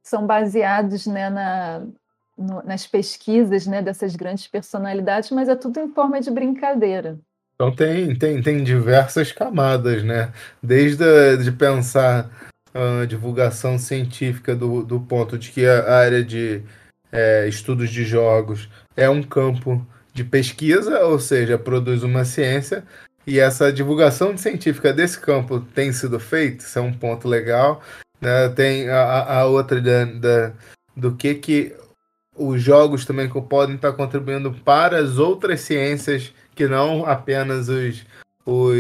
[0.02, 1.86] são baseados né, na,
[2.36, 7.18] no, nas pesquisas né, dessas grandes personalidades, mas é tudo em forma de brincadeira.
[7.54, 10.30] Então tem, tem, tem diversas camadas, né?
[10.62, 12.30] Desde a, de pensar
[12.74, 16.62] a divulgação científica do, do ponto de que a área de
[17.10, 22.84] é, estudos de jogos é um campo de pesquisa, ou seja, produz uma ciência,
[23.26, 27.82] e essa divulgação científica desse campo tem sido feita, isso é um ponto legal.
[28.20, 28.48] Né?
[28.50, 30.52] Tem a, a outra da, da,
[30.96, 31.76] do que, que
[32.36, 38.04] os jogos também podem estar contribuindo para as outras ciências que não apenas os,
[38.44, 38.76] os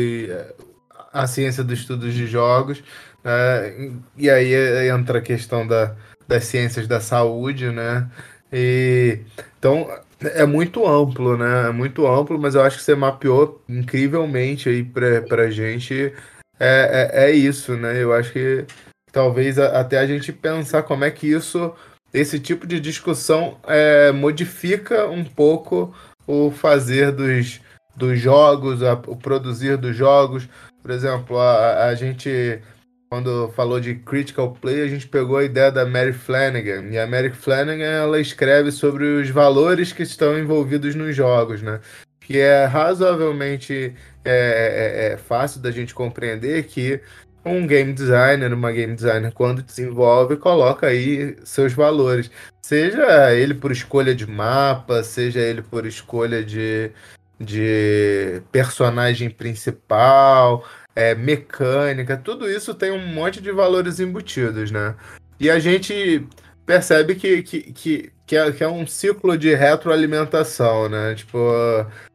[1.12, 2.82] a ciência dos estudos de jogos.
[3.24, 3.92] Né?
[4.16, 5.94] E aí entra a questão da,
[6.28, 8.08] das ciências da saúde, né?
[8.52, 9.20] E,
[9.58, 9.88] então
[10.20, 11.68] é muito amplo, né?
[11.68, 16.12] É muito amplo, mas eu acho que você mapeou incrivelmente aí para gente.
[16.58, 18.02] É, é, é, isso, né?
[18.02, 18.64] Eu acho que
[19.12, 21.74] talvez até a gente pensar como é que isso,
[22.16, 25.94] esse tipo de discussão é, modifica um pouco
[26.26, 27.60] o fazer dos,
[27.94, 30.48] dos jogos, a, o produzir dos jogos.
[30.82, 32.60] Por exemplo, a, a gente
[33.08, 36.88] quando falou de critical play, a gente pegou a ideia da Mary Flanagan.
[36.90, 41.80] E a Mary Flanagan, ela escreve sobre os valores que estão envolvidos nos jogos, né?
[42.20, 43.94] Que é razoavelmente
[44.24, 47.00] é, é, é fácil da gente compreender que
[47.46, 52.30] um game designer, uma game designer, quando desenvolve, coloca aí seus valores.
[52.60, 56.90] Seja ele por escolha de mapa, seja ele por escolha de,
[57.38, 60.64] de personagem principal,
[60.94, 64.96] é, mecânica, tudo isso tem um monte de valores embutidos, né?
[65.38, 66.26] E a gente
[66.64, 71.14] percebe que, que, que, que, é, que é um ciclo de retroalimentação, né?
[71.14, 71.38] Tipo,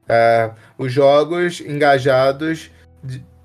[0.10, 2.72] é, os jogos engajados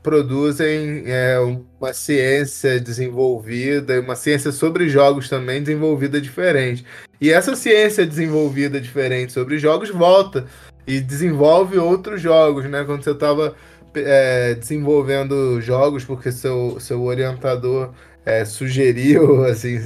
[0.07, 1.37] produzem é,
[1.81, 6.87] uma ciência desenvolvida, uma ciência sobre jogos também desenvolvida diferente.
[7.21, 10.47] E essa ciência desenvolvida diferente sobre jogos volta
[10.87, 12.85] e desenvolve outros jogos, né?
[12.85, 13.57] Quando você estava
[13.97, 17.91] é, desenvolvendo jogos porque seu, seu orientador
[18.27, 19.79] é, sugeriu assim,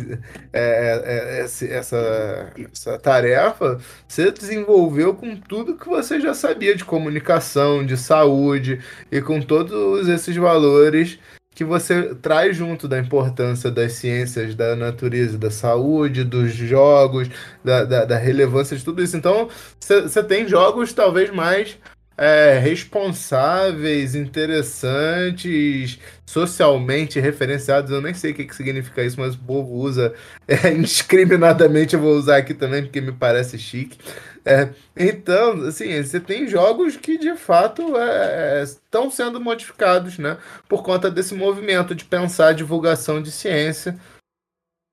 [0.50, 6.84] é, é, é essa, essa tarefa, você desenvolveu com tudo que você já sabia de
[6.84, 8.80] comunicação, de saúde
[9.12, 11.18] e com todos esses valores
[11.54, 17.28] que você traz junto da importância das ciências, da natureza, da saúde, dos jogos,
[17.62, 19.16] da, da, da relevância de tudo isso.
[19.16, 19.48] Então,
[19.78, 21.76] você tem jogos talvez mais
[22.20, 27.90] é, responsáveis, interessantes, socialmente referenciados.
[27.90, 30.12] Eu nem sei o que, que significa isso, mas o povo usa
[30.46, 31.94] é, indiscriminadamente.
[31.94, 33.98] Eu vou usar aqui também porque me parece chique.
[34.44, 40.36] É, então, assim, você tem jogos que de fato é, estão sendo modificados, né?
[40.68, 43.98] Por conta desse movimento de pensar a divulgação de ciência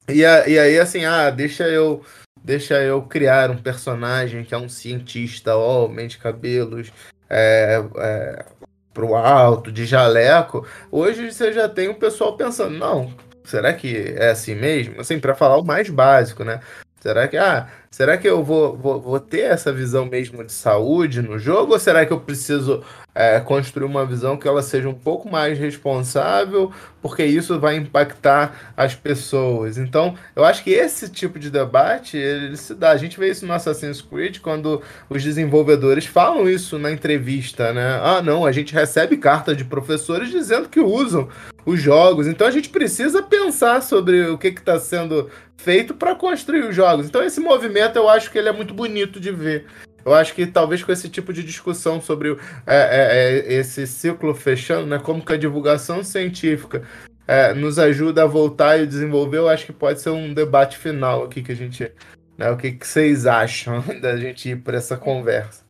[0.09, 2.05] E, a, e aí, assim, ah, deixa eu
[2.43, 6.91] deixa eu criar um personagem que é um cientista, homem de cabelos
[7.29, 8.45] é, é,
[8.93, 10.65] pro alto, de jaleco.
[10.91, 13.13] Hoje você já tem o pessoal pensando, não,
[13.43, 14.99] será que é assim mesmo?
[14.99, 16.59] Assim, para falar o mais básico, né?
[16.99, 17.67] Será que, ah,
[17.97, 21.73] será que eu vou, vou, vou ter essa visão mesmo de saúde no jogo?
[21.73, 22.83] Ou será que eu preciso
[23.15, 26.71] é, construir uma visão que ela seja um pouco mais responsável,
[27.01, 29.79] porque isso vai impactar as pessoas?
[29.79, 32.91] Então, eu acho que esse tipo de debate, ele se dá.
[32.91, 34.79] A gente vê isso no Assassin's Creed, quando
[35.09, 37.99] os desenvolvedores falam isso na entrevista, né?
[38.03, 41.27] Ah, não, a gente recebe cartas de professores dizendo que usam
[41.65, 42.27] os jogos.
[42.27, 47.07] Então, a gente precisa pensar sobre o que está sendo feito para construir os jogos.
[47.07, 49.65] Então esse movimento eu acho que ele é muito bonito de ver.
[50.05, 52.31] Eu acho que talvez com esse tipo de discussão sobre
[52.65, 56.83] é, é, é, esse ciclo fechando, né, como que a divulgação científica
[57.27, 61.25] é, nos ajuda a voltar e desenvolver, eu acho que pode ser um debate final
[61.25, 61.91] aqui que a gente.
[62.37, 65.65] Né, o que, que vocês acham da gente ir por essa conversa?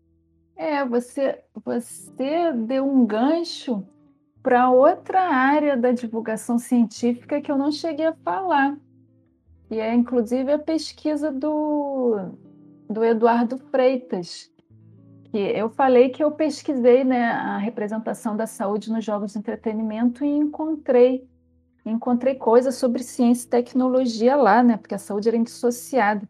[0.55, 3.83] É, você, você deu um gancho
[4.43, 8.77] para outra área da divulgação científica que eu não cheguei a falar,
[9.69, 12.31] e é inclusive a pesquisa do,
[12.89, 14.51] do Eduardo Freitas,
[15.25, 20.23] que eu falei que eu pesquisei né, a representação da saúde nos jogos de entretenimento
[20.23, 21.27] e encontrei
[21.89, 26.27] encontrei coisas sobre ciência e tecnologia lá, né, porque a saúde era indissociada.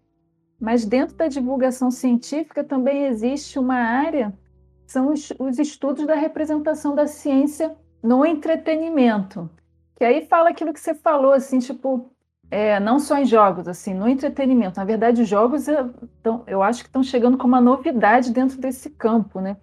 [0.59, 4.37] Mas dentro da divulgação científica também existe uma área,
[4.85, 9.49] são os, os estudos da representação da ciência no entretenimento.
[9.95, 12.11] Que aí fala aquilo que você falou, assim, tipo,
[12.49, 14.79] é, não só em jogos, assim, no entretenimento.
[14.79, 15.93] Na verdade, os jogos eu,
[16.23, 19.57] tão, eu acho que estão chegando como uma novidade dentro desse campo, né?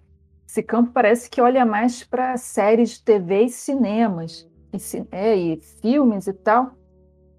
[0.47, 5.57] Esse campo parece que olha mais para séries de TV e cinemas, e, é, e
[5.81, 6.71] filmes e tal,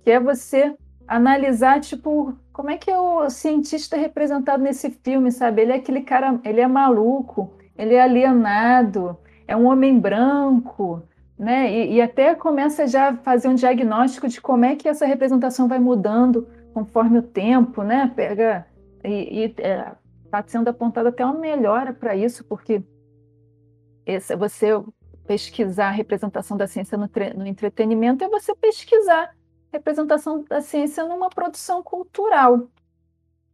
[0.05, 5.63] que é você analisar, tipo, como é que é o cientista representado nesse filme, sabe?
[5.63, 9.17] Ele é aquele cara, ele é maluco, ele é alienado,
[9.47, 11.03] é um homem branco,
[11.39, 11.71] né?
[11.71, 15.69] E, e, até começa já a fazer um diagnóstico de como é que essa representação
[15.69, 18.11] vai mudando conforme o tempo, né?
[18.15, 18.67] Pega
[19.05, 19.95] e está é,
[20.31, 22.83] tá sendo apontada até uma melhora para isso, porque
[24.05, 24.71] esse, você
[25.27, 31.05] pesquisar a representação da ciência no, no entretenimento é você pesquisar a representação da ciência
[31.05, 32.69] numa produção cultural.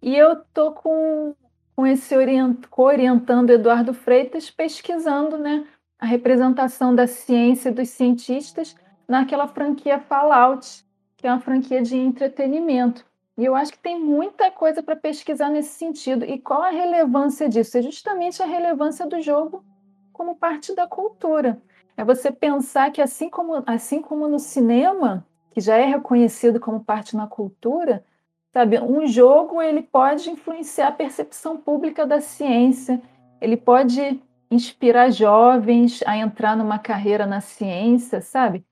[0.00, 1.34] E eu estou com,
[1.74, 5.66] com esse orient, orientando Eduardo Freitas pesquisando, né?
[6.02, 8.74] A representação da ciência e dos cientistas
[9.06, 10.84] naquela franquia Fallout,
[11.16, 13.06] que é uma franquia de entretenimento.
[13.38, 16.24] E eu acho que tem muita coisa para pesquisar nesse sentido.
[16.24, 17.78] E qual a relevância disso?
[17.78, 19.64] É justamente a relevância do jogo
[20.12, 21.62] como parte da cultura.
[21.96, 26.82] É você pensar que assim como, assim como no cinema, que já é reconhecido como
[26.82, 28.04] parte na cultura,
[28.52, 33.00] sabe, um jogo ele pode influenciar a percepção pública da ciência,
[33.40, 34.20] ele pode
[34.52, 38.64] inspirar jovens a entrar numa carreira na ciência, sabe?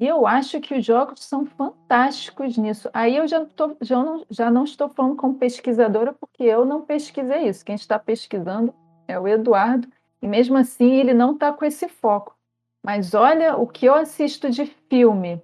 [0.00, 2.90] E eu acho que os jogos são fantásticos nisso.
[2.92, 6.82] Aí eu já, tô, já, não, já não estou falando como pesquisadora, porque eu não
[6.82, 7.64] pesquisei isso.
[7.64, 8.74] Quem está pesquisando
[9.08, 9.88] é o Eduardo,
[10.20, 12.36] e mesmo assim ele não está com esse foco.
[12.82, 15.42] Mas olha o que eu assisto de filme,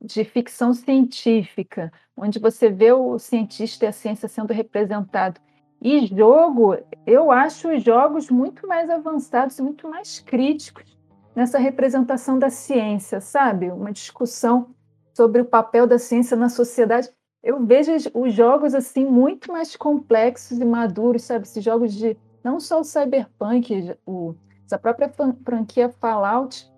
[0.00, 5.40] de ficção científica, onde você vê o cientista e a ciência sendo representado.
[5.82, 6.76] E jogo,
[7.06, 10.98] eu acho os jogos muito mais avançados muito mais críticos
[11.34, 13.70] nessa representação da ciência, sabe?
[13.70, 14.74] Uma discussão
[15.14, 17.08] sobre o papel da ciência na sociedade.
[17.42, 21.44] Eu vejo os jogos assim muito mais complexos e maduros, sabe?
[21.44, 24.34] Esses jogos de não só o Cyberpunk, o,
[24.66, 25.10] essa própria
[25.42, 26.70] franquia Fallout,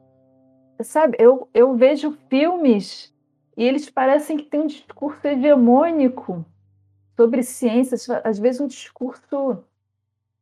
[0.80, 1.16] sabe?
[1.18, 3.12] Eu, eu vejo filmes
[3.56, 6.44] e eles parecem que têm um discurso hegemônico
[7.16, 9.64] sobre ciências, às vezes um discurso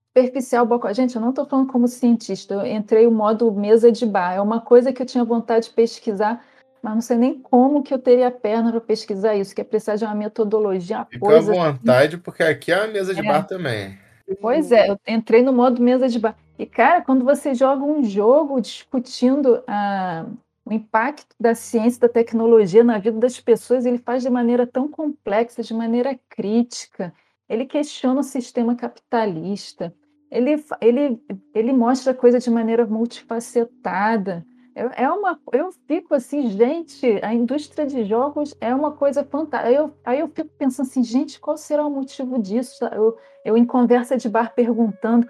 [0.09, 0.67] superficial.
[0.93, 4.35] Gente, eu não estou falando como cientista, eu entrei o modo mesa de bar.
[4.35, 6.45] É uma coisa que eu tinha vontade de pesquisar,
[6.83, 9.97] mas não sei nem como que eu teria perna para pesquisar isso, que é precisar
[9.97, 11.53] de uma metodologia, uma Fica coisa...
[11.53, 13.25] à vontade, porque aqui é a mesa de é.
[13.25, 13.99] bar também.
[14.41, 16.37] Pois é, eu entrei no modo mesa de bar.
[16.59, 20.27] E, cara, quando você joga um jogo discutindo a,
[20.71, 24.87] o impacto da ciência, da tecnologia na vida das pessoas, ele faz de maneira tão
[24.87, 27.13] complexa, de maneira crítica.
[27.49, 29.93] Ele questiona o sistema capitalista.
[30.31, 31.21] Ele, ele,
[31.53, 34.47] ele mostra a coisa de maneira multifacetada.
[34.73, 39.73] É, é uma, eu fico assim, gente, a indústria de jogos é uma coisa fantástica.
[39.73, 42.85] Eu, aí eu fico pensando assim, gente, qual será o motivo disso?
[42.85, 45.29] Eu, eu em conversa de bar perguntando,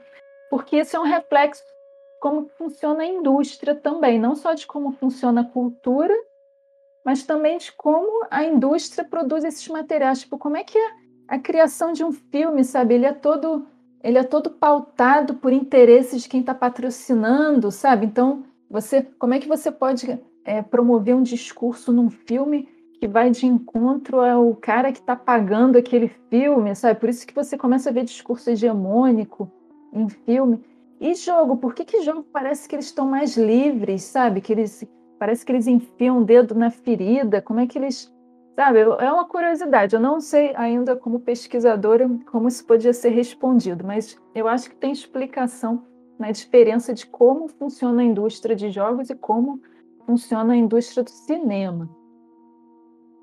[0.51, 1.62] porque isso é um reflexo
[2.21, 6.15] como funciona a indústria também, não só de como funciona a cultura,
[7.05, 10.21] mas também de como a indústria produz esses materiais.
[10.21, 10.91] Tipo, como é que é
[11.27, 12.95] a criação de um filme, sabe?
[12.95, 13.67] Ele é todo
[14.03, 18.07] ele é todo pautado por interesses de quem está patrocinando, sabe?
[18.07, 22.67] Então, você, como é que você pode é, promover um discurso num filme
[22.99, 26.99] que vai de encontro ao cara que está pagando aquele filme, sabe?
[26.99, 29.51] Por isso que você começa a ver discurso hegemônico
[29.93, 30.63] em filme.
[31.01, 34.41] E jogo, por que que jogo parece que eles estão mais livres, sabe?
[34.41, 34.87] Que eles
[35.19, 37.41] parece que eles enfiam o dedo na ferida.
[37.41, 38.13] Como é que eles
[38.61, 39.95] Sabe, é uma curiosidade.
[39.95, 44.77] Eu não sei ainda, como pesquisadora, como isso podia ser respondido, mas eu acho que
[44.77, 45.83] tem explicação
[46.19, 49.63] na diferença de como funciona a indústria de jogos e como
[50.05, 51.89] funciona a indústria do cinema.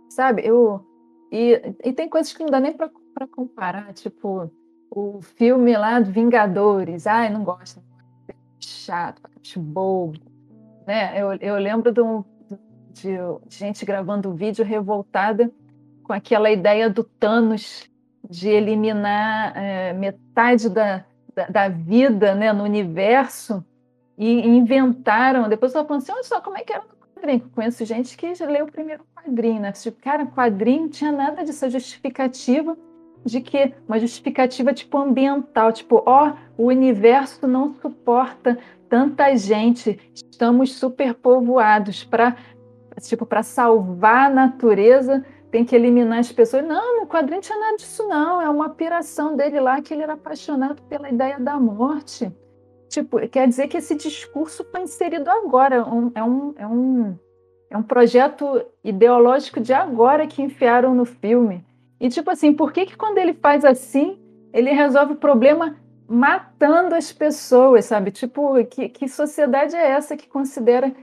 [0.09, 0.83] Sabe, eu.
[1.31, 4.49] E, e tem coisas que não dá nem para comparar, tipo
[4.89, 7.07] o filme lá do Vingadores.
[7.07, 7.81] Ai, não gosto.
[8.59, 9.21] Chato,
[9.57, 10.19] bobo.
[10.85, 11.21] Né?
[11.21, 12.23] Eu, eu lembro de um,
[12.93, 13.17] de,
[13.49, 15.51] gente gravando vídeo revoltada
[16.03, 17.89] com aquela ideia do Thanos
[18.29, 23.63] de eliminar é, metade da, da, da, vida né, no universo
[24.17, 25.47] e inventaram.
[25.47, 27.49] Depois eu falando assim: olha só como é que era no quadrinho.
[27.53, 29.71] Conheço gente que já leu o primeiro quadrinho, né?
[29.71, 32.77] Tipo, cara, quadrinho não tinha nada disso, justificativa
[33.25, 38.57] de que uma justificativa tipo ambiental, tipo, ó, oh, o universo não suporta
[38.89, 42.35] tanta gente, estamos superpovoados para
[43.01, 46.65] tipo, para salvar a natureza, tem que eliminar as pessoas.
[46.65, 48.41] Não, no não tinha nada disso, não.
[48.41, 52.31] É uma piração dele lá que ele era apaixonado pela ideia da morte.
[52.89, 55.87] Tipo, quer dizer que esse discurso foi inserido agora.
[55.87, 57.19] Um, é, um, é, um,
[57.69, 61.65] é um projeto ideológico de agora que enfiaram no filme.
[61.99, 64.19] E, tipo assim, por que, que quando ele faz assim,
[64.53, 65.75] ele resolve o problema
[66.07, 68.11] matando as pessoas, sabe?
[68.11, 70.93] Tipo, que, que sociedade é essa que considera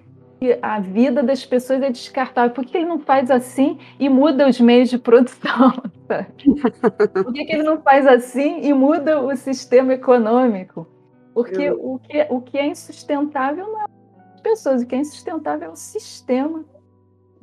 [0.41, 2.55] que a vida das pessoas é descartável.
[2.55, 5.73] Por que ele não faz assim e muda os meios de produção?
[7.13, 10.87] Por que, ele não faz assim e muda o sistema econômico?
[11.33, 13.85] Porque o, que, o que é insustentável não é
[14.35, 16.65] as pessoas, o que é insustentável é o sistema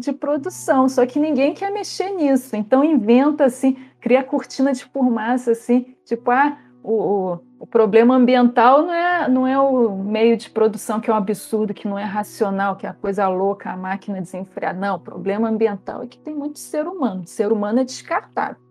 [0.02, 0.90] de produção.
[0.90, 2.56] Só que ninguém quer mexer nisso.
[2.56, 8.82] Então inventa assim, cria cortina de fumaça assim, tipo, ah, o, o, o, problema ambiental
[8.82, 12.04] não é, não é o meio de produção que é um absurdo, que não é
[12.04, 14.80] racional, que é a coisa louca, a máquina desenfreada.
[14.80, 17.22] Não, o problema ambiental é que tem muito ser humano.
[17.22, 18.71] O ser humano é descartável.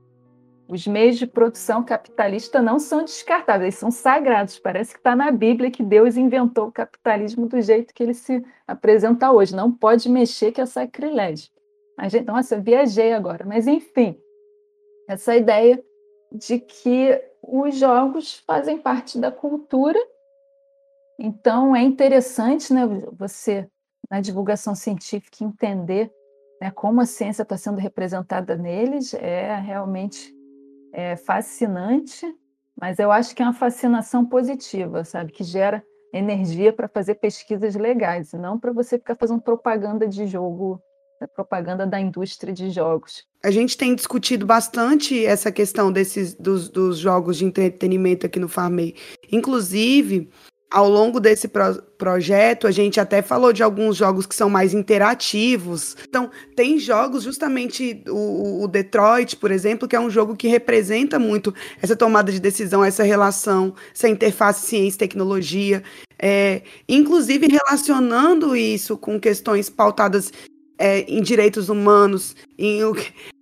[0.71, 4.57] Os meios de produção capitalista não são descartáveis, são sagrados.
[4.57, 8.41] Parece que está na Bíblia que Deus inventou o capitalismo do jeito que ele se
[8.69, 9.57] apresenta hoje.
[9.57, 11.51] Não pode mexer, que é sacrilégio.
[11.99, 13.45] Mas, nossa, eu viajei agora.
[13.45, 14.17] Mas, enfim,
[15.09, 15.83] essa ideia
[16.31, 19.99] de que os jogos fazem parte da cultura.
[21.19, 22.83] Então é interessante, né,
[23.13, 23.69] você
[24.09, 26.13] na divulgação científica entender
[26.61, 30.33] né, como a ciência está sendo representada neles é realmente
[30.93, 32.27] é, fascinante,
[32.81, 37.75] mas eu acho que é uma fascinação positiva, sabe, que gera energia para fazer pesquisas
[37.75, 40.81] legais, e não para você ficar fazendo propaganda de jogo
[41.35, 43.25] propaganda da indústria de jogos.
[43.45, 48.49] A gente tem discutido bastante essa questão desses dos, dos jogos de entretenimento aqui no
[48.49, 48.95] Farmei.
[49.31, 50.31] Inclusive,
[50.71, 54.73] ao longo desse pro projeto, a gente até falou de alguns jogos que são mais
[54.73, 55.97] interativos.
[56.09, 61.19] Então, tem jogos, justamente o, o, Detroit, por exemplo, que é um jogo que representa
[61.19, 61.53] muito
[61.83, 65.83] essa tomada de decisão, essa relação, essa interface ciência-tecnologia.
[66.23, 70.33] É, inclusive relacionando isso com questões pautadas
[70.79, 72.95] é, em direitos humanos, em o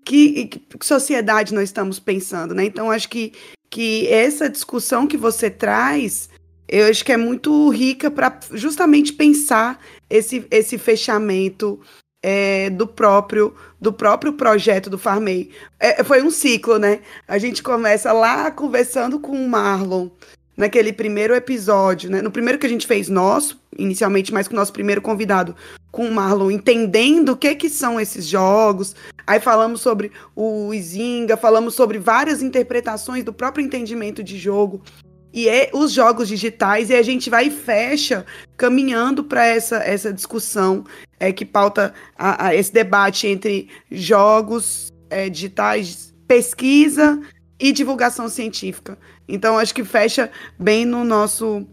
[0.04, 2.64] que, que, sociedade nós estamos pensando, né?
[2.64, 3.32] Então, acho que,
[3.70, 6.28] que essa discussão que você traz,
[6.68, 9.80] eu acho que é muito rica para justamente pensar
[10.10, 11.80] esse, esse fechamento
[12.22, 15.50] é, do próprio do próprio projeto do Farmei.
[15.78, 17.00] É, foi um ciclo, né?
[17.26, 20.08] A gente começa lá conversando com o Marlon,
[20.56, 22.20] naquele primeiro episódio, né?
[22.20, 25.54] No primeiro que a gente fez nosso, inicialmente, mas com o nosso primeiro convidado,
[25.92, 28.96] com o Marlon, entendendo o que que são esses jogos.
[29.24, 34.82] Aí falamos sobre o Izinga, falamos sobre várias interpretações do próprio entendimento de jogo
[35.32, 38.24] e é os jogos digitais e a gente vai e fecha
[38.56, 40.84] caminhando para essa, essa discussão
[41.20, 47.20] é que pauta a, a esse debate entre jogos é, digitais, pesquisa
[47.58, 48.98] e divulgação científica.
[49.28, 51.66] Então acho que fecha bem no nosso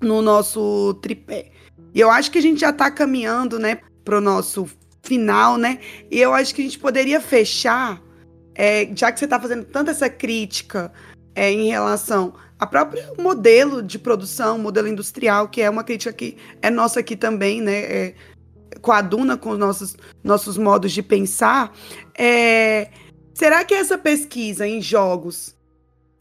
[0.00, 1.50] no nosso tripé.
[1.94, 4.68] E eu acho que a gente já está caminhando, né, pro nosso
[5.02, 5.80] final, né?
[6.10, 8.00] E eu acho que a gente poderia fechar,
[8.54, 10.92] é, já que você está fazendo tanta essa crítica
[11.34, 16.36] é, em relação ao próprio modelo de produção, modelo industrial, que é uma crítica que
[16.60, 17.78] é nossa aqui também, né?
[17.80, 18.14] É,
[18.80, 21.72] coaduna com os nossos, nossos modos de pensar.
[22.16, 22.90] É,
[23.34, 25.56] será que essa pesquisa em jogos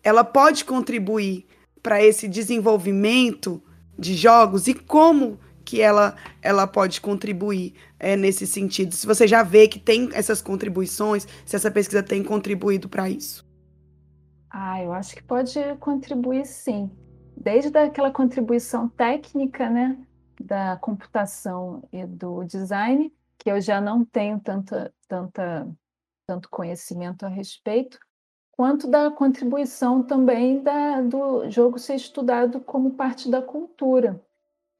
[0.03, 1.45] ela pode contribuir
[1.81, 3.61] para esse desenvolvimento
[3.97, 8.93] de jogos e como que ela, ela pode contribuir é, nesse sentido?
[8.93, 13.46] Se você já vê que tem essas contribuições, se essa pesquisa tem contribuído para isso.
[14.49, 16.89] Ah, eu acho que pode contribuir sim.
[17.35, 19.97] Desde aquela contribuição técnica, né,
[20.39, 25.67] da computação e do design, que eu já não tenho tanta, tanta,
[26.25, 27.99] tanto conhecimento a respeito,
[28.51, 34.19] quanto da contribuição também da, do jogo ser estudado como parte da cultura.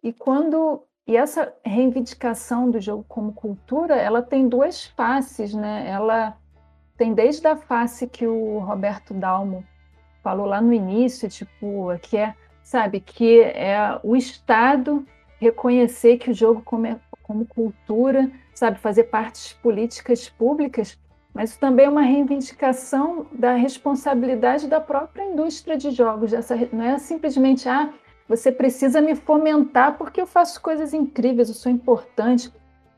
[0.02, 5.88] E quando e essa reivindicação do jogo como cultura, ela tem duas faces, né?
[5.90, 6.38] Ela
[6.98, 9.64] tem desde a face que o Roberto Dalmo
[10.24, 12.34] falou lá no início, tipo, que é,
[12.64, 15.06] sabe, que é o Estado
[15.40, 21.00] reconhecer que o jogo como, como cultura, sabe, fazer partes políticas públicas,
[21.34, 26.34] mas também é uma reivindicação da responsabilidade da própria indústria de jogos.
[26.34, 27.94] Essa, não é simplesmente, ah,
[28.28, 32.52] você precisa me fomentar porque eu faço coisas incríveis, eu sou importante,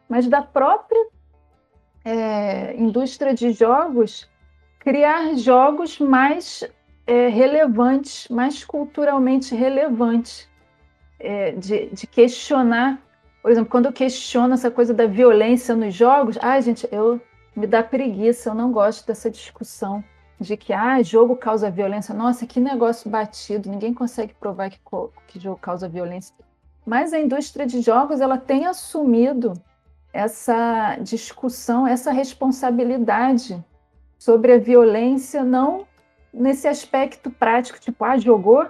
[0.08, 1.08] mas da própria
[2.04, 4.30] é, indústria de jogos
[4.80, 6.64] criar jogos mais
[7.06, 10.48] é, relevantes, mais culturalmente relevantes,
[11.20, 13.00] é, de, de, questionar.
[13.42, 17.20] Por exemplo, quando eu questiono essa coisa da violência nos jogos, ai, gente, eu
[17.56, 20.04] me dá preguiça, eu não gosto dessa discussão
[20.40, 22.16] de que ah, jogo causa violência.
[22.16, 24.80] Nossa, que negócio batido, ninguém consegue provar que,
[25.28, 26.34] que jogo causa violência.
[26.86, 29.54] Mas a indústria de jogos ela tem assumido
[30.12, 33.64] essa discussão, essa responsabilidade
[34.18, 35.88] sobre a violência, não
[36.34, 38.68] nesse aspecto prático, tipo, ah, jogou,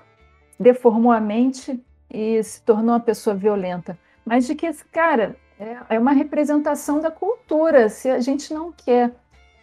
[0.59, 5.99] deformou a mente e se tornou uma pessoa violenta, mas de que, cara, é, é
[5.99, 7.89] uma representação da cultura.
[7.89, 9.11] Se a gente não quer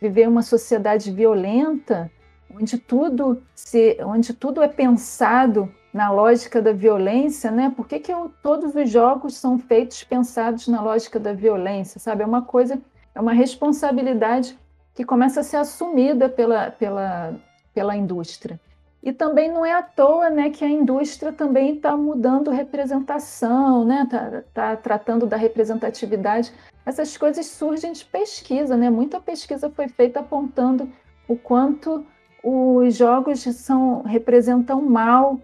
[0.00, 2.10] viver uma sociedade violenta,
[2.54, 7.72] onde tudo se, onde tudo é pensado na lógica da violência, né?
[7.74, 12.22] Por que, que eu, todos os jogos são feitos pensados na lógica da violência, sabe?
[12.22, 12.78] É uma coisa,
[13.14, 14.58] é uma responsabilidade
[14.94, 17.34] que começa a ser assumida pela, pela,
[17.72, 18.60] pela indústria.
[19.02, 23.94] E também não é à toa né, que a indústria também está mudando representação, está
[23.94, 24.06] né?
[24.10, 26.52] Tá, tá tratando da representatividade.
[26.84, 28.90] Essas coisas surgem de pesquisa, né?
[28.90, 30.90] muita pesquisa foi feita apontando
[31.26, 32.04] o quanto
[32.42, 35.40] os jogos são, representam mal,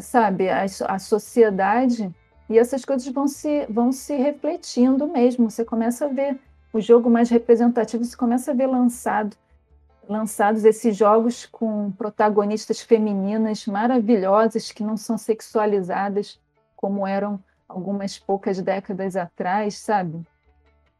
[0.00, 2.14] sabe, a, a sociedade,
[2.48, 5.50] e essas coisas vão se, vão se refletindo mesmo.
[5.50, 6.38] Você começa a ver
[6.72, 9.36] o jogo mais representativo, você começa a ver lançado
[10.08, 16.40] lançados esses jogos com protagonistas femininas maravilhosas que não são sexualizadas
[16.76, 20.24] como eram algumas poucas décadas atrás, sabe?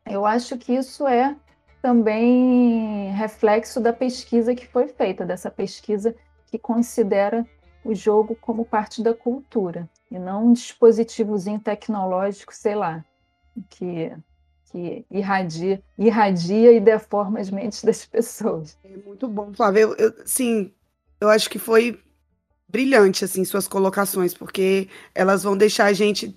[0.04, 1.36] Eu acho que isso é
[1.80, 6.14] também reflexo da pesquisa que foi feita, dessa pesquisa
[6.46, 7.46] que considera
[7.86, 13.04] o jogo como parte da cultura e não um dispositivozinho tecnológico, sei lá,
[13.70, 14.12] que
[14.70, 18.76] que irradia, irradia e deforma as mentes das pessoas.
[18.84, 19.82] É muito bom, Flávia.
[19.82, 20.72] Eu, eu, sim,
[21.20, 21.98] eu acho que foi
[22.68, 26.36] brilhante, assim, suas colocações, porque elas vão deixar a gente...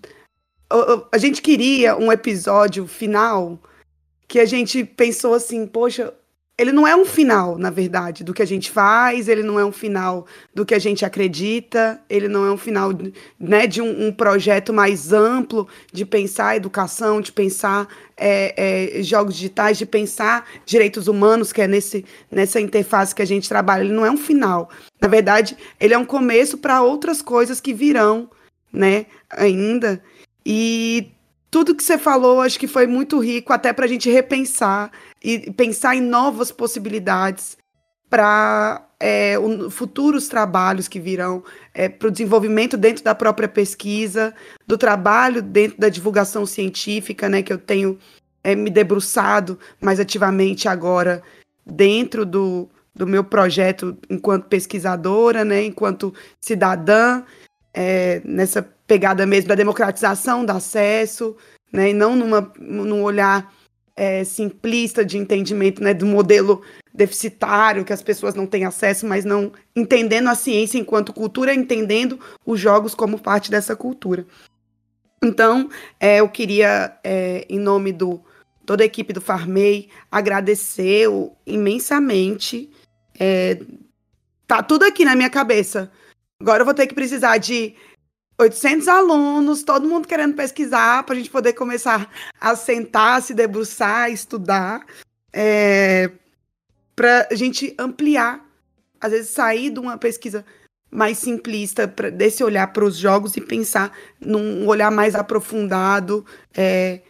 [1.11, 3.59] A gente queria um episódio final
[4.27, 6.13] que a gente pensou assim, poxa,
[6.59, 9.63] ele não é um final, na verdade, do que a gente faz, ele não é
[9.63, 12.91] um final do que a gente acredita, ele não é um final
[13.39, 17.87] né, de um, um projeto mais amplo de pensar educação, de pensar
[18.17, 23.27] é, é, jogos digitais, de pensar direitos humanos, que é nesse, nessa interface que a
[23.27, 23.83] gente trabalha.
[23.83, 24.69] Ele não é um final.
[24.99, 28.29] Na verdade, ele é um começo para outras coisas que virão
[28.73, 30.03] né, ainda.
[30.45, 31.09] E
[31.49, 34.91] tudo que você falou, acho que foi muito rico, até para a gente repensar
[35.23, 37.57] e pensar em novas possibilidades
[38.09, 39.35] para é,
[39.69, 41.43] futuros trabalhos que virão,
[41.73, 44.33] é, para o desenvolvimento dentro da própria pesquisa,
[44.65, 47.97] do trabalho dentro da divulgação científica, né, que eu tenho
[48.43, 51.21] é, me debruçado mais ativamente agora
[51.65, 57.23] dentro do, do meu projeto enquanto pesquisadora, né, enquanto cidadã,
[57.73, 61.37] é, nessa pegada mesmo da democratização do acesso,
[61.71, 63.53] né, e não numa, num olhar
[63.99, 66.61] é, simplista de entendimento né, do modelo
[66.93, 72.17] deficitário, que as pessoas não têm acesso, mas não entendendo a ciência enquanto cultura, entendendo
[72.45, 74.25] os jogos como parte dessa cultura.
[75.21, 75.69] Então,
[75.99, 78.21] é, eu queria, é, em nome do
[78.65, 81.07] toda a equipe do Farmei, agradecer
[81.45, 82.69] imensamente.
[83.19, 83.59] É,
[84.47, 85.91] tá tudo aqui na minha cabeça.
[86.39, 87.75] Agora eu vou ter que precisar de
[88.39, 92.09] 800 alunos, todo mundo querendo pesquisar para a gente poder começar
[92.39, 94.85] a sentar, se debruçar, estudar,
[95.33, 96.09] é,
[96.95, 98.45] para a gente ampliar,
[99.01, 100.45] às vezes sair de uma pesquisa
[100.89, 103.91] mais simplista, pra, desse olhar para os jogos e pensar
[104.21, 106.25] num olhar mais aprofundado,
[106.55, 107.01] é,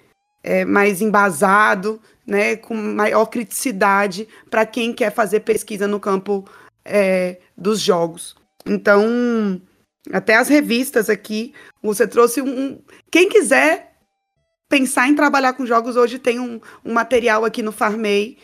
[0.43, 6.43] é, mais embasado, né, com maior criticidade para quem quer fazer pesquisa no campo
[6.83, 8.35] é, dos jogos.
[8.65, 9.61] Então,
[10.11, 12.81] até as revistas aqui, você trouxe um.
[13.11, 13.93] Quem quiser
[14.67, 18.37] pensar em trabalhar com jogos, hoje tem um, um material aqui no Farmei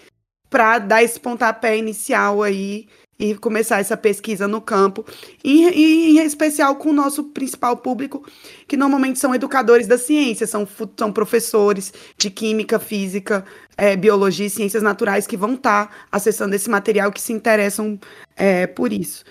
[0.50, 2.88] para dar esse pontapé inicial aí
[3.18, 5.06] e começar essa pesquisa no campo,
[5.44, 8.26] e, e, em especial com o nosso principal público,
[8.68, 10.68] que normalmente são educadores da ciência, são,
[10.98, 13.46] são professores de química, física,
[13.78, 17.98] é, biologia e ciências naturais que vão estar tá acessando esse material, que se interessam
[18.36, 19.24] é, por isso.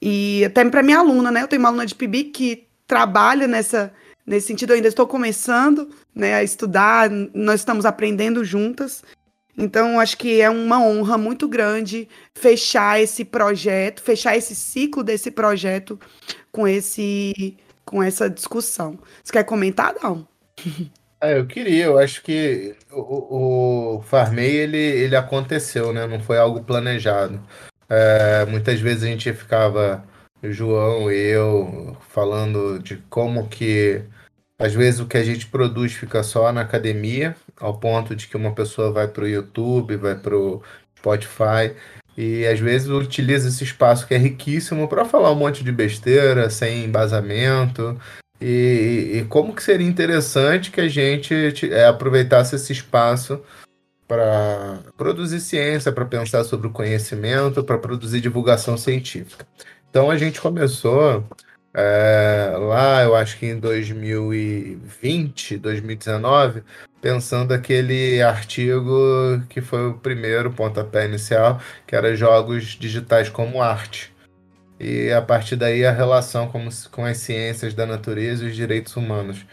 [0.00, 1.42] E até para minha aluna, né?
[1.42, 3.92] Eu tenho uma aluna de PIB que trabalha nessa,
[4.26, 9.02] nesse sentido, eu ainda estou começando né, a estudar, nós estamos aprendendo juntas.
[9.58, 15.30] Então, acho que é uma honra muito grande fechar esse projeto, fechar esse ciclo desse
[15.30, 15.98] projeto
[16.52, 18.98] com esse com essa discussão.
[19.22, 20.26] Você quer comentar, não?
[21.20, 26.06] É, eu queria, eu acho que o, o Farmei ele, ele aconteceu, né?
[26.06, 27.40] Não foi algo planejado.
[27.88, 30.04] É, muitas vezes a gente ficava,
[30.42, 34.02] João e eu, falando de como que
[34.58, 38.36] às vezes o que a gente produz fica só na academia, ao ponto de que
[38.36, 40.62] uma pessoa vai para o YouTube, vai para o
[40.98, 41.74] Spotify,
[42.16, 46.48] e às vezes utiliza esse espaço que é riquíssimo para falar um monte de besteira,
[46.48, 48.00] sem embasamento.
[48.40, 51.34] E, e, como que seria interessante que a gente
[51.72, 53.42] é, aproveitasse esse espaço
[54.06, 59.46] para produzir ciência, para pensar sobre o conhecimento, para produzir divulgação científica.
[59.90, 61.24] Então a gente começou
[61.78, 66.62] é, lá, eu acho que em 2020, 2019,
[67.02, 74.10] pensando aquele artigo que foi o primeiro pontapé inicial, que era jogos digitais como arte.
[74.80, 78.96] E a partir daí a relação com, com as ciências da natureza e os direitos
[78.96, 79.44] humanos.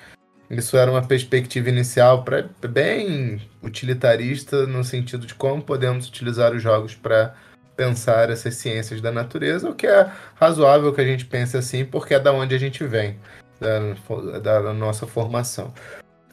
[0.49, 6.61] Isso era uma perspectiva inicial pra, bem utilitarista, no sentido de como podemos utilizar os
[6.61, 7.33] jogos para
[7.75, 12.13] pensar essas ciências da natureza, o que é razoável que a gente pense assim, porque
[12.13, 13.17] é da onde a gente vem,
[13.59, 15.73] da, da nossa formação.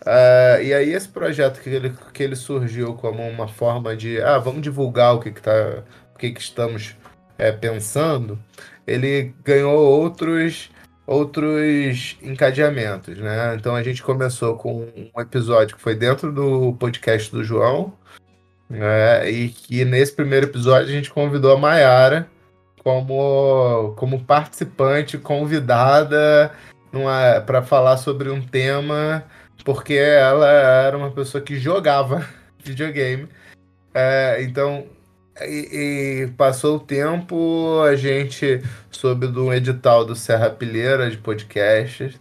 [0.02, 4.38] Uh, e aí esse projeto que ele, que ele surgiu como uma forma de, ah,
[4.38, 5.82] vamos divulgar o que, que, tá,
[6.14, 6.96] o que, que estamos
[7.36, 8.38] é, pensando,
[8.86, 10.70] ele ganhou outros
[11.10, 13.56] outros encadeamentos, né?
[13.56, 17.92] Então a gente começou com um episódio que foi dentro do podcast do João,
[18.68, 19.28] né?
[19.28, 22.30] E que nesse primeiro episódio a gente convidou a Mayara
[22.84, 26.52] como, como participante convidada
[27.44, 29.24] para falar sobre um tema,
[29.64, 32.24] porque ela era uma pessoa que jogava
[32.62, 33.28] videogame.
[33.92, 34.86] É, então,
[35.42, 42.18] e, e, passou o tempo, a gente soube do edital do Serra Pilheira de podcasts.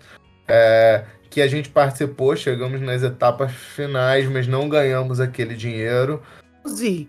[0.47, 6.21] É, que a gente participou, chegamos nas etapas finais, mas não ganhamos aquele dinheiro.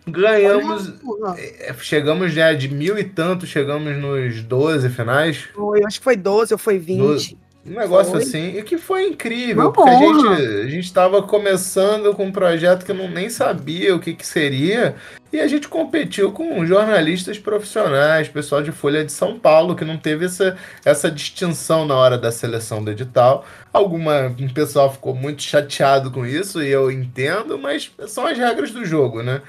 [0.07, 0.93] Ganhamos.
[1.37, 5.49] É, chegamos já de mil e tanto, chegamos nos 12 finais.
[5.55, 7.37] Foi, acho que foi 12 ou foi 20.
[7.65, 8.23] Um negócio foi.
[8.23, 12.33] assim, e que foi incrível, Uma porque a gente, a gente estava começando com um
[12.33, 14.97] projeto que eu não, nem sabia o que, que seria,
[15.31, 19.99] e a gente competiu com jornalistas profissionais, pessoal de Folha de São Paulo, que não
[19.99, 23.45] teve essa, essa distinção na hora da seleção do edital.
[23.73, 28.71] Alguma, um pessoal ficou muito chateado com isso, e eu entendo, mas são as regras
[28.71, 29.43] do jogo, né?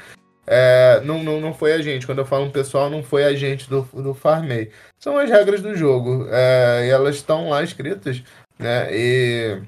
[0.45, 2.05] É, não, não, não foi a gente.
[2.05, 4.72] Quando eu falo um pessoal, não foi a gente do, do Farmei.
[4.99, 6.27] São as regras do jogo.
[6.30, 8.23] É, e elas estão lá escritas.
[8.59, 8.89] Né?
[8.91, 9.61] E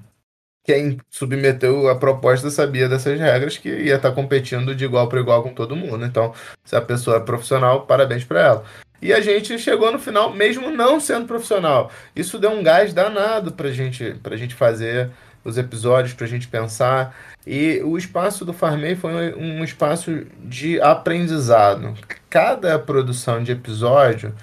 [0.63, 5.43] quem submeteu a proposta sabia dessas regras que ia estar competindo de igual para igual
[5.43, 6.05] com todo mundo.
[6.05, 6.33] Então,
[6.63, 8.65] se a pessoa é profissional, parabéns para ela.
[9.01, 11.91] E a gente chegou no final, mesmo não sendo profissional.
[12.15, 15.11] Isso deu um gás danado para gente, a gente fazer
[15.43, 17.13] os episódios, para a gente pensar.
[17.45, 21.93] E o espaço do Farmei foi um espaço de aprendizado.
[22.29, 24.33] Cada produção de episódio,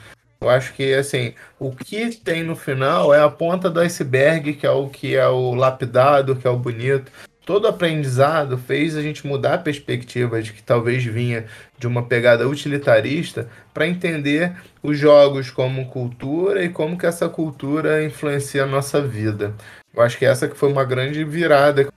[0.41, 4.67] eu acho que assim, o que tem no final é a ponta do iceberg, que
[4.67, 7.11] é o que é o lapidado, que é o bonito.
[7.45, 11.47] Todo aprendizado fez a gente mudar a perspectiva de que talvez vinha
[11.79, 14.53] de uma pegada utilitarista para entender
[14.83, 19.55] os jogos como cultura e como que essa cultura influencia a nossa vida.
[19.93, 21.91] Eu acho que essa que foi uma grande virada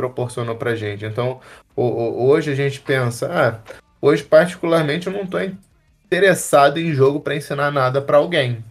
[0.00, 1.04] proporcionou pra gente.
[1.04, 1.40] Então,
[1.76, 7.70] hoje a gente pensa, ah, hoje particularmente eu não estou interessado em jogo para ensinar
[7.70, 8.64] nada para alguém.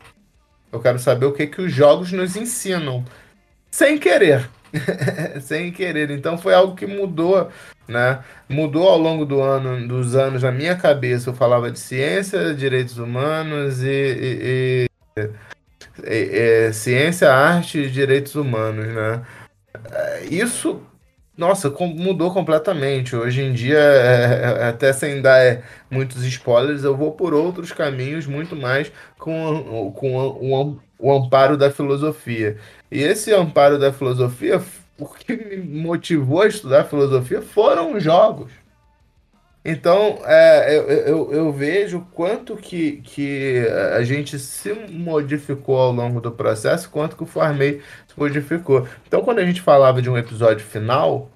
[0.72, 3.06] Eu quero saber o que, que os jogos nos ensinam.
[3.69, 4.49] Sem querer.
[5.41, 6.10] Sem querer.
[6.10, 7.49] Então foi algo que mudou,
[7.88, 8.23] né?
[8.47, 11.30] Mudou ao longo do ano, dos anos na minha cabeça.
[11.30, 14.89] Eu falava de ciência, direitos humanos e, e,
[16.03, 19.22] e, ciência, arte e direitos humanos, né?
[20.30, 20.81] Isso
[21.40, 23.16] nossa, mudou completamente.
[23.16, 27.72] Hoje em dia, é, é, até sem dar é, muitos spoilers, eu vou por outros
[27.72, 32.57] caminhos muito mais com, com o, o amparo da filosofia.
[32.91, 34.61] E esse amparo da filosofia,
[34.99, 38.52] o que me motivou a estudar filosofia foram os jogos.
[39.69, 43.63] Então, é, eu, eu, eu, vejo quanto que, que
[43.93, 47.79] a gente se modificou ao longo do processo, quanto que o Farmei
[48.17, 48.87] modificou.
[49.07, 51.29] Então, quando a gente falava de um episódio final,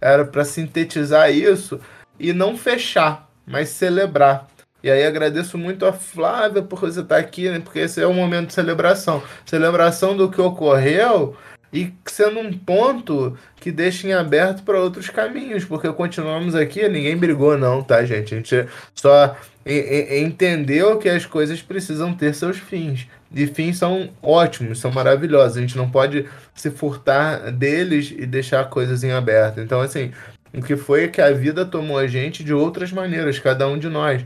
[0.00, 1.80] era para sintetizar isso
[2.20, 4.46] e não fechar, mas celebrar.
[4.80, 7.58] E aí agradeço muito a Flávia por você estar aqui, né?
[7.58, 9.20] porque esse é um momento de celebração.
[9.44, 11.36] Celebração do que ocorreu
[11.72, 17.16] e sendo um ponto que deixa em aberto para outros caminhos, porque continuamos aqui, ninguém
[17.16, 18.34] brigou não, tá, gente?
[18.34, 19.34] A gente só
[19.64, 23.08] entendeu que as coisas precisam ter seus fins.
[23.34, 25.56] E fins são ótimos, são maravilhosos.
[25.56, 29.60] A gente não pode se furtar deles e deixar coisas em aberto.
[29.60, 30.12] Então, assim,
[30.52, 33.78] o que foi é que a vida tomou a gente de outras maneiras, cada um
[33.78, 34.22] de nós.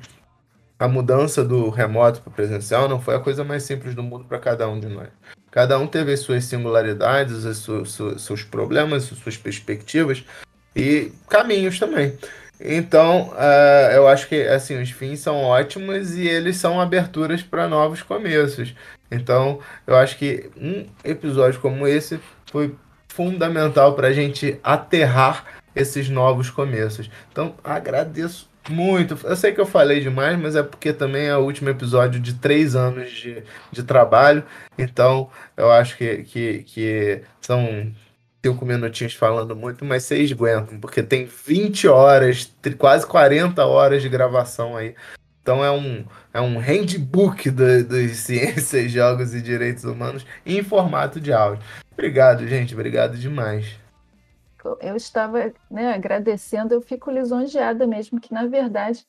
[0.78, 4.40] A mudança do remoto para presencial não foi a coisa mais simples do mundo para
[4.40, 5.08] cada um de nós.
[5.56, 7.66] Cada um teve as suas singularidades, as
[8.18, 10.22] seus problemas, as suas perspectivas
[10.76, 12.12] e caminhos também.
[12.60, 17.66] Então, uh, eu acho que assim os fins são ótimos e eles são aberturas para
[17.66, 18.74] novos começos.
[19.10, 22.20] Então, eu acho que um episódio como esse
[22.52, 22.74] foi
[23.08, 27.10] fundamental para a gente aterrar esses novos começos.
[27.32, 29.18] Então, agradeço muito.
[29.24, 32.34] Eu sei que eu falei demais, mas é porque também é o último episódio de
[32.34, 34.44] três anos de, de trabalho.
[34.78, 37.92] Então, eu acho que, que, que são
[38.44, 44.08] cinco minutinhos falando muito, mas vocês aguentam, porque tem 20 horas, quase 40 horas de
[44.08, 44.94] gravação aí.
[45.42, 51.20] Então é um, é um handbook dos do ciências, jogos e direitos humanos em formato
[51.20, 51.64] de áudio.
[51.92, 52.74] Obrigado, gente.
[52.74, 53.85] Obrigado demais
[54.80, 59.06] eu estava né, agradecendo, eu fico lisonjeada mesmo, que na verdade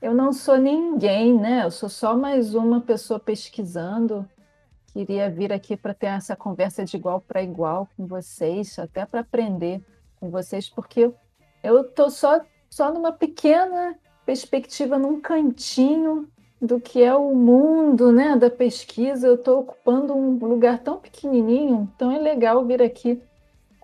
[0.00, 1.64] eu não sou ninguém, né?
[1.64, 4.26] Eu sou só mais uma pessoa pesquisando.
[4.92, 9.20] Queria vir aqui para ter essa conversa de igual para igual com vocês, até para
[9.20, 9.80] aprender
[10.18, 11.12] com vocês, porque
[11.62, 13.94] eu estou só, só numa pequena
[14.24, 16.28] perspectiva, num cantinho
[16.60, 19.26] do que é o mundo né, da pesquisa.
[19.26, 23.22] Eu estou ocupando um lugar tão pequenininho, então é legal vir aqui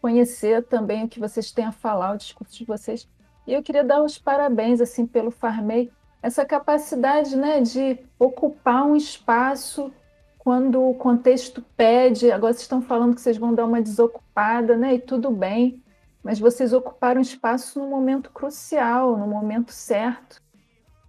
[0.07, 3.09] conhecer também o que vocês têm a falar, o discurso de vocês.
[3.45, 5.91] E eu queria dar os parabéns assim pelo Farmei,
[6.23, 9.93] essa capacidade, né, de ocupar um espaço
[10.39, 12.31] quando o contexto pede.
[12.31, 14.95] Agora vocês estão falando que vocês vão dar uma desocupada, né?
[14.95, 15.83] E tudo bem,
[16.23, 20.41] mas vocês ocuparam espaço no momento crucial, no momento certo.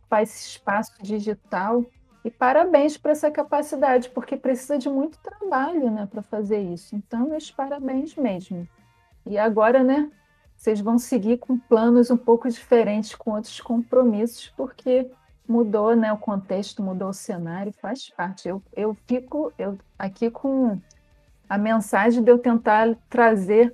[0.10, 1.86] Faz esse espaço digital
[2.26, 6.96] e parabéns por essa capacidade, porque precisa de muito trabalho, né, para fazer isso.
[6.96, 8.68] Então, meus parabéns mesmo.
[9.30, 10.10] E agora, né,
[10.56, 15.10] vocês vão seguir com planos um pouco diferentes, com outros compromissos, porque
[15.48, 18.50] mudou, né, o contexto, mudou o cenário, faz parte.
[18.50, 20.80] Eu, eu fico eu, aqui com
[21.48, 23.74] a mensagem de eu tentar trazer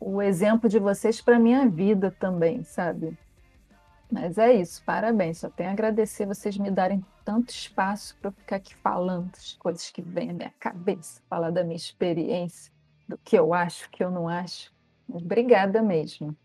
[0.00, 3.16] o exemplo de vocês para minha vida também, sabe?
[4.10, 5.38] Mas é isso, parabéns.
[5.38, 9.52] Só tenho a agradecer vocês me darem tanto espaço para eu ficar aqui falando as
[9.54, 12.72] coisas que vêm à minha cabeça, falar da minha experiência,
[13.08, 14.72] do que eu acho, o que eu não acho.
[15.08, 16.36] Obrigada mesmo.